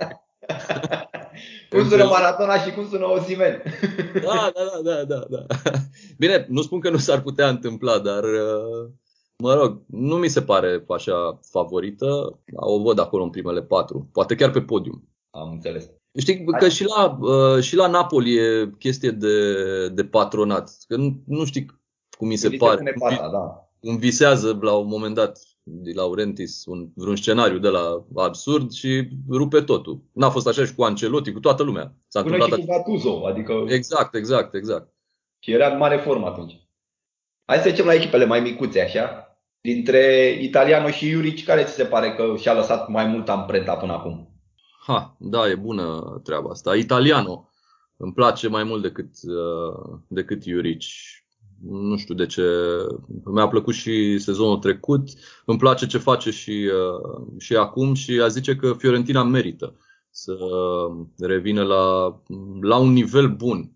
cum 1.71 1.89
sună 1.89 2.05
Maratona 2.05 2.59
și 2.59 2.71
cum 2.71 2.89
sună 2.89 3.07
Ozimen. 3.07 3.63
da, 4.27 4.53
da, 4.55 4.81
da, 4.83 5.05
da, 5.05 5.25
da. 5.31 5.45
Bine, 6.19 6.47
nu 6.49 6.63
spun 6.63 6.81
că 6.81 6.91
nu 6.91 6.97
s-ar 6.97 7.21
putea 7.21 7.49
întâmpla, 7.49 7.99
dar 7.99 8.23
uh, 8.23 8.91
mă 9.37 9.55
rog, 9.55 9.83
nu 9.87 10.17
mi 10.17 10.29
se 10.29 10.43
pare 10.43 10.85
așa 10.89 11.41
favorită. 11.51 12.39
O 12.55 12.83
văd 12.83 12.99
acolo 12.99 13.23
în 13.23 13.31
primele 13.31 13.63
patru, 13.63 14.09
poate 14.13 14.35
chiar 14.35 14.51
pe 14.51 14.61
podium. 14.61 15.09
Am 15.31 15.51
înțeles. 15.51 15.91
Știi 16.19 16.45
că 16.45 16.69
și 16.69 16.85
la, 16.85 17.19
uh, 17.21 17.63
și 17.63 17.77
la 17.77 17.87
Napoli 17.87 18.37
e 18.37 18.71
chestie 18.79 19.11
de, 19.11 19.89
de 19.89 20.05
patronat. 20.05 20.71
Că 20.89 20.97
nu, 20.97 21.23
nu 21.27 21.45
știi 21.45 21.67
cum 22.19 22.29
mi 22.29 22.37
se 22.37 22.49
pare. 22.49 22.95
Pata, 22.99 23.29
da. 23.33 23.69
Îmi 23.81 23.99
visează 23.99 24.59
la 24.61 24.73
un 24.73 24.87
moment 24.87 25.15
dat 25.15 25.39
de 25.63 25.93
Laurentis 25.95 26.65
un, 26.67 26.89
vreun 26.95 27.17
scenariu 27.17 27.59
de 27.59 27.69
la 27.69 28.05
absurd 28.15 28.71
și 28.71 29.09
rupe 29.29 29.61
totul. 29.61 30.03
N-a 30.13 30.31
fost 30.31 30.47
așa 30.47 30.65
și 30.65 30.75
cu 30.75 30.83
Ancelotti, 30.83 31.33
cu 31.33 31.41
toată 31.41 31.63
lumea. 31.63 31.95
S-a 32.09 32.23
Până 32.23 32.45
și 32.45 32.51
cu 32.51 32.65
Gattuso, 32.67 33.27
adică... 33.27 33.65
Exact, 33.67 34.15
exact, 34.15 34.55
exact. 34.55 34.93
Și 35.39 35.53
era 35.53 35.69
în 35.73 35.79
mare 35.79 35.97
formă 35.97 36.27
atunci. 36.27 36.61
Hai 37.45 37.59
să 37.59 37.69
zicem 37.69 37.87
la 37.87 37.95
echipele 37.95 38.25
mai 38.25 38.41
micuțe, 38.41 38.81
așa. 38.81 39.37
Dintre 39.61 40.29
Italiano 40.41 40.91
și 40.91 41.09
Iurici, 41.09 41.45
care 41.45 41.65
ți 41.65 41.75
se 41.75 41.85
pare 41.85 42.15
că 42.15 42.35
și-a 42.39 42.55
lăsat 42.55 42.89
mai 42.89 43.07
mult 43.07 43.29
amprenta 43.29 43.77
până 43.77 43.93
acum? 43.93 44.29
Ha, 44.87 45.17
da, 45.19 45.49
e 45.49 45.55
bună 45.55 46.21
treaba 46.25 46.51
asta. 46.51 46.75
Italiano 46.75 47.49
îmi 47.97 48.13
place 48.13 48.49
mai 48.49 48.65
mult 48.65 48.83
decât, 48.83 49.11
uh, 49.23 49.99
decât 50.09 50.45
Iurici 50.45 51.22
nu 51.71 51.97
știu 51.97 52.15
de 52.15 52.27
ce. 52.27 52.43
Mi-a 53.25 53.49
plăcut 53.49 53.75
și 53.75 54.19
sezonul 54.19 54.59
trecut. 54.59 55.09
Îmi 55.45 55.59
place 55.59 55.87
ce 55.87 55.99
face 55.99 56.31
și, 56.31 56.51
uh, 56.51 57.27
și 57.39 57.57
acum 57.57 57.95
și 57.95 58.21
a 58.23 58.29
zice 58.29 58.57
că 58.57 58.73
Fiorentina 58.73 59.23
merită 59.23 59.77
să 60.11 60.37
revină 61.19 61.63
la, 61.63 62.15
la 62.61 62.79
un 62.79 62.93
nivel 62.93 63.29
bun. 63.29 63.73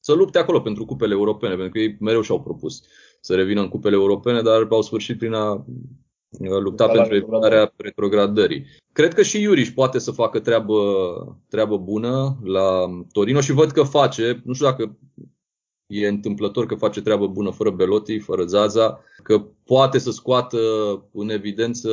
Să 0.00 0.12
lupte 0.12 0.38
acolo 0.38 0.60
pentru 0.60 0.84
cupele 0.84 1.14
europene, 1.14 1.54
pentru 1.54 1.72
că 1.72 1.78
ei 1.78 1.96
mereu 2.00 2.20
și-au 2.20 2.42
propus 2.42 2.82
să 3.20 3.34
revină 3.34 3.60
în 3.60 3.68
cupele 3.68 3.94
europene, 3.94 4.42
dar 4.42 4.66
au 4.70 4.82
sfârșit 4.82 5.18
prin 5.18 5.32
a 5.32 5.64
lupta 6.60 6.88
pentru 6.88 7.14
evitarea 7.14 7.72
retrogradării. 7.76 8.64
Cred 8.92 9.14
că 9.14 9.22
și 9.22 9.40
Iuriș 9.40 9.70
poate 9.70 9.98
să 9.98 10.10
facă 10.10 10.40
treabă, 10.40 10.74
treabă 11.48 11.76
bună 11.78 12.38
la 12.44 12.86
Torino 13.12 13.40
și 13.40 13.52
văd 13.52 13.70
că 13.70 13.82
face, 13.82 14.42
nu 14.44 14.52
știu 14.52 14.66
dacă 14.66 14.98
E 15.86 16.06
întâmplător 16.06 16.66
că 16.66 16.74
face 16.74 17.02
treabă 17.02 17.26
bună 17.26 17.50
fără 17.50 17.70
Belotti, 17.70 18.18
fără 18.18 18.44
Zaza, 18.44 19.00
că 19.22 19.44
poate 19.64 19.98
să 19.98 20.10
scoată 20.10 20.58
în 21.12 21.28
evidență 21.28 21.88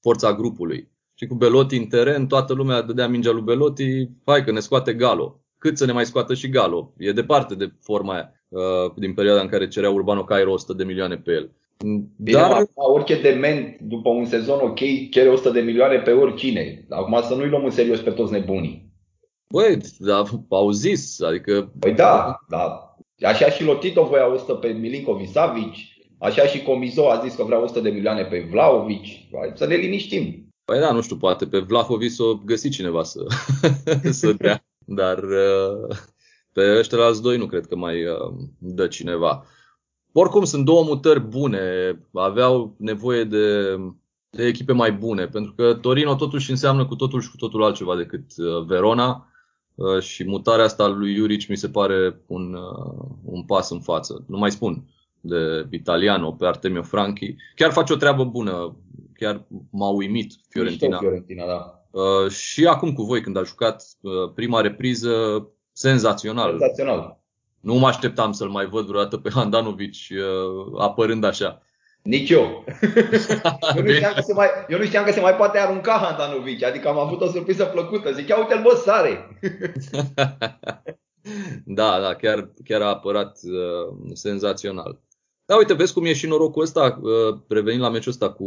forța 0.00 0.34
grupului. 0.34 0.88
Și 1.14 1.26
cu 1.26 1.34
Belotti 1.34 1.76
în 1.76 1.86
teren, 1.86 2.26
toată 2.26 2.52
lumea 2.52 2.82
dădea 2.82 3.08
mingea 3.08 3.30
lui 3.30 3.42
Belotti, 3.42 4.08
hai 4.24 4.44
că 4.44 4.52
ne 4.52 4.60
scoate 4.60 4.94
Galo. 4.94 5.40
Cât 5.58 5.78
să 5.78 5.86
ne 5.86 5.92
mai 5.92 6.06
scoată 6.06 6.34
și 6.34 6.48
Galo? 6.48 6.92
E 6.96 7.12
departe 7.12 7.54
de 7.54 7.72
forma 7.80 8.14
aia, 8.14 8.32
uh, 8.48 8.92
din 8.96 9.14
perioada 9.14 9.40
în 9.40 9.48
care 9.48 9.68
cerea 9.68 9.90
Urbano 9.90 10.24
Cairo 10.24 10.52
100 10.52 10.72
de 10.72 10.84
milioane 10.84 11.16
pe 11.16 11.32
el. 11.32 11.50
Bine, 12.16 12.38
Dar... 12.38 12.50
Acum, 12.50 12.66
orice 12.74 13.20
dement 13.20 13.78
după 13.80 14.08
un 14.08 14.24
sezon 14.24 14.58
ok 14.62 14.78
cere 15.10 15.28
100 15.28 15.50
de 15.50 15.60
milioane 15.60 15.98
pe 15.98 16.10
oricine. 16.10 16.86
Acum 16.88 17.20
să 17.22 17.34
nu-i 17.34 17.48
luăm 17.48 17.64
în 17.64 17.70
serios 17.70 18.00
pe 18.00 18.10
toți 18.10 18.32
nebunii. 18.32 18.94
Băi, 19.48 19.78
da, 19.98 20.22
au 20.48 20.70
zis, 20.70 21.20
adică... 21.20 21.72
Păi 21.78 21.94
da, 21.94 22.38
da, 22.48 22.96
Așa 23.20 23.50
și 23.50 23.64
Lotito 23.64 24.04
voia 24.04 24.32
100 24.32 24.54
pe 24.54 24.68
Milinkovic 24.68 25.30
Savic, 25.30 25.74
așa 26.18 26.46
și 26.46 26.62
Comizo 26.62 27.10
a 27.10 27.20
zis 27.24 27.34
că 27.34 27.42
vrea 27.42 27.62
100 27.62 27.80
de 27.80 27.90
milioane 27.90 28.24
pe 28.24 28.48
Vlaovic. 28.50 29.04
Să 29.54 29.66
ne 29.66 29.74
liniștim. 29.74 30.46
Păi 30.64 30.78
da, 30.78 30.92
nu 30.92 31.00
știu, 31.00 31.16
poate 31.16 31.46
pe 31.46 31.58
Vlahovic 31.58 32.10
să 32.10 32.22
o 32.22 32.34
găsi 32.34 32.68
cineva 32.68 33.02
să, 33.02 33.20
să 34.10 34.32
dea. 34.32 34.64
Dar 34.78 35.18
uh, 35.18 35.96
pe 36.52 36.78
ăștia 36.78 36.98
alți 36.98 37.22
doi 37.22 37.36
nu 37.36 37.46
cred 37.46 37.66
că 37.66 37.76
mai 37.76 38.06
uh, 38.06 38.34
dă 38.58 38.86
cineva. 38.86 39.44
Oricum 40.12 40.44
sunt 40.44 40.64
două 40.64 40.84
mutări 40.84 41.20
bune, 41.20 41.60
aveau 42.12 42.74
nevoie 42.78 43.24
de, 43.24 43.76
de 44.30 44.46
echipe 44.46 44.72
mai 44.72 44.92
bune, 44.92 45.26
pentru 45.26 45.52
că 45.52 45.74
Torino 45.74 46.14
totuși 46.14 46.50
înseamnă 46.50 46.86
cu 46.86 46.94
totul 46.94 47.20
și 47.20 47.30
cu 47.30 47.36
totul 47.36 47.64
altceva 47.64 47.96
decât 47.96 48.24
uh, 48.36 48.64
Verona 48.66 49.30
Uh, 49.76 50.00
și 50.02 50.24
mutarea 50.24 50.64
asta 50.64 50.86
lui 50.86 51.14
Iuric 51.14 51.48
mi 51.48 51.56
se 51.56 51.68
pare 51.68 52.20
un, 52.26 52.54
uh, 52.54 53.06
un 53.24 53.42
pas 53.42 53.70
în 53.70 53.80
față. 53.80 54.24
Nu 54.28 54.38
mai 54.38 54.50
spun 54.50 54.84
de 55.20 55.66
Italiano 55.70 56.32
pe 56.32 56.46
Artemio 56.46 56.82
Franchi. 56.82 57.34
Chiar 57.54 57.72
face 57.72 57.92
o 57.92 57.96
treabă 57.96 58.24
bună. 58.24 58.76
Chiar 59.14 59.46
m-a 59.70 59.88
uimit 59.88 60.34
Fiorentina. 60.48 60.98
Fiorentina 60.98 61.46
da. 61.46 61.80
Uh, 61.90 62.30
și 62.30 62.66
acum 62.66 62.92
cu 62.92 63.02
voi 63.02 63.20
când 63.20 63.36
a 63.36 63.42
jucat 63.42 63.84
prima 64.34 64.60
repriză, 64.60 65.46
senzațional. 65.72 66.48
Senzațional. 66.48 67.20
Nu 67.60 67.74
mă 67.74 67.86
așteptam 67.86 68.32
să-l 68.32 68.48
mai 68.48 68.66
văd 68.66 68.86
vreodată 68.86 69.16
pe 69.16 69.30
Handanovic 69.32 69.94
apărând 70.78 71.24
așa. 71.24 71.62
Nici 72.06 72.30
eu. 72.30 72.64
eu, 73.76 73.82
nu 73.82 73.92
știam 73.92 74.12
că 74.14 74.20
se 74.20 74.32
mai, 74.32 74.48
eu 74.68 74.78
nu 74.78 74.84
știam 74.84 75.04
că 75.04 75.12
se 75.12 75.20
mai 75.20 75.34
poate 75.34 75.58
arunca 75.58 75.92
Handanovic, 75.92 76.64
adică 76.64 76.88
am 76.88 76.98
avut 76.98 77.20
o 77.20 77.30
surpriză 77.30 77.64
plăcută. 77.64 78.12
Zic, 78.12 78.28
ia 78.28 78.38
uite-l, 78.38 78.62
bă, 78.62 78.82
sare! 78.84 79.28
da, 81.78 82.00
da, 82.00 82.14
chiar, 82.14 82.50
chiar 82.64 82.80
a 82.80 82.86
apărat 82.86 83.38
uh, 83.42 83.96
senzațional. 84.12 85.00
Da, 85.44 85.56
uite, 85.56 85.74
vezi 85.74 85.92
cum 85.92 86.04
e 86.04 86.12
și 86.12 86.26
norocul 86.26 86.62
ăsta, 86.62 87.00
uh, 87.02 87.38
revenind 87.48 87.82
la 87.82 87.90
meciul 87.90 88.12
ăsta 88.12 88.32
cu, 88.32 88.46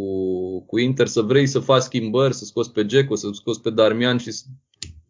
cu 0.65 0.79
Inter, 0.79 1.07
să 1.07 1.21
vrei 1.21 1.47
să 1.47 1.59
faci 1.59 1.81
schimbări, 1.81 2.33
să 2.33 2.45
scoți 2.45 2.71
pe 2.71 2.85
Geco, 2.85 3.15
să 3.15 3.29
scoți 3.31 3.61
pe 3.61 3.69
Darmian 3.69 4.17
și 4.17 4.31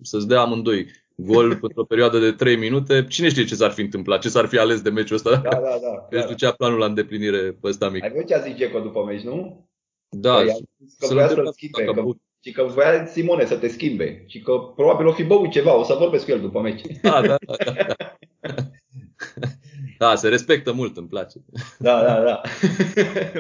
să-ți 0.01 0.27
dea 0.27 0.41
amândoi 0.41 0.87
gol 1.21 1.55
pentru 1.63 1.81
o 1.81 1.83
perioadă 1.83 2.19
de 2.19 2.31
3 2.31 2.55
minute. 2.55 3.05
Cine 3.09 3.29
știe 3.29 3.45
ce 3.45 3.55
s-ar 3.55 3.71
fi 3.71 3.81
întâmplat, 3.81 4.21
ce 4.21 4.29
s-ar 4.29 4.45
fi 4.45 4.57
ales 4.57 4.81
de 4.81 4.89
meciul 4.89 5.15
ăsta? 5.15 5.35
Da, 5.35 5.49
da, 5.49 5.59
da. 5.59 6.17
Își 6.17 6.27
ducea 6.27 6.51
planul 6.51 6.79
la 6.79 6.85
îndeplinire 6.85 7.37
pe 7.37 7.67
ăsta 7.67 7.89
mic. 7.89 8.03
Ai 8.03 8.11
văzut 8.11 8.27
ce 8.27 8.35
a 8.35 8.39
zis 8.39 8.55
Geco 8.55 8.79
după 8.79 9.03
meci, 9.03 9.21
nu? 9.21 9.67
Da. 10.09 10.33
Păi, 10.33 10.67
că 10.99 11.13
vrea 11.13 11.27
să-l 11.27 11.51
schimbe, 11.51 11.83
că, 11.83 12.03
și 12.43 12.51
că 12.51 12.63
voia 12.63 13.05
Simone 13.05 13.45
să 13.45 13.55
te 13.55 13.67
schimbe 13.67 14.23
și 14.27 14.39
că 14.39 14.51
probabil 14.75 15.07
o 15.07 15.11
fi 15.11 15.23
băut 15.23 15.51
ceva, 15.51 15.77
o 15.77 15.83
să 15.83 15.95
vorbesc 15.99 16.25
cu 16.25 16.31
el 16.31 16.39
după 16.39 16.61
meci. 16.61 16.81
Da, 17.01 17.21
da, 17.21 17.35
da. 17.39 17.71
da. 17.73 17.95
Da, 19.97 20.15
se 20.15 20.27
respectă 20.27 20.73
mult, 20.73 20.97
îmi 20.97 21.07
place. 21.07 21.37
Da, 21.79 22.03
da, 22.03 22.21
da. 22.21 22.41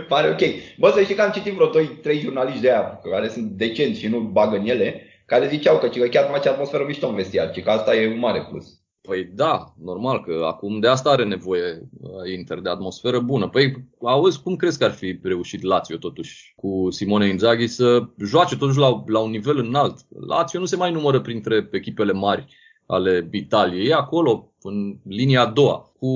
Pare 0.07 0.29
ok. 0.29 0.39
Bă, 0.77 0.91
să 0.95 1.01
știi 1.01 1.15
că 1.15 1.21
am 1.21 1.31
citit 1.31 1.53
vreo 1.53 1.69
2-3 1.69 2.19
jurnaliști 2.21 2.61
de 2.61 2.69
aia 2.69 2.99
care 3.11 3.29
sunt 3.29 3.45
decenți 3.45 3.99
și 3.99 4.07
nu 4.07 4.19
bagă 4.19 4.55
în 4.55 4.65
ele, 4.65 5.08
care 5.29 5.47
ziceau 5.47 5.77
că, 5.77 5.87
că 5.87 6.07
chiar 6.07 6.29
face 6.29 6.49
atmosferă 6.49 6.83
mișto 6.87 7.07
în 7.07 7.15
vestiar, 7.15 7.53
și 7.53 7.61
că 7.61 7.69
asta 7.69 7.95
e 7.95 8.11
un 8.13 8.19
mare 8.19 8.47
plus. 8.49 8.79
Păi 9.01 9.23
da, 9.23 9.73
normal 9.83 10.23
că 10.23 10.43
acum 10.45 10.79
de 10.79 10.87
asta 10.87 11.09
are 11.09 11.25
nevoie 11.25 11.89
uh, 12.01 12.31
Inter, 12.37 12.59
de 12.59 12.69
atmosferă 12.69 13.19
bună. 13.19 13.49
Păi 13.49 13.87
auzi, 14.01 14.41
cum 14.41 14.55
crezi 14.55 14.77
că 14.77 14.83
ar 14.83 14.91
fi 14.91 15.19
reușit 15.23 15.61
Lazio 15.61 15.97
totuși 15.97 16.53
cu 16.55 16.87
Simone 16.89 17.27
Inzaghi 17.27 17.67
să 17.67 18.03
joace 18.25 18.57
totuși 18.57 18.77
la, 18.77 19.03
la 19.05 19.19
un 19.19 19.29
nivel 19.29 19.57
înalt? 19.57 19.95
Lazio 20.27 20.59
nu 20.59 20.65
se 20.65 20.75
mai 20.75 20.91
numără 20.91 21.21
printre 21.21 21.69
echipele 21.71 22.11
mari 22.11 22.45
ale 22.85 23.29
Italiei. 23.31 23.87
E 23.87 23.93
acolo, 23.93 24.53
în 24.61 24.97
linia 25.03 25.41
a 25.41 25.45
doua, 25.45 25.91
cu 25.99 26.11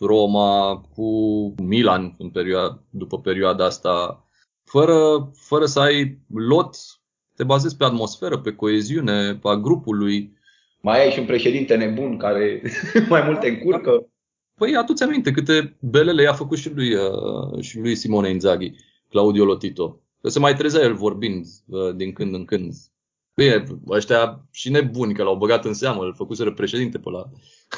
Roma, 0.00 0.80
cu 0.94 1.08
Milan 1.62 2.14
în 2.18 2.30
perioada, 2.30 2.82
după 2.90 3.20
perioada 3.20 3.64
asta, 3.64 4.24
fără, 4.64 5.30
fără 5.34 5.66
să 5.66 5.80
ai 5.80 6.18
lot, 6.34 6.76
te 7.36 7.44
bazezi 7.44 7.76
pe 7.76 7.84
atmosferă, 7.84 8.38
pe 8.38 8.52
coeziune, 8.52 9.34
pe 9.34 9.48
a 9.48 9.54
grupului. 9.56 10.36
Mai 10.80 11.04
ai 11.04 11.10
și 11.10 11.18
un 11.18 11.26
președinte 11.26 11.76
nebun 11.76 12.16
care 12.16 12.62
mai 13.08 13.22
multe 13.26 13.48
încurcă. 13.48 14.08
Păi 14.54 14.76
adu-ți 14.76 15.02
aminte 15.02 15.30
câte 15.30 15.76
belele 15.80 16.22
i-a 16.22 16.32
făcut 16.32 16.58
și 16.58 16.70
lui, 16.74 16.94
uh, 16.94 17.60
și 17.60 17.78
lui 17.78 17.94
Simone 17.94 18.28
Inzaghi, 18.28 18.72
Claudio 19.08 19.44
Lotito. 19.44 20.00
Că 20.20 20.28
se 20.28 20.38
mai 20.38 20.54
trezea 20.54 20.82
el 20.82 20.94
vorbind 20.94 21.46
uh, 21.66 21.94
din 21.94 22.12
când 22.12 22.34
în 22.34 22.44
când 22.44 22.74
Bine, 23.34 23.64
ăștia 23.88 24.46
și 24.50 24.70
nebuni 24.70 25.14
că 25.14 25.22
l-au 25.22 25.36
băgat 25.36 25.64
în 25.64 25.74
seamă, 25.74 26.02
îl 26.02 26.14
făcuseră 26.14 26.52
președinte 26.52 26.98
pe 26.98 27.10
la... 27.10 27.24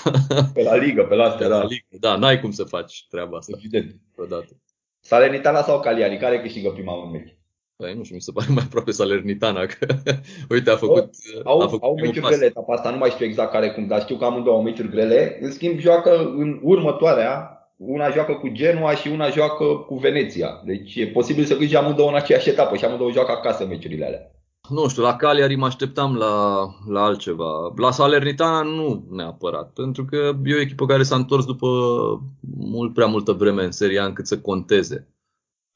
Pe 0.55 0.63
la 0.63 0.77
ligă, 0.77 1.03
pe 1.03 1.15
la 1.15 1.25
astea, 1.25 1.49
da. 1.49 1.59
La 1.59 1.65
ligă. 1.65 1.87
Da, 1.91 2.17
n-ai 2.17 2.41
cum 2.41 2.51
să 2.51 2.65
faci 2.65 3.07
treaba 3.11 3.37
asta. 3.37 3.53
Evident. 3.57 4.01
Odată. 4.17 4.61
Salernitana 5.01 5.63
sau 5.63 5.81
Cagliari, 5.81 6.19
care 6.19 6.41
câștigă 6.41 6.71
prima 6.71 6.93
un 6.93 7.11
meci? 7.11 7.36
Păi 7.77 7.95
nu 7.95 8.03
știu, 8.03 8.15
mi 8.15 8.21
se 8.21 8.33
pare 8.33 8.47
mai 8.55 8.63
aproape 8.67 8.91
Salernitana, 8.91 9.67
că 9.67 9.87
uite, 10.55 10.71
a 10.71 10.77
făcut... 10.77 11.11
Au, 11.45 11.61
a 11.61 11.67
făcut 11.67 11.83
au 11.83 11.95
meciuri 11.95 12.21
pas. 12.21 12.31
grele 12.31 12.47
etapa 12.47 12.75
asta, 12.75 12.91
nu 12.91 12.97
mai 12.97 13.11
știu 13.11 13.27
exact 13.27 13.51
care 13.53 13.71
cum, 13.71 13.87
dar 13.87 14.01
știu 14.01 14.17
că 14.17 14.25
amândouă 14.25 14.57
au 14.57 14.63
meciuri 14.63 14.91
grele. 14.91 15.39
În 15.41 15.51
schimb, 15.51 15.79
joacă 15.79 16.19
în 16.19 16.61
următoarea, 16.63 17.51
una 17.77 18.11
joacă 18.11 18.33
cu 18.33 18.49
Genoa 18.49 18.95
și 18.95 19.09
una 19.09 19.31
joacă 19.31 19.65
cu 19.65 19.95
Veneția. 19.95 20.63
Deci 20.65 20.95
e 20.95 21.07
posibil 21.07 21.45
să 21.45 21.55
câștige 21.55 21.77
amândouă 21.77 22.09
în 22.09 22.15
aceeași 22.15 22.49
etapă 22.49 22.77
și 22.77 22.85
amândouă 22.85 23.11
joacă 23.11 23.31
acasă 23.31 23.67
meciurile 23.67 24.05
alea. 24.05 24.31
Nu 24.69 24.89
știu, 24.89 25.03
la 25.03 25.17
Cagliari 25.17 25.57
mă 25.57 25.67
așteptam 25.67 26.17
la, 26.17 26.67
la 26.89 27.05
altceva. 27.05 27.73
La 27.77 27.91
Salernitana 27.91 28.63
nu 28.63 29.07
neapărat, 29.11 29.73
pentru 29.73 30.05
că 30.05 30.17
e 30.45 30.55
o 30.55 30.61
echipă 30.61 30.87
care 30.87 31.03
s-a 31.03 31.17
întors 31.17 31.45
după 31.45 31.69
mult 32.57 32.95
prea 32.95 33.07
multă 33.07 33.33
vreme 33.33 33.65
în 33.65 33.71
seria 33.71 34.05
încât 34.05 34.27
să 34.27 34.39
conteze. 34.39 35.09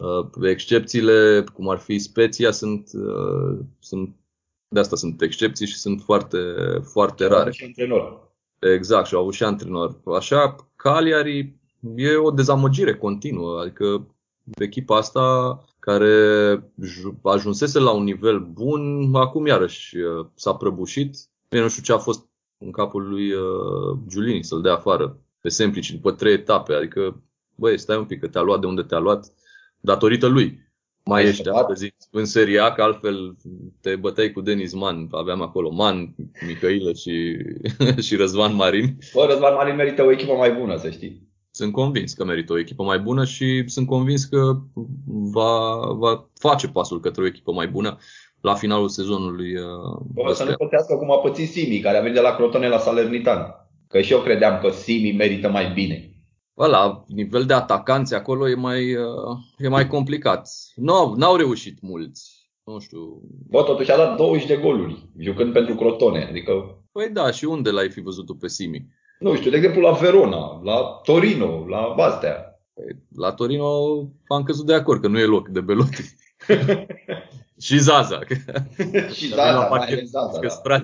Uh, 0.01 0.27
excepțiile, 0.43 1.45
cum 1.55 1.69
ar 1.69 1.79
fi 1.79 1.99
Speția, 1.99 2.51
sunt, 2.51 2.91
uh, 2.95 3.59
sunt 3.79 4.15
de 4.69 4.81
asta 4.81 4.97
sunt 4.97 5.23
excepții 5.23 5.67
și 5.67 5.79
sunt 5.79 6.01
foarte, 6.01 6.39
foarte 6.83 7.27
rare. 7.27 7.51
Și 7.51 7.65
antrenor. 7.65 8.33
Exact, 8.59 9.07
și 9.07 9.15
au 9.15 9.21
avut 9.21 9.33
și 9.33 9.45
antrenor. 9.45 10.01
Așa, 10.17 10.57
Cagliari 10.77 11.55
e 11.97 12.17
o 12.17 12.31
dezamăgire 12.31 12.97
continuă, 12.97 13.61
adică 13.61 14.07
echipa 14.59 14.97
asta 14.97 15.59
care 15.79 16.15
ajunsese 17.23 17.79
la 17.79 17.91
un 17.91 18.05
nivel 18.05 18.41
bun, 18.41 19.15
acum 19.15 19.47
iarăși 19.47 19.97
uh, 19.97 20.27
s-a 20.35 20.55
prăbușit. 20.55 21.17
Eu 21.49 21.63
nu 21.63 21.69
știu 21.69 21.83
ce 21.83 21.93
a 21.93 21.99
fost 21.99 22.29
în 22.59 22.71
capul 22.71 23.09
lui 23.09 23.33
uh, 23.33 23.99
Giulini 24.09 24.45
să-l 24.45 24.61
dea 24.61 24.73
afară 24.73 25.19
pe 25.41 25.49
Semplici 25.49 25.93
după 25.93 26.13
trei 26.13 26.33
etape. 26.33 26.73
Adică, 26.73 27.23
băi, 27.55 27.79
stai 27.79 27.97
un 27.97 28.05
pic 28.05 28.21
că 28.21 28.29
te-a 28.29 28.41
luat 28.41 28.61
de 28.61 28.67
unde 28.67 28.83
te-a 28.83 28.99
luat 28.99 29.33
datorită 29.81 30.27
lui. 30.27 30.69
Mai 31.05 31.25
ești 31.25 31.49
astăzi 31.49 31.95
în 32.11 32.25
seria, 32.25 32.73
că 32.73 32.83
altfel 32.83 33.37
te 33.81 33.97
băteai 33.97 34.33
cu 34.33 34.41
Denis 34.41 34.75
Man. 34.75 35.09
Aveam 35.11 35.43
acolo 35.43 35.71
Man, 35.71 36.15
Mihailă 36.47 36.93
și, 36.93 37.37
și 38.07 38.17
Răzvan 38.17 38.55
Marin. 38.55 38.99
Bă, 39.15 39.27
Răzvan 39.29 39.55
Marin 39.55 39.75
merită 39.75 40.05
o 40.05 40.13
echipă 40.13 40.33
mai 40.33 40.53
bună, 40.53 40.77
să 40.77 40.91
știi. 40.91 41.29
Sunt 41.51 41.73
convins 41.73 42.13
că 42.13 42.25
merită 42.25 42.53
o 42.53 42.59
echipă 42.59 42.83
mai 42.83 42.99
bună 42.99 43.25
și 43.25 43.65
sunt 43.67 43.87
convins 43.87 44.25
că 44.25 44.57
va, 45.07 45.77
va 45.93 46.29
face 46.39 46.69
pasul 46.69 47.01
către 47.01 47.23
o 47.23 47.27
echipă 47.27 47.53
mai 47.53 47.69
bună 47.69 47.99
la 48.41 48.55
finalul 48.55 48.89
sezonului. 48.89 49.57
Uh, 49.57 50.01
Bă, 50.15 50.33
să 50.33 50.45
nu 50.45 50.55
pățească 50.57 50.97
cum 50.97 51.11
a 51.11 51.17
pățit 51.17 51.49
Simi, 51.49 51.79
care 51.79 51.97
a 51.97 52.01
venit 52.01 52.17
de 52.17 52.23
la 52.23 52.35
Crotone 52.35 52.69
la 52.69 52.79
Salernitana. 52.79 53.69
Că 53.89 54.01
și 54.01 54.13
eu 54.13 54.21
credeam 54.21 54.61
că 54.61 54.71
Simi 54.71 55.13
merită 55.13 55.49
mai 55.49 55.71
bine. 55.75 56.10
Bă, 56.61 56.67
la 56.67 57.05
nivel 57.07 57.45
de 57.45 57.53
atacanți 57.53 58.15
acolo 58.15 58.49
e 58.49 58.55
mai, 58.55 58.95
uh, 58.95 59.39
e 59.59 59.69
mai 59.69 59.87
complicat. 59.87 60.49
Nu, 60.75 61.15
n-au 61.17 61.37
reușit 61.37 61.81
mulți. 61.81 62.51
Nu 62.65 62.79
știu. 62.79 63.21
Bă, 63.49 63.63
totuși 63.63 63.91
a 63.91 63.97
dat 63.97 64.17
20 64.17 64.47
de 64.47 64.57
goluri, 64.57 65.09
jucând 65.19 65.53
pentru 65.53 65.75
Crotone. 65.75 66.27
Adică... 66.29 66.53
Păi 66.93 67.11
da, 67.11 67.31
și 67.31 67.45
unde 67.45 67.71
l-ai 67.71 67.91
fi 67.91 68.01
văzut 68.01 68.39
pe 68.39 68.49
Simi? 68.49 68.87
nu 69.19 69.35
știu, 69.35 69.51
de 69.51 69.57
exemplu 69.57 69.81
la 69.81 69.91
Verona, 69.91 70.61
la 70.63 71.01
Torino, 71.03 71.67
la 71.69 71.79
astea. 71.79 72.61
Păi, 72.75 72.97
la 73.17 73.33
Torino 73.33 73.69
am 74.29 74.43
căzut 74.43 74.67
de 74.67 74.75
acord 74.75 75.01
că 75.01 75.09
nu 75.09 75.19
e 75.19 75.25
loc 75.25 75.49
de 75.49 75.61
Belotti. 75.61 76.17
și 77.67 77.79
Zaza. 77.79 78.19
și 79.17 79.27
Zaza, 79.27 79.69
mai 79.69 80.03
Zaza, 80.05 80.41
da. 80.65 80.81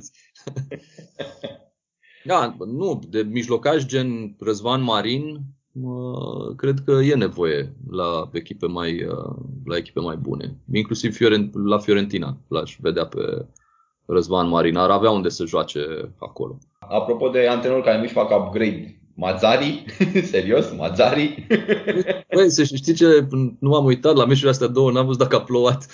da, 2.24 2.56
nu, 2.58 3.00
de 3.08 3.22
mijlocaș 3.22 3.84
gen 3.84 4.36
Răzvan 4.38 4.82
Marin, 4.82 5.54
cred 6.56 6.78
că 6.84 6.92
e 6.92 7.14
nevoie 7.14 7.72
la 7.90 8.28
echipe 8.32 8.66
mai, 8.66 9.06
la 9.64 9.76
echipe 9.76 10.00
mai 10.00 10.16
bune. 10.16 10.56
Inclusiv 10.72 11.14
Fiorent, 11.14 11.54
la 11.64 11.78
Fiorentina 11.78 12.36
l-aș 12.48 12.76
vedea 12.80 13.06
pe 13.06 13.46
Răzvan 14.06 14.48
Marin. 14.48 14.76
Ar 14.76 14.90
avea 14.90 15.10
unde 15.10 15.28
să 15.28 15.44
joace 15.44 16.14
acolo. 16.18 16.58
Apropo 16.78 17.28
de 17.28 17.46
antrenori 17.46 17.82
care 17.82 17.98
nu-și 17.98 18.12
fac 18.12 18.30
upgrade, 18.38 19.00
Mazari? 19.14 19.84
Serios? 20.32 20.72
Mazari? 20.76 21.46
Băi, 22.34 22.50
să 22.50 22.64
știi 22.64 22.94
ce? 22.94 23.26
Nu 23.58 23.68
m-am 23.68 23.84
uitat 23.84 24.14
la 24.16 24.24
meciurile 24.24 24.50
astea 24.50 24.66
două, 24.66 24.90
n-am 24.90 25.06
văzut 25.06 25.20
dacă 25.20 25.36
a 25.36 25.40
plouat. 25.40 25.86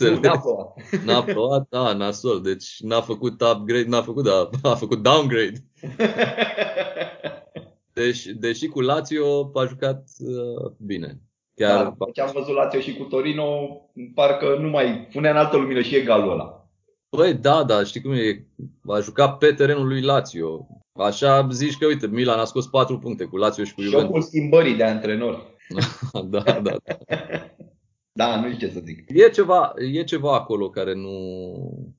n-a 0.22 0.38
plouat. 0.38 0.76
N-a 1.04 1.22
plouat, 1.22 1.66
da, 1.68 1.92
nasol. 1.92 2.40
Deci 2.42 2.76
n-a 2.80 3.00
făcut 3.00 3.42
upgrade, 3.42 3.88
n-a 3.88 4.02
făcut, 4.02 4.24
da, 4.24 4.50
a 4.62 4.74
făcut 4.74 5.02
downgrade. 5.02 5.64
Deci, 8.04 8.24
deși 8.24 8.66
cu 8.66 8.80
Lazio 8.80 9.50
a 9.54 9.66
jucat 9.66 10.04
uh, 10.18 10.72
bine. 10.78 11.20
Chiar... 11.54 11.84
Da, 11.84 12.04
deci 12.04 12.18
am 12.18 12.30
văzut 12.34 12.54
Lazio 12.54 12.80
și 12.80 12.96
cu 12.96 13.04
Torino, 13.04 13.80
parcă 14.14 14.56
nu 14.60 14.68
mai 14.68 15.08
punea 15.12 15.30
în 15.30 15.36
altă 15.36 15.56
lumină 15.56 15.80
și 15.80 15.96
egalul 15.96 16.30
ăla. 16.30 16.68
Băi, 17.16 17.34
da, 17.34 17.64
da, 17.64 17.84
știi 17.84 18.00
cum 18.00 18.12
e? 18.12 18.46
A 18.86 19.00
jucat 19.00 19.38
pe 19.38 19.52
terenul 19.52 19.86
lui 19.86 20.02
Lazio. 20.02 20.66
Așa 20.92 21.48
zici 21.50 21.78
că, 21.78 21.86
uite, 21.86 22.06
Milan 22.06 22.38
a 22.38 22.44
scos 22.44 22.66
4 22.66 22.98
puncte 22.98 23.24
cu 23.24 23.36
Lazio 23.36 23.64
și 23.64 23.74
cu 23.74 23.80
Juventus. 23.80 24.06
Șocul 24.06 24.22
schimbării 24.22 24.74
de 24.74 24.84
antrenor. 24.84 25.56
da, 26.30 26.40
da, 26.40 26.60
da. 26.60 26.76
da, 28.20 28.40
nu 28.40 28.52
știu 28.52 28.66
ce 28.66 28.72
să 28.72 28.80
zic. 28.84 29.04
E 29.06 29.28
ceva, 29.28 29.72
e 29.92 30.02
ceva 30.02 30.34
acolo 30.34 30.70
care 30.70 30.94
nu, 30.94 31.18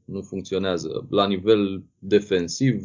nu 0.05 0.21
funcționează. 0.21 1.07
La 1.09 1.27
nivel 1.27 1.83
defensiv, 1.99 2.83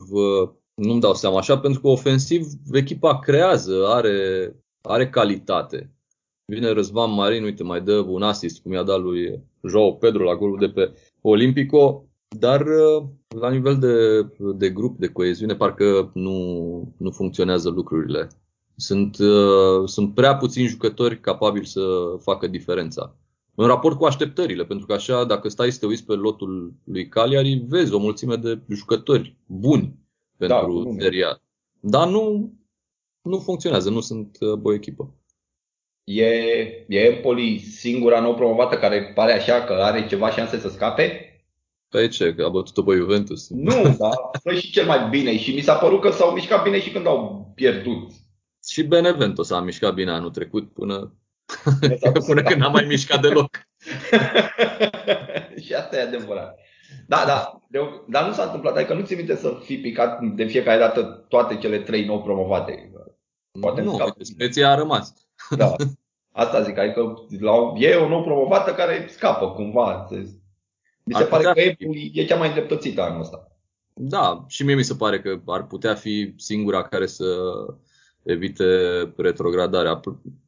nu-mi 0.76 1.00
dau 1.00 1.14
seama 1.14 1.38
așa, 1.38 1.58
pentru 1.58 1.80
că 1.80 1.88
ofensiv 1.88 2.46
echipa 2.72 3.18
creează, 3.18 3.86
are, 3.86 4.56
are 4.82 5.08
calitate. 5.08 5.90
Vine 6.44 6.70
Răzvan 6.70 7.12
Marin, 7.12 7.44
uite, 7.44 7.62
mai 7.62 7.80
dă 7.80 7.98
un 7.98 8.22
assist, 8.22 8.62
cum 8.62 8.72
i-a 8.72 8.82
dat 8.82 9.00
lui 9.00 9.42
Joao 9.68 9.92
Pedro 9.92 10.24
la 10.24 10.36
golul 10.36 10.58
de 10.58 10.68
pe 10.68 10.92
Olimpico. 11.20 12.04
Dar 12.38 12.60
uh, 12.60 13.04
la 13.40 13.50
nivel 13.50 13.78
de, 13.78 14.26
de 14.56 14.70
grup, 14.70 14.98
de 14.98 15.06
coeziune, 15.06 15.54
parcă 15.54 16.10
nu, 16.14 16.94
nu 16.96 17.10
funcționează 17.10 17.70
lucrurile. 17.70 18.28
Sunt, 18.76 19.18
uh, 19.18 19.84
sunt 19.84 20.14
prea 20.14 20.36
puțini 20.36 20.66
jucători 20.66 21.20
capabili 21.20 21.66
să 21.66 21.80
facă 22.20 22.46
diferența. 22.46 23.16
În 23.54 23.66
raport 23.66 23.98
cu 23.98 24.04
așteptările, 24.04 24.64
pentru 24.64 24.86
că 24.86 24.92
așa, 24.92 25.24
dacă 25.24 25.48
stai 25.48 25.72
să 25.72 25.78
te 25.78 25.86
uiți 25.86 26.04
pe 26.04 26.12
lotul 26.12 26.74
lui 26.84 27.08
Cagliari, 27.08 27.64
vezi 27.68 27.92
o 27.92 27.98
mulțime 27.98 28.36
de 28.36 28.60
jucători 28.68 29.36
buni 29.46 30.05
pentru 30.38 30.82
da, 30.84 31.02
seria. 31.02 31.42
Dar 31.80 32.08
nu, 32.08 32.52
nu 33.22 33.38
funcționează, 33.38 33.90
nu 33.90 34.00
sunt 34.00 34.36
uh, 34.40 34.60
o 34.62 34.72
echipă. 34.72 35.14
E, 36.04 36.24
e 36.88 36.98
Empoli 36.98 37.58
singura 37.58 38.20
nou 38.20 38.34
promovată 38.34 38.76
care 38.76 39.12
pare 39.14 39.32
așa 39.32 39.64
că 39.64 39.72
are 39.72 40.06
ceva 40.06 40.30
șanse 40.30 40.58
să 40.58 40.68
scape? 40.68 41.30
Păi 41.88 42.08
ce, 42.08 42.34
că 42.34 42.44
a 42.44 42.48
bătut-o 42.48 42.82
pe 42.82 42.94
Juventus? 42.94 43.48
Nu, 43.48 43.82
dar 43.98 44.12
foi 44.42 44.60
și 44.60 44.70
cel 44.70 44.86
mai 44.86 45.08
bine 45.08 45.38
și 45.38 45.54
mi 45.54 45.60
s-a 45.60 45.74
părut 45.74 46.00
că 46.00 46.10
s-au 46.10 46.32
mișcat 46.32 46.62
bine 46.62 46.80
și 46.80 46.90
când 46.90 47.06
au 47.06 47.52
pierdut. 47.54 48.10
Și 48.68 48.82
Benevento 48.82 49.42
s-a 49.42 49.60
mișcat 49.60 49.94
bine 49.94 50.10
anul 50.10 50.30
trecut 50.30 50.72
până, 50.72 51.14
până 52.26 52.42
când 52.42 52.60
n-a 52.60 52.68
mai 52.68 52.84
mișcat 52.84 53.20
deloc. 53.20 53.50
și 55.64 55.74
asta 55.74 55.96
e 55.96 56.02
adevărat. 56.02 56.58
Da, 57.06 57.24
da, 57.26 57.60
de, 57.68 57.78
dar 58.08 58.26
nu 58.26 58.32
s-a 58.32 58.42
întâmplat, 58.42 58.76
adică 58.76 58.94
nu 58.94 59.04
ți 59.04 59.14
minte 59.14 59.36
să 59.36 59.58
fii 59.64 59.78
picat 59.78 60.20
de 60.22 60.44
fiecare 60.44 60.78
dată 60.78 61.24
toate 61.28 61.56
cele 61.56 61.78
trei 61.78 62.04
nou 62.04 62.22
promovate. 62.22 62.92
Poate 63.60 63.80
nu, 63.80 63.94
scapă. 63.94 64.14
Speția 64.18 64.70
a 64.70 64.74
rămas. 64.74 65.14
Da. 65.56 65.74
Asta 66.32 66.62
zic, 66.62 66.78
adică 66.78 67.14
la, 67.40 67.52
e 67.76 67.94
o 67.94 68.08
nouă 68.08 68.22
promovată 68.22 68.72
care 68.72 69.06
scapă 69.10 69.50
cumva. 69.50 70.08
Mi 71.04 71.14
se 71.14 71.22
Ar 71.22 71.28
pare 71.28 71.42
că 71.42 71.48
putea 71.48 71.62
e, 71.62 72.10
e 72.12 72.24
cea 72.24 72.36
mai 72.36 72.48
îndreptățită 72.48 73.02
anul 73.02 73.20
ăsta. 73.20 73.50
Da, 73.94 74.44
și 74.48 74.64
mie 74.64 74.74
mi 74.74 74.82
se 74.82 74.94
pare 74.94 75.20
că 75.20 75.40
ar 75.46 75.66
putea 75.66 75.94
fi 75.94 76.34
singura 76.36 76.82
care 76.82 77.06
să 77.06 77.24
evite 78.22 78.64
retrogradarea. 79.16 80.00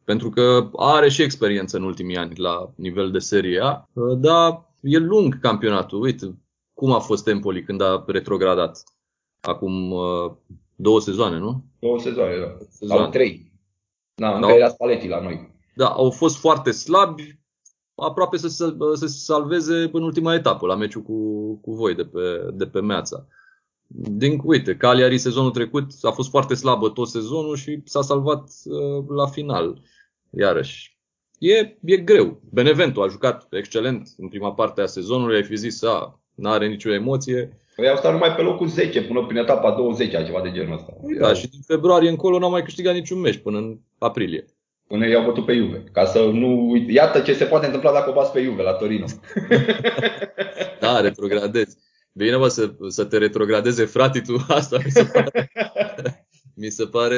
Pentru 0.05 0.31
că 0.31 0.71
are 0.77 1.09
și 1.09 1.23
experiență 1.23 1.77
în 1.77 1.83
ultimii 1.83 2.17
ani 2.17 2.37
la 2.37 2.73
nivel 2.77 3.11
de 3.11 3.19
Serie 3.19 3.61
A, 3.63 3.89
dar 4.17 4.68
e 4.81 4.99
lung 4.99 5.41
campionatul. 5.41 6.01
Uite 6.01 6.39
cum 6.75 6.93
a 6.93 6.99
fost 6.99 7.29
Empoli 7.29 7.63
când 7.63 7.81
a 7.81 8.05
retrogradat. 8.07 8.83
Acum 9.41 9.91
uh, 9.91 10.33
două 10.77 11.01
sezoane, 11.01 11.39
nu? 11.39 11.65
Două 11.79 11.99
sezoane, 11.99 12.39
da. 12.39 12.57
Sezoane. 12.71 13.03
Sau 13.03 13.11
trei. 13.11 13.53
Da, 14.15 14.35
încă 14.35 14.47
Da. 14.47 14.55
era 14.55 14.69
Spalletti 14.69 15.09
la 15.09 15.21
noi. 15.21 15.57
Da, 15.75 15.89
au 15.89 16.11
fost 16.11 16.37
foarte 16.37 16.71
slabi, 16.71 17.39
aproape 17.95 18.37
să 18.37 18.49
se, 18.49 18.77
să 18.95 19.07
se 19.07 19.19
salveze 19.19 19.91
în 19.93 20.03
ultima 20.03 20.35
etapă, 20.35 20.67
la 20.67 20.75
meciul 20.75 21.03
cu, 21.03 21.55
cu 21.55 21.75
voi 21.75 21.95
de 21.95 22.05
pe, 22.05 22.51
de 22.53 22.67
pe 22.67 22.81
Meața. 22.81 23.27
Din, 23.87 24.41
uite, 24.45 24.77
Cagliari 24.77 25.19
sezonul 25.19 25.51
trecut 25.51 25.91
a 26.03 26.11
fost 26.11 26.31
foarte 26.31 26.55
slabă 26.55 26.91
tot 26.91 27.09
sezonul 27.09 27.57
și 27.57 27.83
s-a 27.85 28.03
salvat 28.03 28.51
uh, 28.65 29.05
la 29.09 29.27
final. 29.27 29.81
Iarăși, 30.31 30.98
e, 31.39 31.77
e 31.85 31.97
greu. 31.97 32.41
Benevento 32.53 33.03
a 33.03 33.09
jucat 33.09 33.47
excelent 33.51 34.09
în 34.19 34.29
prima 34.29 34.53
parte 34.53 34.81
a 34.81 34.87
sezonului, 34.87 35.37
ai 35.37 35.43
fi 35.45 35.57
zis, 35.57 35.83
a, 35.83 36.21
n-are 36.35 36.67
nicio 36.67 36.93
emoție. 36.93 37.59
Păi 37.77 37.89
au 37.89 37.97
stat 37.97 38.13
numai 38.13 38.35
pe 38.35 38.43
locul 38.43 38.67
10 38.67 39.03
până 39.03 39.25
prin 39.27 39.37
etapa 39.39 39.71
20, 39.71 40.11
ceva 40.11 40.41
de 40.43 40.51
genul 40.53 40.75
ăsta. 40.75 40.93
Da, 41.19 41.33
și 41.35 41.49
din 41.49 41.61
februarie 41.67 42.09
încolo 42.09 42.39
n-au 42.39 42.51
mai 42.51 42.63
câștigat 42.63 42.95
niciun 42.95 43.21
meci 43.21 43.37
până 43.37 43.59
în 43.59 43.79
aprilie. 43.99 44.45
Până 44.87 45.09
i-au 45.09 45.25
bătut 45.25 45.45
pe 45.45 45.55
Juve. 45.55 45.85
Ca 45.93 46.05
să 46.05 46.19
nu 46.19 46.71
uit- 46.71 46.91
Iată 46.91 47.21
ce 47.21 47.33
se 47.35 47.45
poate 47.45 47.67
întâmpla 47.67 47.93
dacă 47.93 48.11
o 48.11 48.13
bați 48.13 48.33
pe 48.33 48.43
Juve 48.43 48.63
la 48.63 48.73
Torino. 48.73 49.05
Da, 50.81 51.01
retrogradezi. 51.01 51.77
Bine, 52.13 52.37
mă, 52.37 52.49
să, 52.49 52.71
să 52.89 53.05
te 53.05 53.19
retrogradeze 53.19 53.85
fratii 53.85 54.23
tu, 54.23 54.45
asta 54.49 54.77
mi 54.85 54.91
se 54.91 55.05
pare, 55.13 55.51
mi 56.59 56.71
se 56.71 56.85
pare 56.85 57.17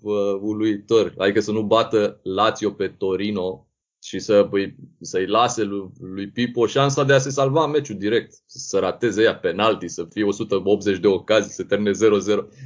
bă, 0.00 0.38
uluitor. 0.40 1.14
Adică 1.18 1.40
să 1.40 1.52
nu 1.52 1.62
bată 1.62 2.20
Lazio 2.22 2.70
pe 2.70 2.88
Torino 2.88 3.68
și 4.02 4.18
să, 4.18 4.46
băi, 4.50 4.74
să-i 5.00 5.26
lase 5.26 5.62
lui, 5.62 5.88
lui 6.00 6.28
Pipo 6.30 6.66
șansa 6.66 7.04
de 7.04 7.12
a 7.12 7.18
se 7.18 7.30
salva 7.30 7.66
meciul 7.66 7.96
direct. 7.98 8.32
Să 8.46 8.78
rateze 8.78 9.22
ea 9.22 9.34
penalti, 9.36 9.88
să 9.88 10.06
fie 10.10 10.24
180 10.24 10.98
de 10.98 11.06
ocazii, 11.06 11.52
să 11.52 11.64
termine 11.64 11.90
0-0. 11.90 11.94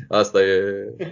Asta 0.09 0.43
e, 0.43 0.63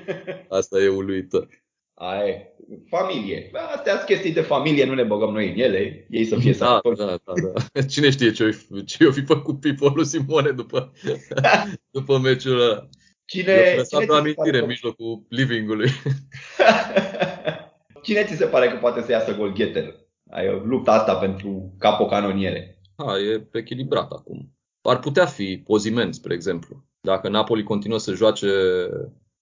asta 0.58 0.78
e 0.78 0.88
uluitor. 0.88 1.48
Aia 1.94 2.26
e. 2.26 2.50
Familie. 2.88 3.48
Bă, 3.52 3.58
Astea 3.58 3.94
sunt 3.94 4.06
chestii 4.06 4.32
de 4.32 4.40
familie, 4.40 4.86
nu 4.86 4.94
ne 4.94 5.02
băgăm 5.02 5.32
noi 5.32 5.48
în 5.52 5.58
ele. 5.58 6.06
Ei 6.10 6.24
să 6.24 6.36
fie 6.36 6.52
Da, 6.52 6.80
sănătoși. 6.82 6.98
da, 6.98 7.18
da, 7.24 7.32
da. 7.72 7.82
Cine 7.82 8.10
știe 8.10 8.32
ce 8.32 8.44
o 8.70 8.80
ce 8.80 9.06
o 9.06 9.10
fi 9.12 9.20
făcut 9.24 9.60
Pipo 9.60 9.92
lui 9.94 10.04
Simone 10.06 10.50
după, 10.50 10.92
după 11.96 12.18
meciul 12.18 12.60
ăla. 12.60 12.88
Cine, 13.26 13.52
Eu 13.52 13.64
cine, 13.64 13.76
lăsat 13.76 14.00
ți 14.00 14.10
o 14.10 14.12
se 14.12 14.18
amintire 14.18 14.34
pare 14.34 14.56
în 14.56 14.62
că, 14.62 14.66
mijlocul 14.66 15.26
living-ului. 15.28 15.90
cine 18.02 18.24
ți 18.24 18.36
se 18.36 18.44
pare 18.44 18.68
că 18.68 18.76
poate 18.76 19.02
să 19.02 19.10
iasă 19.10 19.36
golgheter? 19.36 19.94
Ai 20.30 20.62
lupta 20.64 20.92
asta 20.92 21.14
pentru 21.14 21.74
capocanoniere. 21.78 22.80
Ha, 22.96 23.18
e 23.18 23.46
echilibrat 23.52 24.10
acum. 24.10 24.52
Ar 24.82 24.98
putea 24.98 25.26
fi 25.26 25.62
Pozimen, 25.64 26.12
spre 26.12 26.34
exemplu. 26.34 26.84
Dacă 27.00 27.28
Napoli 27.28 27.62
continuă 27.62 27.98
să 27.98 28.12
joace 28.12 28.48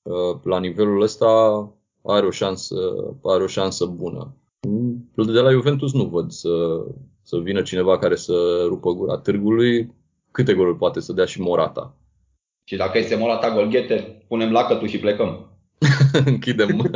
uh, 0.03 0.41
la 0.43 0.59
nivelul 0.59 1.03
ăsta, 1.03 1.27
are 2.03 2.27
o 2.27 2.31
șansă, 2.31 2.75
are 3.23 3.43
o 3.43 3.47
șansă 3.47 3.87
bună. 3.87 4.37
De 5.15 5.41
la 5.41 5.51
Juventus 5.51 5.93
nu 5.93 6.05
văd 6.05 6.31
să, 6.31 6.85
să 7.23 7.39
vină 7.39 7.63
cineva 7.63 7.99
care 7.99 8.17
să 8.17 8.65
rupă 8.67 8.93
gura 8.93 9.19
târgului. 9.19 9.95
Câte 10.31 10.55
goluri 10.55 10.79
poate 10.79 11.01
să 11.01 11.13
dea 11.13 11.25
și 11.25 11.41
Morata? 11.41 11.97
Și 12.65 12.77
dacă 12.77 12.99
este 12.99 13.15
Morata 13.15 13.51
golgheter, 13.51 14.05
punem 14.29 14.53
lacătul 14.53 14.89
și 14.89 14.99
plecăm. 14.99 15.49
Închidem. 16.25 16.77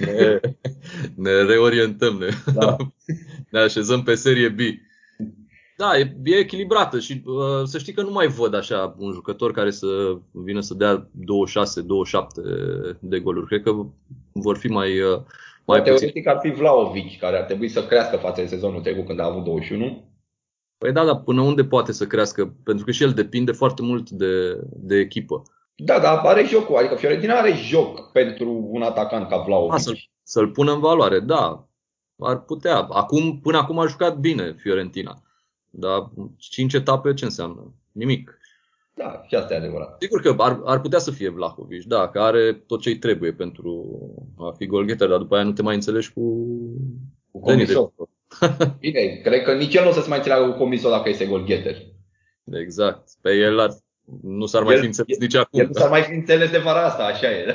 ne, 0.00 0.40
ne 1.14 1.42
reorientăm, 1.42 2.14
ne, 2.16 2.28
Da. 2.54 2.76
ne 3.50 3.58
așezăm 3.58 4.02
pe 4.02 4.14
serie 4.14 4.48
B. 4.48 4.58
Da, 5.76 5.98
e, 5.98 6.16
e 6.24 6.36
echilibrată 6.36 6.98
și 6.98 7.22
uh, 7.24 7.64
să 7.64 7.78
știi 7.78 7.92
că 7.92 8.02
nu 8.02 8.10
mai 8.10 8.26
văd 8.26 8.54
așa 8.54 8.94
un 8.98 9.12
jucător 9.12 9.52
care 9.52 9.70
să 9.70 9.86
vină 10.30 10.60
să 10.60 10.74
dea 10.74 10.96
26-27 10.98 11.06
de 13.00 13.18
goluri. 13.18 13.46
Cred 13.46 13.62
că 13.62 13.72
vor 14.32 14.56
fi 14.56 14.66
mai, 14.66 15.00
uh, 15.00 15.20
mai 15.64 15.78
puțin. 15.78 15.96
Teoretic 15.96 16.26
ar 16.26 16.38
fi 16.42 16.50
Vlaovic, 16.50 17.18
care 17.18 17.38
ar 17.38 17.44
trebui 17.44 17.68
să 17.68 17.86
crească 17.86 18.16
față 18.16 18.40
de 18.40 18.46
sezonul 18.46 18.80
trecut 18.80 19.06
când 19.06 19.20
a 19.20 19.24
avut 19.24 19.44
21. 19.44 20.04
Păi 20.78 20.92
da, 20.92 21.04
dar 21.04 21.20
până 21.20 21.40
unde 21.40 21.64
poate 21.64 21.92
să 21.92 22.06
crească? 22.06 22.54
Pentru 22.64 22.84
că 22.84 22.90
și 22.90 23.02
el 23.02 23.12
depinde 23.12 23.52
foarte 23.52 23.82
mult 23.82 24.10
de, 24.10 24.60
de 24.64 24.96
echipă. 24.96 25.42
Da, 25.74 25.98
dar 25.98 26.18
are 26.24 26.44
jocul, 26.44 26.76
adică 26.76 26.94
Fiorentina 26.94 27.34
are 27.34 27.52
joc 27.52 28.12
pentru 28.12 28.68
un 28.70 28.82
atacant 28.82 29.28
ca 29.28 29.36
A, 29.36 29.42
Vlaovic. 29.42 29.78
să-l, 29.80 29.98
să-l 30.22 30.48
pună 30.48 30.72
în 30.72 30.80
valoare, 30.80 31.20
da. 31.20 31.68
Ar 32.18 32.40
putea. 32.40 32.76
Acum, 32.76 33.40
până 33.40 33.56
acum 33.56 33.78
a 33.78 33.86
jucat 33.86 34.18
bine 34.18 34.52
Fiorentina. 34.52 35.22
Dar 35.70 36.10
5 36.36 36.72
etape 36.72 37.14
ce 37.14 37.24
înseamnă? 37.24 37.74
Nimic. 37.92 38.38
Da, 38.94 39.22
și 39.26 39.34
asta 39.34 39.54
e 39.54 39.56
adevărat. 39.56 39.96
Sigur 40.00 40.20
că 40.20 40.34
ar, 40.38 40.60
ar 40.64 40.80
putea 40.80 40.98
să 40.98 41.10
fie 41.10 41.28
Vlahovic, 41.28 41.84
da, 41.84 42.08
că 42.08 42.20
are 42.20 42.52
tot 42.52 42.80
ce 42.80 42.88
îi 42.88 42.98
trebuie 42.98 43.32
pentru 43.32 43.98
a 44.38 44.50
fi 44.56 44.66
golgheter, 44.66 45.08
dar 45.08 45.18
după 45.18 45.34
aia 45.34 45.44
nu 45.44 45.52
te 45.52 45.62
mai 45.62 45.74
înțelegi 45.74 46.12
cu 46.12 46.20
Cu 47.30 47.40
Dani 47.44 47.64
de 47.64 47.72
Comiso. 47.72 48.08
Bine, 48.80 49.20
cred 49.22 49.42
că 49.42 49.52
nici 49.54 49.74
el 49.74 49.82
nu 49.82 49.88
o 49.88 49.92
să 49.92 50.00
se 50.00 50.08
mai 50.08 50.18
înțeleagă 50.18 50.50
cu 50.50 50.58
Comiso 50.58 50.90
dacă 50.90 51.08
este 51.08 51.26
golgheter. 51.26 51.76
Exact. 52.44 53.08
Pe 53.20 53.30
el 53.36 53.58
ar, 53.60 53.70
nu 54.22 54.46
s-ar 54.46 54.62
mai 54.62 54.74
El- 54.74 54.80
fi 54.80 54.86
înțeles 54.86 55.16
el- 55.16 55.22
nici 55.22 55.34
acum. 55.34 55.60
El 55.60 55.66
nu 55.66 55.72
s-ar 55.72 55.90
mai 55.90 56.02
fi 56.02 56.12
înțeles 56.12 56.50
de 56.50 56.58
vara 56.58 56.84
asta, 56.84 57.02
așa 57.04 57.30
e. 57.30 57.54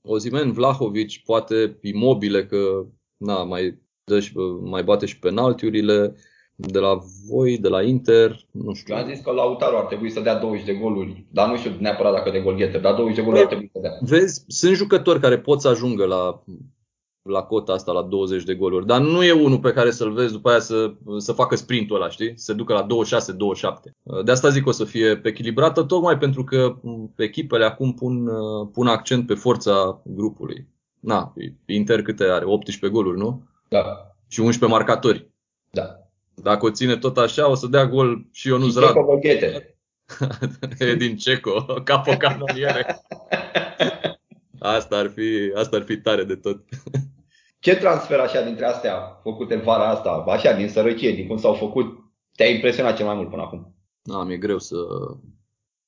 Ozimen, 0.00 0.52
Vlahovic, 0.52 1.22
poate 1.24 1.78
imobile 1.82 2.46
că 2.46 2.84
na, 3.16 3.42
mai, 3.42 3.78
dă 4.04 4.20
și, 4.20 4.32
mai 4.62 4.82
bate 4.82 5.06
și 5.06 5.18
penaltiurile 5.18 6.14
de 6.54 6.78
la 6.78 6.98
voi, 7.28 7.58
de 7.58 7.68
la 7.68 7.82
Inter, 7.82 8.40
nu 8.50 8.74
știu. 8.74 8.94
Eu 8.94 9.00
am 9.00 9.08
zis 9.08 9.20
că 9.24 9.30
Lautaro 9.30 9.78
ar 9.78 9.84
trebui 9.84 10.10
să 10.10 10.20
dea 10.20 10.34
20 10.38 10.64
de 10.64 10.72
goluri, 10.74 11.26
dar 11.30 11.48
nu 11.48 11.56
știu 11.56 11.72
neapărat 11.78 12.12
dacă 12.12 12.30
de 12.30 12.40
golgheter, 12.40 12.80
dar 12.80 12.94
20 12.94 13.16
de 13.16 13.22
goluri 13.22 13.40
Păi- 13.40 13.44
ar 13.44 13.48
trebui 13.48 13.70
să 13.72 13.78
dea. 13.80 13.92
Vezi, 14.00 14.44
sunt 14.46 14.76
jucători 14.76 15.20
care 15.20 15.38
pot 15.38 15.60
să 15.60 15.68
ajungă 15.68 16.04
la, 16.04 16.42
la 17.28 17.42
cota 17.42 17.72
asta, 17.72 17.92
la 17.92 18.02
20 18.02 18.42
de 18.42 18.54
goluri, 18.54 18.86
dar 18.86 19.00
nu 19.00 19.24
e 19.24 19.32
unul 19.32 19.58
pe 19.58 19.72
care 19.72 19.90
să-l 19.90 20.12
vezi 20.12 20.32
după 20.32 20.50
aia 20.50 20.58
să, 20.60 20.92
să 21.18 21.32
facă 21.32 21.56
sprintul 21.56 21.96
ăla, 21.96 22.08
știi? 22.08 22.32
Să 22.36 22.44
se 22.44 22.52
ducă 22.52 22.72
la 22.72 22.86
26-27. 22.86 24.24
De 24.24 24.30
asta 24.30 24.48
zic 24.48 24.62
că 24.62 24.68
o 24.68 24.72
să 24.72 24.84
fie 24.84 25.20
echilibrată, 25.24 25.82
tocmai 25.82 26.18
pentru 26.18 26.44
că 26.44 26.76
m, 26.82 27.12
echipele 27.16 27.64
acum 27.64 27.92
pun, 27.94 28.26
uh, 28.26 28.68
pun 28.72 28.86
accent 28.86 29.26
pe 29.26 29.34
forța 29.34 30.02
grupului. 30.04 30.66
Na, 31.00 31.32
Inter 31.66 32.02
câte 32.02 32.24
are? 32.24 32.44
18 32.44 32.88
goluri, 32.98 33.18
nu? 33.18 33.42
Da, 33.68 33.84
Și 34.28 34.40
11 34.40 34.78
marcatori. 34.78 35.30
da. 35.70 36.02
Dacă 36.42 36.66
o 36.66 36.70
ține 36.70 36.96
tot 36.96 37.18
așa, 37.18 37.50
o 37.50 37.54
să 37.54 37.66
dea 37.66 37.86
gol 37.86 38.26
și 38.32 38.48
Ionuț 38.48 38.72
Și 38.72 38.78
Radu. 38.78 38.92
Ceco 38.92 39.04
golgheter. 39.04 39.62
E 40.78 40.94
din 40.94 41.16
Ceco, 41.16 41.64
capocanoniere. 41.84 42.86
Asta 44.58 44.96
ar 44.96 45.10
fi, 45.14 45.52
asta 45.54 45.76
ar 45.76 45.82
fi 45.82 45.96
tare 45.96 46.24
de 46.24 46.34
tot. 46.34 46.60
Ce 47.60 47.76
transfer 47.76 48.20
așa 48.20 48.42
dintre 48.42 48.64
astea 48.64 49.20
făcute 49.22 49.54
în 49.54 49.60
vara 49.60 49.88
asta, 49.88 50.10
așa 50.10 50.52
din 50.52 50.68
sărăcie, 50.68 51.12
din 51.12 51.26
cum 51.26 51.36
s-au 51.36 51.54
făcut, 51.54 51.98
te-a 52.34 52.50
impresionat 52.50 52.96
cel 52.96 53.06
mai 53.06 53.14
mult 53.14 53.30
până 53.30 53.42
acum? 53.42 53.74
Da, 54.02 54.22
mi-e 54.22 54.36
greu 54.36 54.58
să, 54.58 54.76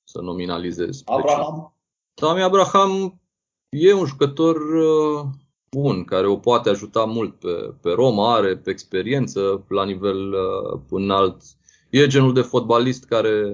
să 0.04 0.20
nominalizez. 0.20 1.02
pe 1.02 1.12
Abraham? 1.12 1.54
cine. 1.54 1.74
Tammy 2.14 2.42
Abraham 2.42 3.20
e 3.68 3.92
un 3.92 4.04
jucător 4.04 4.56
uh, 4.56 5.24
bun, 5.70 6.04
care 6.04 6.26
o 6.26 6.36
poate 6.36 6.68
ajuta 6.68 7.04
mult 7.04 7.38
pe, 7.38 7.74
pe 7.80 7.90
Roma, 7.90 8.34
are 8.34 8.56
pe 8.56 8.70
experiență 8.70 9.64
la 9.68 9.84
nivel 9.84 10.32
uh, 10.32 10.80
înalt. 10.90 11.42
E 11.90 12.06
genul 12.06 12.32
de 12.32 12.40
fotbalist 12.40 13.04
care, 13.04 13.52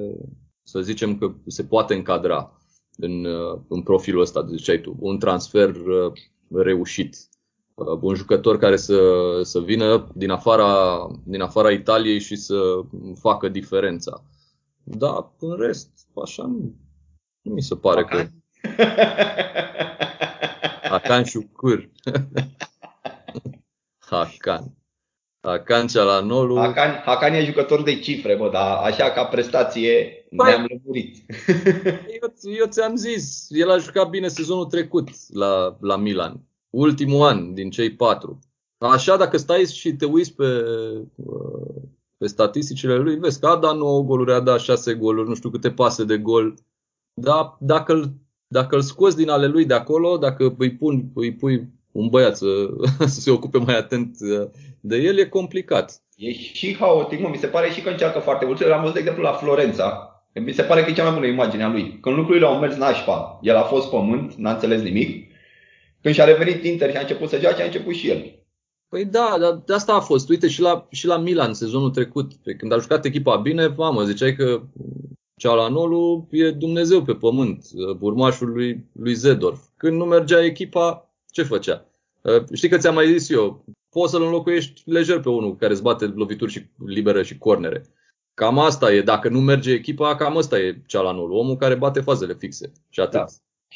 să 0.63 0.81
zicem 0.81 1.19
că 1.19 1.33
se 1.47 1.65
poate 1.65 1.95
încadra 1.95 2.61
în, 2.97 3.25
uh, 3.25 3.61
în 3.69 3.83
profilul 3.83 4.21
ăsta, 4.21 4.43
de 4.43 4.57
ziceai 4.57 4.81
tu. 4.81 4.97
Un 4.99 5.19
transfer 5.19 5.75
uh, 5.75 6.13
reușit. 6.51 7.26
Uh, 7.77 7.99
Un 8.01 8.15
jucător 8.15 8.59
care 8.59 8.77
să, 8.77 8.99
să 9.43 9.61
vină 9.61 10.09
din 10.15 10.31
afara, 10.31 10.99
din 11.25 11.41
afara 11.41 11.71
Italiei 11.71 12.21
și 12.21 12.37
să 12.37 12.81
facă 13.15 13.49
diferența. 13.49 14.23
Da, 14.83 15.33
în 15.39 15.57
rest, 15.59 15.91
așa 16.23 16.43
nu, 16.43 16.75
nu 17.43 17.53
mi 17.53 17.63
se 17.63 17.77
pare 17.77 18.05
că 18.05 18.17
Hakan? 18.17 18.43
Hakan 20.83 21.25
Şükür. 21.31 21.91
Hakan. 23.99 24.75
Hakan 25.47 25.87
Çalhanoğlu. 25.87 26.59
Hakan, 26.59 26.91
Hakan 27.05 27.35
e 27.35 27.45
jucător 27.45 27.83
de 27.83 27.99
cifre, 27.99 28.37
bă, 28.37 28.51
dar 28.51 28.77
așa 28.77 29.11
ca 29.11 29.25
prestație 29.25 30.27
Ne-am 30.31 30.67
lămurit. 30.69 31.25
eu, 32.21 32.53
eu 32.59 32.67
ți-am 32.67 32.97
zis, 32.97 33.47
el 33.49 33.71
a 33.71 33.79
jucat 33.79 34.09
bine 34.09 34.29
sezonul 34.29 34.65
trecut 34.65 35.09
la, 35.33 35.77
la 35.81 35.97
Milan. 35.97 36.41
Ultimul 36.77 37.27
an 37.27 37.55
din 37.55 37.71
cei 37.71 37.91
patru. 37.91 38.39
Așa, 38.79 39.17
dacă 39.17 39.37
stai 39.37 39.65
și 39.65 39.93
te 39.93 40.05
uiți 40.05 40.35
pe, 40.35 40.65
pe 42.17 42.27
statisticile 42.27 42.97
lui, 42.97 43.17
vezi 43.17 43.41
că 43.41 43.47
a 43.47 43.57
dat 43.57 43.77
9 43.77 44.03
goluri, 44.03 44.33
a 44.33 44.41
dat 44.41 44.61
6 44.61 44.95
goluri, 44.95 45.29
nu 45.29 45.35
știu 45.35 45.51
câte 45.51 45.71
pase 45.71 46.05
de 46.05 46.19
gol. 46.19 46.55
Dar 47.15 47.57
dacă 47.61 47.93
îl, 47.93 48.11
dacă 48.47 48.75
îl 48.75 48.81
scoți 48.81 49.17
din 49.17 49.29
ale 49.29 49.47
lui 49.47 49.65
de 49.65 49.75
acolo, 49.75 50.17
dacă 50.17 50.55
îi, 50.59 50.73
pun, 50.73 51.11
îi 51.15 51.35
pui 51.35 51.69
un 51.93 52.09
băiat 52.09 52.37
să, 52.37 52.47
să 53.15 53.21
se 53.21 53.31
ocupe 53.31 53.59
mai 53.59 53.77
atent 53.77 54.17
de 54.81 54.97
el, 54.97 55.19
e 55.19 55.29
complicat. 55.29 56.03
E 56.17 56.33
și 56.33 56.77
haotic, 56.77 57.21
mă, 57.21 57.29
mi 57.29 57.37
se 57.37 57.47
pare 57.47 57.71
și 57.71 57.83
că 57.83 57.89
încearcă 57.89 58.19
foarte 58.19 58.45
mult. 58.45 58.65
L-am 58.65 58.81
văzut, 58.81 58.95
de 58.95 59.01
exemplu, 59.01 59.23
la 59.23 59.33
Florența. 59.33 60.11
Mi 60.33 60.53
se 60.53 60.63
pare 60.63 60.83
că 60.83 60.91
e 60.91 60.95
cea 60.95 61.05
mai 61.05 61.15
bună 61.15 61.27
imagine 61.27 61.63
a 61.63 61.69
lui. 61.69 61.99
Când 62.01 62.17
lucrurile 62.17 62.47
au 62.47 62.59
mers 62.59 62.77
nașpa, 62.77 63.39
el 63.43 63.57
a 63.57 63.63
fost 63.63 63.91
pământ, 63.91 64.35
n-a 64.35 64.53
înțeles 64.53 64.83
nimic. 64.83 65.26
Când 66.07 66.19
și-a 66.19 66.25
revenit 66.25 66.65
Inter 66.65 66.91
și 66.91 66.97
a 66.97 67.01
început 67.01 67.29
să 67.29 67.39
joace, 67.39 67.63
a 67.63 67.65
început 67.65 67.95
și 67.95 68.09
el. 68.09 68.45
Păi 68.89 69.05
da, 69.05 69.37
dar 69.41 69.63
de 69.67 69.73
asta 69.73 69.95
a 69.95 70.01
fost. 70.01 70.29
Uite 70.29 70.49
și 70.49 70.61
la, 70.61 70.87
și 70.91 71.07
la 71.07 71.17
Milan 71.17 71.55
sezonul 71.55 71.91
trecut. 71.91 72.33
Când 72.59 72.73
a 72.73 72.79
jucat 72.79 73.05
echipa 73.05 73.37
bine, 73.37 73.67
mamă, 73.67 74.05
ziceai 74.05 74.35
că 74.35 74.63
Cealanolu 75.41 76.29
e 76.31 76.51
Dumnezeu 76.51 77.03
pe 77.03 77.13
pământ, 77.13 77.67
urmașul 78.01 78.49
lui, 78.49 78.85
lui 78.93 79.15
Zedorf. 79.15 79.61
Când 79.77 79.97
nu 79.97 80.05
mergea 80.05 80.45
echipa, 80.45 81.11
ce 81.31 81.43
făcea? 81.43 81.87
Știi 82.53 82.69
că 82.69 82.77
ți-am 82.77 82.95
mai 82.95 83.13
zis 83.19 83.31
eu, 83.31 83.65
poți 83.91 84.13
să-l 84.13 84.23
înlocuiești 84.23 84.83
lejer 84.85 85.21
pe 85.21 85.29
unul 85.29 85.57
care 85.57 85.73
îți 85.73 85.83
bate 85.83 86.05
lovituri 86.05 86.53
și 86.53 86.67
liberă 86.87 87.23
și 87.23 87.39
cornere. 87.39 87.87
Cam 88.35 88.59
asta 88.59 88.93
e, 88.93 89.01
dacă 89.01 89.29
nu 89.29 89.41
merge 89.41 89.73
echipa, 89.73 90.17
cam 90.17 90.37
asta 90.37 90.59
e 90.59 90.83
Cealanolu, 90.87 91.37
omul 91.37 91.57
care 91.57 91.75
bate 91.75 92.01
fazele 92.01 92.35
fixe 92.39 92.73
și 92.91 93.01
atât. 93.01 93.13
Da. 93.13 93.27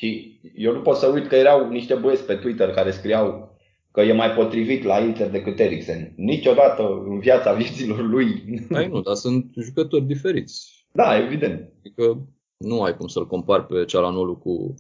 Și 0.01 0.41
eu 0.55 0.73
nu 0.73 0.81
pot 0.81 0.97
să 0.97 1.07
uit 1.07 1.27
că 1.27 1.35
erau 1.35 1.69
niște 1.69 1.95
băieți 1.95 2.25
pe 2.25 2.35
Twitter 2.35 2.71
care 2.71 2.91
scriau 2.91 3.59
că 3.93 4.01
e 4.01 4.13
mai 4.13 4.31
potrivit 4.31 4.85
la 4.85 4.99
Inter 4.99 5.31
decât 5.31 5.59
Eriksen. 5.59 6.13
Niciodată 6.17 6.83
în 7.09 7.19
viața 7.19 7.53
vieților 7.61 8.03
lui. 8.03 8.45
Ai 8.73 8.89
nu, 8.89 9.01
dar 9.01 9.15
sunt 9.15 9.53
jucători 9.57 10.05
diferiți. 10.05 10.87
Da, 10.93 11.19
evident. 11.19 11.73
Adică 11.79 12.29
nu 12.57 12.83
ai 12.83 12.97
cum 12.97 13.07
să-l 13.07 13.27
compari 13.27 13.67
pe 13.67 13.85
Cealanolu 13.85 14.37
cu 14.37 14.75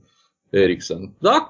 Eriksen. 0.50 1.14
Da, 1.18 1.48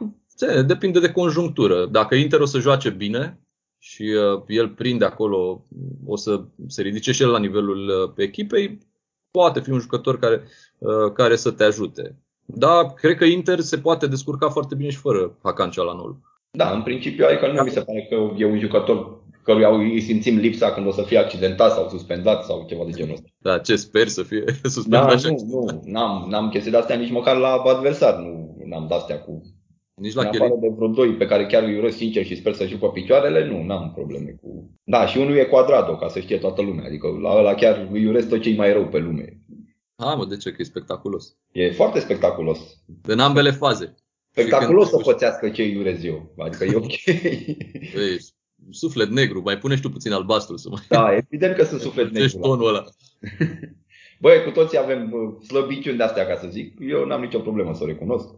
depinde 0.66 1.00
de 1.00 1.12
conjunctură. 1.12 1.86
Dacă 1.86 2.14
Inter 2.14 2.40
o 2.40 2.44
să 2.44 2.58
joace 2.58 2.90
bine 2.90 3.40
și 3.78 4.02
uh, 4.02 4.42
el 4.46 4.68
prinde 4.68 5.04
acolo, 5.04 5.66
o 6.06 6.16
să 6.16 6.44
se 6.66 6.82
ridice 6.82 7.12
și 7.12 7.22
el 7.22 7.30
la 7.30 7.38
nivelul 7.38 7.88
uh, 7.88 8.12
echipei, 8.16 8.78
poate 9.30 9.60
fi 9.60 9.70
un 9.70 9.78
jucător 9.78 10.18
care, 10.18 10.42
uh, 10.78 11.12
care 11.12 11.36
să 11.36 11.50
te 11.50 11.64
ajute. 11.64 12.18
Da, 12.54 12.92
cred 12.96 13.16
că 13.16 13.24
Inter 13.24 13.60
se 13.60 13.78
poate 13.78 14.06
descurca 14.06 14.48
foarte 14.48 14.74
bine 14.74 14.90
și 14.90 14.96
fără 14.96 15.36
Hakan 15.42 15.70
Cealanolu. 15.70 16.20
Da, 16.50 16.70
în 16.70 16.82
principiu, 16.82 17.26
adică 17.26 17.52
nu 17.52 17.62
mi 17.62 17.70
se 17.70 17.80
pare 17.80 18.06
că 18.10 18.16
e 18.36 18.44
un 18.44 18.58
jucător 18.58 19.20
căruia 19.42 19.68
îi 19.68 20.00
simțim 20.00 20.36
lipsa 20.36 20.70
când 20.70 20.86
o 20.86 20.90
să 20.90 21.02
fie 21.02 21.18
accidentat 21.18 21.72
sau 21.72 21.88
suspendat 21.88 22.44
sau 22.44 22.64
ceva 22.68 22.84
de 22.84 22.90
genul 22.90 23.12
ăsta. 23.12 23.28
Da, 23.38 23.58
ce 23.58 23.76
sper 23.76 24.08
să 24.08 24.22
fie 24.22 24.44
suspendat 24.76 25.22
da, 25.22 25.28
nu, 25.28 25.36
nu, 25.46 25.80
n-am, 25.84 26.26
n-am 26.28 26.48
chestii 26.48 26.70
de-astea 26.70 26.96
nici 26.96 27.10
măcar 27.10 27.36
la 27.36 27.48
adversar, 27.48 28.18
nu 28.18 28.56
n-am 28.64 28.86
de-astea 28.88 29.20
cu... 29.20 29.42
Nici 29.94 30.14
la 30.14 30.22
afară 30.22 30.54
de 30.60 30.72
vreo 30.76 30.88
doi 30.88 31.08
pe 31.14 31.26
care 31.26 31.46
chiar 31.46 31.62
îi 31.62 31.78
urăsc 31.78 31.96
sincer 31.96 32.24
și 32.24 32.36
sper 32.36 32.52
să 32.52 32.66
joc 32.66 32.78
pe 32.78 32.86
picioarele, 32.92 33.46
nu, 33.46 33.62
n-am 33.62 33.92
probleme 33.94 34.38
cu... 34.42 34.70
Da, 34.84 35.06
și 35.06 35.18
unul 35.18 35.36
e 35.36 35.44
Quadrado, 35.44 35.96
ca 35.96 36.08
să 36.08 36.20
știe 36.20 36.36
toată 36.38 36.62
lumea, 36.62 36.84
adică 36.86 37.06
la 37.22 37.38
ăla 37.38 37.54
chiar 37.54 37.88
îi 37.92 38.06
urăsc 38.06 38.28
tot 38.28 38.40
cei 38.40 38.56
mai 38.56 38.72
rău 38.72 38.84
pe 38.86 38.98
lume. 38.98 39.40
Ha, 40.00 40.14
mă, 40.14 40.24
de 40.24 40.36
ce? 40.36 40.50
Că 40.50 40.56
e 40.58 40.64
spectaculos. 40.64 41.36
E 41.52 41.72
foarte 41.72 42.00
spectaculos. 42.00 42.58
În 43.02 43.18
ambele 43.18 43.50
faze. 43.50 43.94
Spectaculos 44.30 44.88
să 44.88 44.96
pățească 44.96 45.50
ce 45.50 45.62
îi 45.62 45.76
urez 45.76 46.04
eu. 46.04 46.34
Adică 46.38 46.64
e 46.64 46.74
ok. 46.74 47.00
Păi, 47.94 48.18
suflet 48.70 49.08
negru, 49.08 49.40
mai 49.42 49.58
pune 49.58 49.74
și 49.74 49.80
tu 49.80 49.90
puțin 49.90 50.12
albastru 50.12 50.56
să 50.56 50.68
mai... 50.68 50.82
Da, 50.88 51.16
evident 51.16 51.56
că 51.56 51.64
sunt 51.64 51.80
suflet 51.80 52.10
negru. 52.10 52.38
tonul 52.38 52.68
ăla. 52.68 52.84
Băi, 54.20 54.44
cu 54.44 54.50
toții 54.50 54.78
avem 54.78 55.12
slăbiciuni 55.46 55.96
de 55.96 56.02
astea, 56.02 56.26
ca 56.26 56.36
să 56.36 56.48
zic. 56.48 56.76
Eu 56.80 57.04
n-am 57.04 57.20
nicio 57.20 57.38
problemă 57.38 57.74
să 57.74 57.82
o 57.82 57.86
recunosc. 57.86 58.28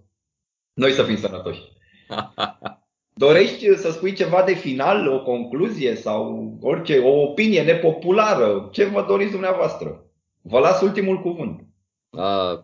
Noi 0.72 0.92
să 0.92 1.02
fim 1.02 1.16
sănătoși. 1.16 1.60
Dorești 3.14 3.76
să 3.76 3.90
spui 3.90 4.12
ceva 4.12 4.42
de 4.42 4.54
final, 4.54 5.08
o 5.08 5.22
concluzie 5.22 5.94
sau 5.94 6.52
orice, 6.60 6.98
o 6.98 7.20
opinie 7.20 7.62
nepopulară? 7.62 8.68
Ce 8.72 8.84
vă 8.84 9.04
doriți 9.08 9.30
dumneavoastră? 9.30 10.06
Vă 10.43 10.59
las 10.59 10.80
ultimul 10.80 11.20
cuvânt. 11.20 11.66
A, 12.11 12.61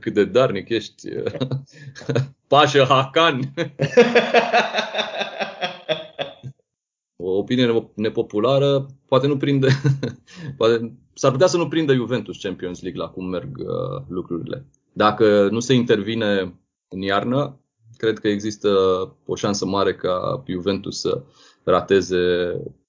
cât 0.00 0.14
de 0.14 0.24
darnic 0.24 0.68
ești. 0.68 1.08
Pașă 2.48 2.84
Hakan. 2.84 3.54
o 7.16 7.36
opinie 7.36 7.90
nepopulară 7.94 8.86
poate 9.06 9.26
nu 9.26 9.36
prinde, 9.36 9.68
poate, 10.56 10.96
s-ar 11.14 11.30
putea 11.30 11.46
să 11.46 11.56
nu 11.56 11.68
prindă 11.68 11.94
Juventus 11.94 12.38
Champions 12.38 12.82
League 12.82 13.00
la 13.00 13.08
cum 13.08 13.28
merg 13.28 13.58
uh, 13.58 14.02
lucrurile. 14.08 14.66
Dacă 14.92 15.48
nu 15.50 15.60
se 15.60 15.74
intervine 15.74 16.60
în 16.88 17.00
iarnă, 17.00 17.60
cred 17.96 18.18
că 18.18 18.28
există 18.28 18.68
o 19.26 19.34
șansă 19.34 19.66
mare 19.66 19.94
ca 19.94 20.42
Juventus 20.46 21.00
să 21.00 21.22
rateze 21.64 22.16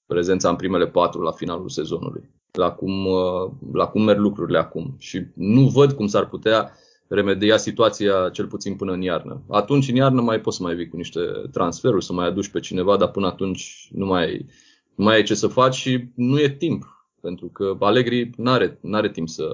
prezența 0.06 0.48
în 0.48 0.56
primele 0.56 0.86
patru 0.86 1.20
la 1.20 1.32
finalul 1.32 1.68
sezonului 1.68 2.30
la 2.56 2.70
cum, 2.70 3.06
uh, 3.06 3.50
la 3.72 3.86
cum 3.86 4.02
merg 4.02 4.18
lucrurile 4.18 4.58
acum. 4.58 4.94
Și 4.98 5.26
nu 5.34 5.60
văd 5.60 5.92
cum 5.92 6.06
s-ar 6.06 6.28
putea 6.28 6.72
remedia 7.08 7.56
situația 7.56 8.28
cel 8.32 8.46
puțin 8.46 8.74
până 8.74 8.92
în 8.92 9.00
iarnă. 9.00 9.42
Atunci, 9.48 9.88
în 9.88 9.94
iarnă, 9.94 10.20
mai 10.20 10.40
poți 10.40 10.56
să 10.56 10.62
mai 10.62 10.74
vii 10.74 10.88
cu 10.88 10.96
niște 10.96 11.20
transferuri, 11.52 12.04
să 12.04 12.12
mai 12.12 12.26
aduci 12.26 12.48
pe 12.48 12.60
cineva, 12.60 12.96
dar 12.96 13.10
până 13.10 13.26
atunci 13.26 13.88
nu 13.92 14.06
mai 14.06 14.22
ai, 14.22 14.46
nu 14.94 15.04
mai 15.04 15.14
ai 15.14 15.22
ce 15.22 15.34
să 15.34 15.46
faci 15.46 15.74
și 15.74 16.08
nu 16.14 16.40
e 16.40 16.48
timp. 16.48 17.08
Pentru 17.20 17.46
că 17.46 17.76
Allegri 17.80 18.30
nu 18.36 18.50
are 18.50 18.78
are 18.90 19.10
timp 19.10 19.28
să, 19.28 19.44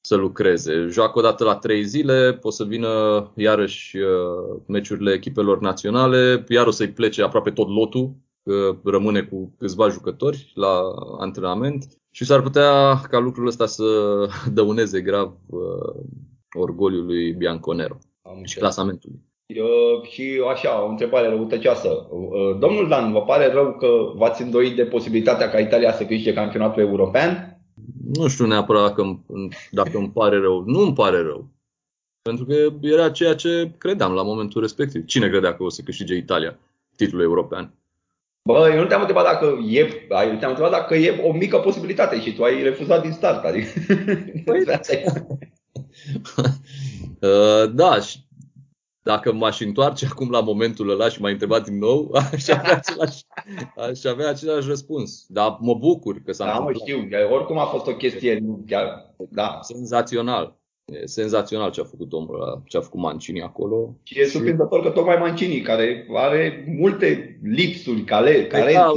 să 0.00 0.14
lucreze. 0.14 0.86
Joacă 0.90 1.18
o 1.18 1.22
dată 1.22 1.44
la 1.44 1.54
trei 1.56 1.84
zile, 1.84 2.32
pot 2.32 2.52
să 2.52 2.64
vină 2.64 2.88
iarăși 3.34 3.96
uh, 3.96 4.60
meciurile 4.66 5.12
echipelor 5.12 5.60
naționale, 5.60 6.44
iar 6.48 6.66
o 6.66 6.70
să-i 6.70 6.90
plece 6.90 7.22
aproape 7.22 7.50
tot 7.50 7.68
lotul, 7.68 8.14
că 8.42 8.76
rămâne 8.84 9.22
cu 9.22 9.54
câțiva 9.58 9.88
jucători 9.88 10.52
la 10.54 10.80
antrenament 11.18 11.86
și 12.16 12.24
s-ar 12.24 12.42
putea 12.42 13.00
ca 13.10 13.18
lucrul 13.18 13.46
ăsta 13.46 13.66
să 13.66 13.84
dăuneze 14.56 15.00
grav 15.00 15.32
uh, 15.46 16.04
orgoliului 16.58 17.32
Bianconero 17.32 17.98
Am 18.22 18.44
și 18.44 18.58
clasamentului. 18.58 19.20
Uh, 19.46 20.08
și 20.08 20.42
așa, 20.50 20.84
o 20.84 20.88
întrebare 20.88 21.28
răutăcioasă. 21.28 21.88
Uh, 22.10 22.58
domnul 22.58 22.88
Dan, 22.88 23.12
vă 23.12 23.22
pare 23.22 23.52
rău 23.52 23.76
că 23.78 23.88
v-ați 24.14 24.42
îndoit 24.42 24.76
de 24.76 24.84
posibilitatea 24.84 25.50
ca 25.50 25.58
Italia 25.58 25.92
să 25.92 26.04
câștige 26.04 26.32
campionatul 26.32 26.82
european? 26.82 27.60
Nu 28.14 28.28
știu 28.28 28.46
neapărat 28.46 28.82
dacă, 28.82 29.24
dacă 29.70 29.98
îmi 29.98 30.10
pare 30.10 30.38
rău. 30.38 30.62
Nu 30.66 30.80
îmi 30.80 30.94
pare 30.94 31.22
rău. 31.22 31.48
Pentru 32.22 32.44
că 32.44 32.54
era 32.80 33.10
ceea 33.10 33.34
ce 33.34 33.72
credeam 33.78 34.12
la 34.12 34.22
momentul 34.22 34.60
respectiv. 34.60 35.04
Cine 35.04 35.28
credea 35.28 35.54
că 35.54 35.62
o 35.62 35.68
să 35.68 35.82
câștige 35.82 36.14
Italia 36.14 36.58
titlul 36.96 37.22
european? 37.22 37.74
Bă, 38.46 38.70
eu 38.74 38.80
nu 38.80 38.86
te-am 38.86 39.00
întrebat 39.00 39.24
dacă 39.24 39.58
e, 39.68 39.84
te-am 40.08 40.50
întrebat 40.50 40.70
dacă 40.70 40.94
e 40.94 41.20
o 41.22 41.32
mică 41.32 41.58
posibilitate 41.58 42.20
și 42.20 42.34
tu 42.34 42.42
ai 42.42 42.62
refuzat 42.62 43.02
din 43.02 43.12
start. 43.12 43.44
Adică... 43.44 43.68
Păi, 44.44 44.64
uh, 47.30 47.70
da, 47.74 48.00
și 48.00 48.26
dacă 49.02 49.32
m-aș 49.32 49.60
întoarce 49.60 50.06
acum 50.10 50.30
la 50.30 50.40
momentul 50.40 50.90
ăla 50.90 51.08
și 51.08 51.20
m-ai 51.20 51.32
întrebat 51.32 51.64
din 51.64 51.78
nou, 51.78 52.10
aș 52.32 52.48
avea 52.48 52.74
același, 52.76 53.24
aș 53.76 54.04
avea 54.04 54.28
același 54.28 54.68
răspuns. 54.68 55.24
Dar 55.28 55.56
mă 55.60 55.74
bucur 55.74 56.22
că 56.24 56.32
s-a 56.32 56.44
da, 56.44 56.50
întâmplat. 56.50 56.86
Da, 56.86 56.94
mă 56.94 57.02
știu. 57.02 57.34
Oricum 57.34 57.58
a 57.58 57.64
fost 57.64 57.86
o 57.86 57.94
chestie 57.94 58.42
chiar, 58.66 59.14
da. 59.30 59.58
senzațional. 59.62 60.56
E 60.92 61.06
senzațional 61.06 61.70
ce 61.70 61.80
a 61.80 61.84
făcut 61.84 62.12
omul 62.12 62.42
ăla, 62.42 62.62
ce 62.66 62.76
a 62.76 62.80
făcut 62.80 63.00
Mancini 63.00 63.42
acolo. 63.42 63.96
Și 64.02 64.20
e 64.20 64.26
surprinzător 64.26 64.82
că 64.82 64.90
tocmai 64.90 65.16
Mancini, 65.16 65.60
care 65.60 66.06
are 66.14 66.64
multe 66.78 67.38
lipsuri, 67.42 68.04
care, 68.04 68.46
care 68.46 68.72
da, 68.72 68.92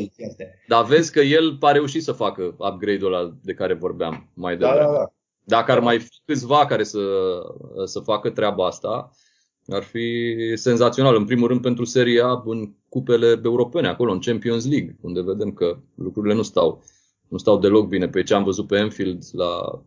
Dar 0.67 0.85
vezi 0.85 1.11
că 1.11 1.19
el 1.19 1.57
a 1.59 1.71
reușit 1.71 2.03
să 2.03 2.11
facă 2.11 2.55
upgrade-ul 2.57 3.13
ăla 3.13 3.35
de 3.43 3.53
care 3.53 3.73
vorbeam 3.73 4.29
mai 4.33 4.57
da, 4.57 4.67
devreme. 4.67 4.85
Da, 4.85 4.91
da, 4.91 4.97
da. 4.97 5.13
Dacă 5.43 5.71
ar 5.71 5.79
mai 5.79 5.99
fi 5.99 6.21
câțiva 6.25 6.65
care 6.65 6.83
să, 6.83 6.99
să 7.85 7.99
facă 7.99 8.29
treaba 8.29 8.65
asta, 8.65 9.11
ar 9.67 9.83
fi 9.83 10.35
senzațional. 10.55 11.15
În 11.15 11.25
primul 11.25 11.47
rând 11.47 11.61
pentru 11.61 11.85
seria 11.85 12.41
în 12.45 12.73
cupele 12.89 13.39
europene, 13.43 13.87
acolo, 13.87 14.11
în 14.11 14.19
Champions 14.19 14.69
League, 14.69 14.97
unde 15.01 15.21
vedem 15.21 15.51
că 15.51 15.77
lucrurile 15.95 16.33
nu 16.33 16.41
stau, 16.41 16.83
nu 17.27 17.37
stau 17.37 17.57
deloc 17.57 17.87
bine. 17.87 18.07
Pe 18.07 18.23
ce 18.23 18.33
am 18.33 18.43
văzut 18.43 18.67
pe 18.67 18.77
Enfield 18.77 19.23
la 19.31 19.81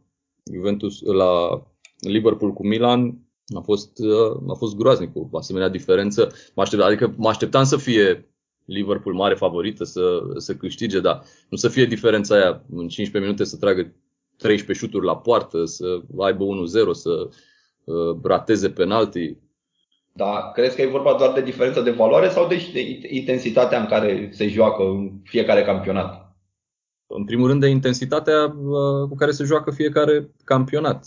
Juventus, 0.53 1.01
la 1.01 1.63
Liverpool 2.09 2.53
cu 2.53 2.67
Milan 2.67 3.19
a 3.57 3.61
fost, 3.61 3.99
uh, 3.99 4.43
a 4.49 4.55
fost 4.55 4.77
groaznic 4.77 5.13
cu 5.13 5.29
asemenea 5.33 5.69
diferență. 5.69 6.33
Mă 6.55 6.63
aștept, 6.63 6.83
adică 6.83 7.15
mă 7.17 7.29
așteptam 7.29 7.65
să 7.65 7.77
fie 7.77 8.27
Liverpool 8.65 9.15
mare 9.15 9.35
favorită 9.35 9.85
să, 9.85 10.21
să 10.37 10.55
câștige, 10.55 11.01
dar 11.01 11.23
nu 11.49 11.57
să 11.57 11.69
fie 11.69 11.85
diferența 11.85 12.35
aia 12.35 12.63
în 12.71 12.89
15 12.89 13.19
minute 13.19 13.45
să 13.45 13.57
tragă 13.57 13.93
13 14.37 14.85
șuturi 14.85 15.07
la 15.07 15.17
poartă, 15.17 15.65
să 15.65 16.01
aibă 16.19 16.45
1-0, 16.45 16.49
să 16.93 17.29
uh, 17.85 18.17
rateze 18.23 18.71
penalti. 18.71 19.37
Da, 20.13 20.51
crezi 20.55 20.77
că 20.77 20.83
e 20.83 20.87
vorba 20.87 21.15
doar 21.19 21.33
de 21.33 21.41
diferență 21.41 21.81
de 21.81 21.91
valoare 21.91 22.29
sau 22.29 22.49
de 22.49 22.59
intensitatea 23.09 23.81
în 23.81 23.87
care 23.87 24.31
se 24.33 24.49
joacă 24.49 24.83
în 24.83 25.11
fiecare 25.25 25.63
campionat? 25.63 26.37
În 27.07 27.25
primul 27.25 27.49
rând 27.49 27.61
de 27.61 27.69
intensitatea 27.69 28.45
uh, 28.45 29.09
cu 29.09 29.15
care 29.15 29.31
se 29.31 29.45
joacă 29.45 29.71
fiecare 29.71 30.31
campionat. 30.45 31.07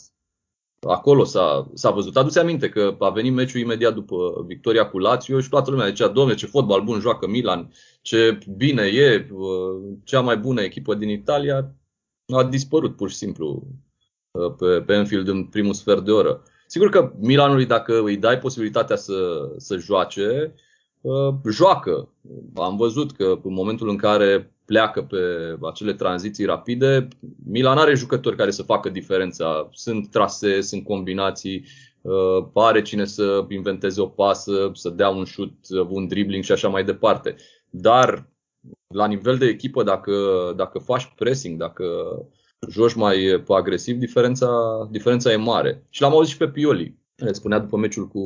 Acolo 0.87 1.23
s-a, 1.23 1.71
s-a 1.73 1.89
văzut. 1.89 2.17
Aduți 2.17 2.39
aminte 2.39 2.69
că 2.69 2.95
a 2.99 3.09
venit 3.09 3.33
meciul 3.33 3.59
imediat 3.59 3.93
după 3.93 4.43
victoria 4.47 4.89
cu 4.89 4.99
Lazio 4.99 5.39
și 5.39 5.49
toată 5.49 5.71
lumea 5.71 5.87
zicea, 5.87 6.07
domne, 6.07 6.33
ce 6.33 6.45
fotbal 6.45 6.81
bun 6.81 6.99
joacă 6.99 7.27
Milan, 7.27 7.71
ce 8.01 8.39
bine 8.57 8.83
e, 8.83 9.27
uh, 9.31 9.97
cea 10.03 10.21
mai 10.21 10.37
bună 10.37 10.61
echipă 10.61 10.95
din 10.95 11.09
Italia. 11.09 11.75
A 12.33 12.43
dispărut 12.43 12.95
pur 12.95 13.09
și 13.09 13.15
simplu 13.15 13.67
uh, 14.31 14.53
pe, 14.57 14.81
pe 14.81 14.93
Enfield 14.93 15.27
în 15.27 15.43
primul 15.43 15.73
sfert 15.73 16.05
de 16.05 16.11
oră. 16.11 16.43
Sigur 16.67 16.89
că 16.89 17.13
Milanului, 17.19 17.65
dacă 17.65 18.01
îi 18.03 18.17
dai 18.17 18.39
posibilitatea 18.39 18.95
să, 18.95 19.49
să 19.57 19.77
joace, 19.77 20.53
uh, 20.53 20.61
joacă. 21.51 22.09
Am 22.55 22.77
văzut 22.77 23.11
că 23.11 23.39
în 23.43 23.53
momentul 23.53 23.89
în 23.89 23.97
care 23.97 24.55
pleacă 24.65 25.01
pe 25.01 25.17
acele 25.61 25.93
tranziții 25.93 26.45
rapide, 26.45 27.07
Milan 27.45 27.77
are 27.77 27.95
jucători 27.95 28.35
care 28.35 28.51
să 28.51 28.63
facă 28.63 28.89
diferența. 28.89 29.69
Sunt 29.71 30.11
trasee, 30.11 30.61
sunt 30.61 30.83
combinații, 30.83 31.65
uh, 32.01 32.47
pare 32.53 32.81
cine 32.81 33.05
să 33.05 33.45
inventeze 33.49 34.01
o 34.01 34.07
pasă, 34.07 34.71
să 34.73 34.89
dea 34.89 35.09
un 35.09 35.23
șut, 35.23 35.53
un 35.89 36.07
dribbling 36.07 36.43
și 36.43 36.51
așa 36.51 36.67
mai 36.67 36.83
departe. 36.83 37.35
Dar 37.69 38.29
la 38.87 39.07
nivel 39.07 39.37
de 39.37 39.45
echipă, 39.45 39.83
dacă, 39.83 40.13
dacă 40.55 40.79
faci 40.79 41.13
pressing, 41.15 41.59
dacă 41.59 41.85
joci 42.69 42.93
mai 42.93 43.43
agresiv, 43.47 43.97
diferența, 43.97 44.49
diferența 44.91 45.31
e 45.31 45.35
mare. 45.35 45.85
Și 45.89 46.01
l-am 46.01 46.11
auzit 46.11 46.31
și 46.31 46.37
pe 46.37 46.47
Pioli. 46.47 46.97
Le 47.15 47.33
spunea 47.33 47.59
după 47.59 47.77
meciul 47.77 48.07
cu, 48.07 48.21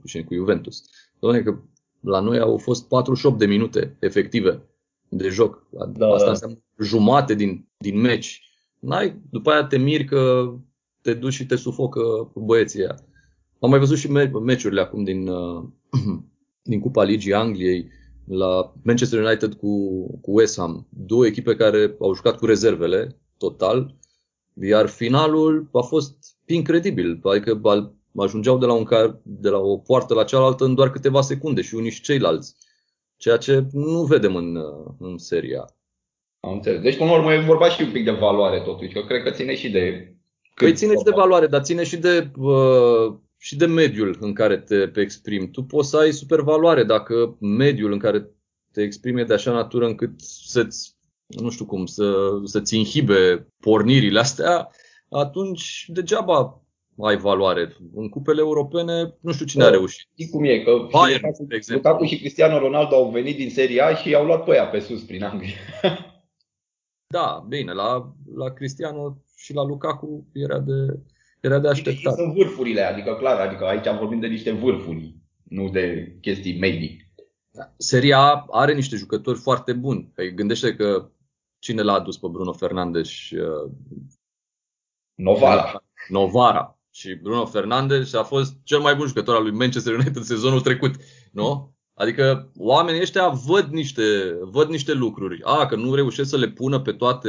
cu, 0.00 0.22
cu 0.26 0.34
Juventus. 0.34 0.82
Doamne, 1.18 1.40
că 1.40 1.58
la 2.02 2.20
noi 2.20 2.38
au 2.38 2.58
fost 2.58 2.88
48 2.88 3.38
de 3.38 3.46
minute 3.46 3.96
efective 4.00 4.62
de 5.08 5.28
joc. 5.28 5.66
Da, 5.70 6.06
Asta 6.06 6.24
da. 6.24 6.30
înseamnă 6.30 6.58
jumate 6.78 7.34
din, 7.34 7.68
din 7.78 8.00
meci. 8.00 8.42
N-ai, 8.78 9.20
după 9.30 9.50
aia 9.50 9.64
te 9.64 9.78
miri 9.78 10.04
că 10.04 10.52
te 11.02 11.14
duci 11.14 11.32
și 11.32 11.46
te 11.46 11.56
sufocă 11.56 12.32
băieții 12.34 12.80
aia. 12.80 12.98
Am 13.60 13.70
mai 13.70 13.78
văzut 13.78 13.96
și 13.96 14.10
meciurile 14.44 14.80
acum 14.80 15.04
din, 15.04 15.28
uh, 15.28 15.64
din 16.70 16.80
Cupa 16.80 17.02
Ligii 17.02 17.34
Angliei 17.34 17.90
la 18.24 18.72
Manchester 18.82 19.24
United 19.24 19.54
cu, 19.54 20.06
cu 20.20 20.30
West 20.38 20.58
Ham. 20.58 20.86
Două 20.90 21.26
echipe 21.26 21.56
care 21.56 21.96
au 22.00 22.14
jucat 22.14 22.36
cu 22.36 22.46
rezervele 22.46 23.20
total, 23.38 23.96
iar 24.54 24.88
finalul 24.88 25.68
a 25.72 25.80
fost 25.80 26.16
incredibil. 26.46 27.20
Adică 27.22 27.54
ajungeau 28.16 28.58
de 28.58 28.66
la, 28.66 28.72
un 28.72 28.84
car, 28.84 29.20
de 29.22 29.48
la 29.48 29.58
o 29.58 29.76
poartă 29.76 30.14
la 30.14 30.24
cealaltă 30.24 30.64
în 30.64 30.74
doar 30.74 30.90
câteva 30.90 31.20
secunde 31.20 31.62
și 31.62 31.74
uniți 31.74 31.94
și 31.94 32.02
ceilalți. 32.02 32.54
Ceea 33.16 33.36
ce 33.36 33.66
nu 33.72 34.02
vedem 34.02 34.36
în, 34.36 34.58
în 34.98 35.18
seria. 35.18 35.66
Am 36.40 36.52
înțeles. 36.52 36.80
Deci, 36.80 36.96
până 36.96 37.10
la 37.10 37.16
urmă, 37.16 37.32
e 37.32 37.40
vorba 37.40 37.68
și 37.68 37.82
un 37.82 37.90
pic 37.90 38.04
de 38.04 38.10
valoare, 38.10 38.60
totuși, 38.60 38.92
că 38.92 39.00
cred 39.00 39.22
că 39.22 39.30
ține 39.30 39.54
și 39.54 39.70
de. 39.70 40.14
Păi 40.54 40.74
ține 40.74 40.92
și 40.96 41.04
de 41.04 41.10
valoare, 41.10 41.46
dar 41.46 41.62
ține 41.62 41.84
și 41.84 41.96
de, 41.96 42.30
uh, 42.36 43.14
și 43.38 43.56
de 43.56 43.66
mediul 43.66 44.16
în 44.20 44.32
care 44.32 44.58
te, 44.58 44.86
te 44.86 45.00
exprimi. 45.00 45.50
Tu 45.50 45.62
poți 45.62 45.88
să 45.88 45.96
ai 45.96 46.12
super 46.12 46.40
valoare 46.40 46.84
dacă 46.84 47.36
mediul 47.40 47.92
în 47.92 47.98
care 47.98 48.30
te 48.72 48.82
exprimi 48.82 49.20
e 49.20 49.24
de 49.24 49.34
așa 49.34 49.52
natură 49.52 49.86
încât 49.86 50.20
să-ți, 50.20 50.96
nu 51.26 51.50
știu 51.50 51.64
cum, 51.64 51.86
să, 51.86 52.14
să-ți 52.44 52.76
inhibe 52.76 53.46
pornirile 53.60 54.18
astea, 54.18 54.68
atunci 55.08 55.84
degeaba 55.88 56.62
ai 57.00 57.16
valoare. 57.16 57.76
În 57.94 58.08
cupele 58.08 58.40
europene 58.40 59.14
nu 59.20 59.32
știu 59.32 59.46
cine 59.46 59.62
da, 59.62 59.68
a 59.68 59.72
reușit. 59.72 60.08
Știi 60.12 60.28
cum 60.28 60.44
e, 60.44 60.58
că 60.58 60.88
Bayern, 60.90 61.20
Lukaku, 61.24 61.44
de 61.44 61.54
exemplu. 61.54 61.88
Lukaku 61.88 62.04
și 62.04 62.18
Cristiano 62.18 62.58
Ronaldo 62.58 62.94
au 62.94 63.10
venit 63.10 63.36
din 63.36 63.50
Serie 63.50 63.82
A 63.82 63.94
și 63.94 64.14
au 64.14 64.24
luat 64.24 64.44
pe 64.44 64.54
ea 64.54 64.66
pe 64.66 64.80
sus 64.80 65.02
prin 65.02 65.24
Anglia. 65.24 65.56
da, 67.16 67.44
bine, 67.48 67.72
la, 67.72 68.14
la 68.34 68.50
Cristiano 68.50 69.22
și 69.36 69.54
la 69.54 69.64
Lukaku 69.64 70.26
era 70.32 70.58
de, 70.58 71.00
era 71.40 71.58
de 71.58 71.68
așteptat. 71.68 72.16
Și 72.16 72.22
sunt 72.22 72.34
vârfurile, 72.34 72.80
adică 72.80 73.14
clar, 73.14 73.40
adică 73.40 73.64
aici 73.64 73.98
vorbim 73.98 74.20
de 74.20 74.26
niște 74.26 74.50
vârfuri, 74.50 75.14
nu 75.42 75.68
de 75.68 76.16
chestii 76.20 76.58
medii. 76.58 77.10
Da. 77.50 77.72
Seria 77.76 78.18
A 78.18 78.46
are 78.50 78.74
niște 78.74 78.96
jucători 78.96 79.38
foarte 79.38 79.72
buni. 79.72 80.10
Păi 80.14 80.34
gândește 80.34 80.74
că 80.74 81.10
cine 81.58 81.82
l-a 81.82 81.92
adus 81.92 82.18
pe 82.18 82.26
Bruno 82.30 82.52
Fernandes? 82.52 83.30
Uh, 83.30 83.70
Novara. 85.14 85.84
Novara 86.08 86.81
și 86.92 87.14
Bruno 87.14 87.46
Fernandes 87.46 88.12
a 88.12 88.22
fost 88.22 88.54
cel 88.62 88.80
mai 88.80 88.94
bun 88.94 89.06
jucător 89.06 89.34
al 89.34 89.42
lui 89.42 89.52
Manchester 89.52 89.94
United 89.94 90.22
sezonul 90.22 90.60
trecut, 90.60 90.94
nu? 91.32 91.74
Adică 91.94 92.50
oamenii 92.56 93.00
ăștia 93.00 93.28
văd 93.28 93.68
niște, 93.70 94.38
văd 94.40 94.68
niște 94.68 94.92
lucruri. 94.92 95.40
A, 95.42 95.66
că 95.66 95.76
nu 95.76 95.94
reușesc 95.94 96.30
să 96.30 96.36
le 96.36 96.48
pună 96.48 96.80
pe 96.80 96.92
toate 96.92 97.28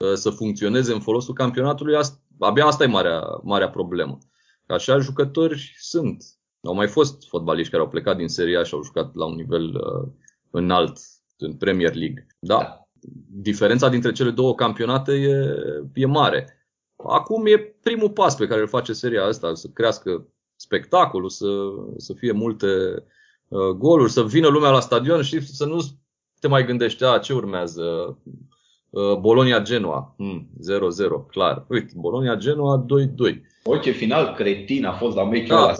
ă, 0.00 0.14
să 0.14 0.30
funcționeze 0.30 0.92
în 0.92 1.00
folosul 1.00 1.34
campionatului, 1.34 1.98
abia 2.38 2.66
asta 2.66 2.84
e 2.84 2.86
marea, 2.86 3.22
marea 3.42 3.70
problemă. 3.70 4.18
Că 4.66 4.72
așa 4.72 4.98
jucători 4.98 5.74
sunt. 5.78 6.24
Au 6.62 6.74
mai 6.74 6.88
fost 6.88 7.28
fotbaliști 7.28 7.70
care 7.70 7.82
au 7.82 7.88
plecat 7.88 8.16
din 8.16 8.28
Serie 8.28 8.58
A 8.58 8.62
și 8.62 8.74
au 8.74 8.82
jucat 8.82 9.14
la 9.14 9.24
un 9.24 9.34
nivel 9.34 9.64
uh, 9.64 10.08
înalt 10.50 10.98
în 11.38 11.56
Premier 11.56 11.94
League. 11.94 12.26
Da, 12.38 12.88
diferența 13.28 13.88
dintre 13.88 14.12
cele 14.12 14.30
două 14.30 14.54
campionate 14.54 15.12
e, 15.12 15.54
e 15.94 16.06
mare. 16.06 16.59
Acum 17.06 17.46
e 17.46 17.58
primul 17.58 18.10
pas 18.10 18.36
pe 18.36 18.46
care 18.46 18.60
îl 18.60 18.68
face 18.68 18.92
seria 18.92 19.24
asta, 19.24 19.54
să 19.54 19.68
crească 19.74 20.26
spectacolul, 20.56 21.28
să, 21.28 21.46
să 21.96 22.12
fie 22.12 22.32
multe 22.32 22.66
uh, 23.48 23.68
goluri, 23.68 24.12
să 24.12 24.24
vină 24.24 24.48
lumea 24.48 24.70
la 24.70 24.80
stadion 24.80 25.22
și 25.22 25.46
să 25.46 25.64
nu 25.64 25.78
te 26.40 26.48
mai 26.48 26.64
gândești, 26.64 27.04
a, 27.04 27.18
ce 27.18 27.32
urmează? 27.32 28.18
Uh, 28.90 29.16
Bolonia-Genoa, 29.16 30.14
hmm, 30.16 30.48
0-0, 31.24 31.26
clar. 31.28 31.64
Uite, 31.68 31.92
Bolonia-Genoa 31.96 32.84
2-2. 33.32 33.40
O, 33.64 33.76
ce 33.76 33.90
final 33.90 34.34
cretin 34.34 34.84
a 34.84 34.92
fost 34.92 35.16
la 35.16 35.24
meciul 35.24 35.56
da. 35.56 35.62
ăla. 35.62 35.74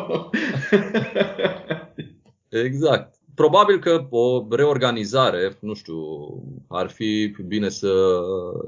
exact. 2.66 3.19
Probabil 3.34 3.78
că 3.78 4.06
o 4.10 4.46
reorganizare, 4.50 5.56
nu 5.60 5.74
știu, 5.74 5.96
ar 6.68 6.88
fi 6.88 7.34
bine 7.46 7.68
să, 7.68 7.92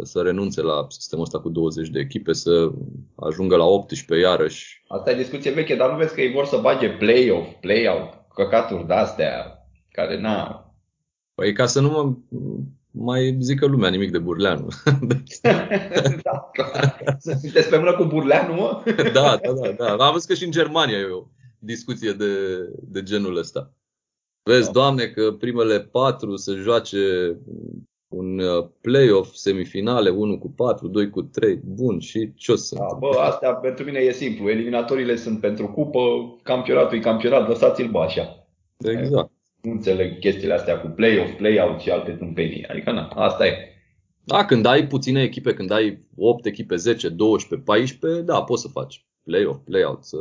să 0.02 0.20
renunțe 0.20 0.62
la 0.62 0.86
sistemul 0.88 1.24
ăsta 1.24 1.40
cu 1.40 1.48
20 1.48 1.88
de 1.88 1.98
echipe, 1.98 2.32
să 2.32 2.70
ajungă 3.16 3.56
la 3.56 3.64
18 3.64 4.26
iarăși. 4.26 4.82
Asta 4.88 5.10
e 5.10 5.16
discuție 5.16 5.50
veche, 5.50 5.76
dar 5.76 5.90
nu 5.90 5.96
vezi 5.96 6.14
că 6.14 6.20
ei 6.20 6.32
vor 6.32 6.44
să 6.44 6.58
bage 6.62 6.88
play-off, 6.88 7.52
play-out, 7.60 8.10
căcaturi 8.34 8.86
de-astea, 8.86 9.66
care 9.90 10.20
na... 10.20 10.66
Păi 11.34 11.52
ca 11.52 11.66
să 11.66 11.80
nu 11.80 11.88
mă 11.88 12.14
mai 12.90 13.36
zică 13.40 13.66
lumea 13.66 13.90
nimic 13.90 14.10
de 14.10 14.18
Burleanu. 14.18 14.68
da, 16.22 16.50
Sunteți 17.18 17.68
pe 17.68 17.76
mână 17.76 17.92
cu 17.92 18.04
Burleanu, 18.04 18.54
mă? 18.54 18.82
da, 19.12 19.38
da, 19.42 19.52
da, 19.76 19.96
da. 19.96 20.04
Am 20.04 20.12
văzut 20.12 20.28
că 20.28 20.34
și 20.34 20.44
în 20.44 20.50
Germania 20.50 20.96
e 20.96 21.04
o 21.04 21.26
discuție 21.58 22.12
de, 22.12 22.34
de 22.80 23.02
genul 23.02 23.36
ăsta. 23.36 23.72
Vezi, 24.42 24.64
da. 24.64 24.72
Doamne, 24.72 25.06
că 25.06 25.32
primele 25.32 25.80
patru 25.80 26.36
se 26.36 26.52
joace 26.52 26.98
un 28.08 28.38
uh, 28.38 28.68
play-off, 28.80 29.34
semifinale, 29.34 30.10
1 30.10 30.38
cu 30.38 30.50
4, 30.50 30.88
2 30.88 31.10
cu 31.10 31.22
3, 31.22 31.60
bun, 31.64 31.98
și 31.98 32.34
ce 32.34 32.52
o 32.52 32.56
să 32.56 32.74
da, 32.78 32.96
Bă, 32.98 33.18
astea 33.18 33.54
pentru 33.54 33.84
mine 33.84 33.98
e 33.98 34.12
simplu. 34.12 34.48
Eliminatorile 34.48 35.16
sunt 35.16 35.40
pentru 35.40 35.66
cupă, 35.66 36.00
campionatul 36.42 36.96
e 36.96 37.00
campionat, 37.00 37.48
lăsați-l 37.48 37.90
bă 37.90 37.98
așa. 37.98 38.46
Exact. 38.76 39.30
Nu 39.62 39.70
înțeleg 39.70 40.18
chestiile 40.18 40.54
astea 40.54 40.80
cu 40.80 40.86
play-off, 40.86 41.36
play-out 41.36 41.80
și 41.80 41.90
alte 41.90 42.10
tâmpenii. 42.10 42.66
Adică, 42.66 42.92
na, 42.92 43.08
asta 43.08 43.46
e. 43.46 43.52
Da, 44.24 44.44
când 44.44 44.66
ai 44.66 44.86
puține 44.86 45.22
echipe, 45.22 45.54
când 45.54 45.70
ai 45.70 46.06
8 46.16 46.46
echipe, 46.46 46.76
10, 46.76 47.08
12, 47.08 47.68
14, 47.68 48.20
da, 48.20 48.42
poți 48.42 48.62
să 48.62 48.68
faci 48.68 49.06
play-off, 49.22 49.58
play-out, 49.64 50.04
să, 50.04 50.16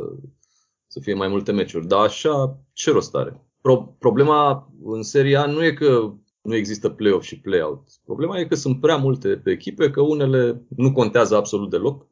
să 0.86 1.00
fie 1.00 1.14
mai 1.14 1.28
multe 1.28 1.52
meciuri. 1.52 1.86
Dar 1.86 2.00
așa, 2.00 2.58
ce 2.72 2.90
rost 2.90 3.14
are? 3.14 3.40
Pro- 3.62 3.94
problema 3.98 4.70
în 4.84 5.02
seria 5.02 5.46
nu 5.46 5.64
e 5.64 5.72
că 5.72 6.12
nu 6.42 6.54
există 6.54 6.88
play-off 6.88 7.24
și 7.24 7.40
play-out. 7.40 7.82
Problema 8.04 8.38
e 8.38 8.44
că 8.44 8.54
sunt 8.54 8.80
prea 8.80 8.96
multe 8.96 9.28
pe 9.28 9.50
echipe, 9.50 9.90
că 9.90 10.00
unele 10.00 10.62
nu 10.76 10.92
contează 10.92 11.36
absolut 11.36 11.70
deloc. 11.70 12.06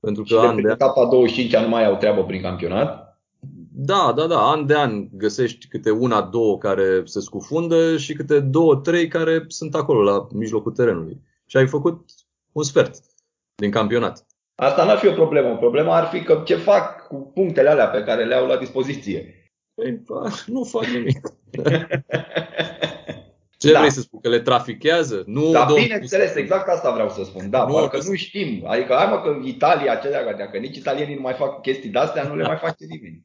Pentru 0.00 0.22
că 0.22 0.28
și 0.28 0.34
an 0.34 0.56
de, 0.56 0.62
de 0.62 0.70
etapa 0.70 1.06
25 1.06 1.56
nu 1.56 1.68
mai 1.68 1.86
au 1.86 1.96
treabă 1.96 2.24
prin 2.24 2.42
campionat. 2.42 3.20
Da, 3.72 4.12
da, 4.16 4.26
da. 4.26 4.50
An 4.50 4.66
de 4.66 4.74
an 4.74 5.08
găsești 5.12 5.66
câte 5.66 5.90
una, 5.90 6.20
două 6.20 6.58
care 6.58 7.02
se 7.04 7.20
scufundă 7.20 7.96
și 7.96 8.12
câte 8.12 8.40
două, 8.40 8.76
trei 8.76 9.08
care 9.08 9.44
sunt 9.48 9.74
acolo 9.74 10.02
la 10.02 10.26
mijlocul 10.32 10.72
terenului. 10.72 11.20
Și 11.46 11.56
ai 11.56 11.66
făcut 11.66 12.10
un 12.52 12.62
sfert 12.62 12.94
din 13.54 13.70
campionat. 13.70 14.26
Asta 14.54 14.84
n-ar 14.84 14.98
fi 14.98 15.06
o 15.06 15.12
problemă. 15.12 15.56
Problema 15.56 15.96
ar 15.96 16.06
fi 16.06 16.22
că 16.22 16.42
ce 16.44 16.54
fac 16.54 17.06
cu 17.06 17.30
punctele 17.34 17.68
alea 17.68 17.86
pe 17.86 18.02
care 18.02 18.24
le 18.24 18.34
au 18.34 18.46
la 18.46 18.56
dispoziție. 18.56 19.34
Păi, 19.74 20.00
nu 20.54 20.64
fac 20.64 20.84
nimic. 20.84 21.20
Ce 23.60 23.72
da. 23.72 23.78
vrei 23.78 23.90
să 23.90 24.00
spui? 24.00 24.18
Că 24.22 24.28
le 24.28 24.40
trafichează? 24.40 25.22
Nu, 25.26 25.50
da, 25.50 25.68
bineînțeles, 25.74 26.34
exact 26.34 26.68
asta 26.68 26.92
vreau 26.92 27.08
să 27.08 27.24
spun. 27.24 27.50
Da, 27.50 27.66
nu, 27.66 27.72
parcă 27.72 27.98
nu 28.08 28.14
știm. 28.14 28.64
Adică, 28.66 28.94
hai 28.94 29.06
mă, 29.10 29.20
că 29.20 29.40
Italia, 29.44 29.92
acelea, 29.92 30.34
dacă 30.34 30.58
nici 30.58 30.76
italienii 30.76 31.14
nu 31.14 31.20
mai 31.20 31.32
fac 31.32 31.60
chestii 31.60 31.90
de-astea, 31.90 32.22
nu 32.22 32.36
le 32.36 32.46
mai 32.46 32.56
face 32.56 32.84
nimeni. 32.88 33.24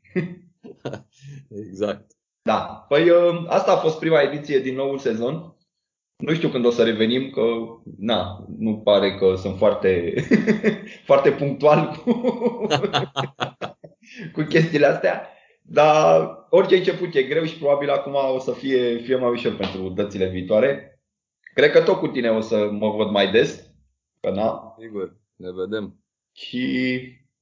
exact. 1.70 2.12
Da. 2.41 2.86
Păi 2.88 3.10
ă, 3.10 3.46
asta 3.48 3.72
a 3.72 3.78
fost 3.78 4.00
prima 4.00 4.22
ediție 4.22 4.60
din 4.60 4.76
noul 4.76 4.98
sezon. 4.98 5.56
Nu 6.16 6.34
știu 6.34 6.50
când 6.50 6.66
o 6.66 6.72
să 6.72 6.84
revenim, 6.84 7.30
că 7.30 7.41
na, 7.98 8.46
nu 8.58 8.78
pare 8.78 9.16
că 9.16 9.36
sunt 9.36 9.58
foarte, 9.58 10.14
foarte 11.08 11.32
punctual 11.32 12.02
cu, 12.04 12.22
cu 14.34 14.41
chestiile 14.41 14.86
astea. 14.86 15.30
Dar 15.68 16.38
orice 16.49 16.76
început 16.76 17.13
e 17.13 17.24
greu 17.24 17.43
și 17.43 17.57
probabil 17.57 17.89
acum 17.89 18.16
o 18.34 18.39
să 18.39 18.51
fie, 18.51 18.97
fie 18.97 19.16
mai 19.16 19.30
ușor 19.30 19.55
pentru 19.55 19.89
dățile 19.89 20.28
viitoare. 20.28 20.99
Cred 21.53 21.72
că 21.72 21.82
tot 21.82 21.97
cu 21.97 22.07
tine 22.07 22.30
o 22.30 22.41
să 22.41 22.70
mă 22.72 22.89
văd 22.89 23.09
mai 23.09 23.32
des. 23.32 23.72
Că 24.20 24.30
na. 24.30 24.76
Sigur, 24.80 25.16
ne 25.36 25.47
vedem. 25.51 25.99
Și 26.32 26.97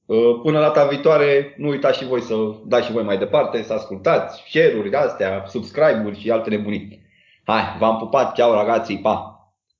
ă, 0.08 0.38
până 0.42 0.60
data 0.60 0.86
viitoare, 0.86 1.54
nu 1.56 1.68
uitați 1.68 1.98
și 1.98 2.04
voi 2.04 2.20
să 2.20 2.34
dați 2.66 2.86
și 2.86 2.92
voi 2.92 3.02
mai 3.02 3.18
departe, 3.18 3.62
să 3.62 3.72
ascultați 3.72 4.42
share-uri 4.48 4.94
astea, 4.94 5.44
subscribe-uri 5.46 6.18
și 6.18 6.30
alte 6.30 6.50
nebunii. 6.50 7.02
Hai, 7.44 7.76
v-am 7.78 7.98
pupat, 7.98 8.34
ceau 8.34 8.52
ragazzi, 8.52 8.96
pa! 8.96 9.33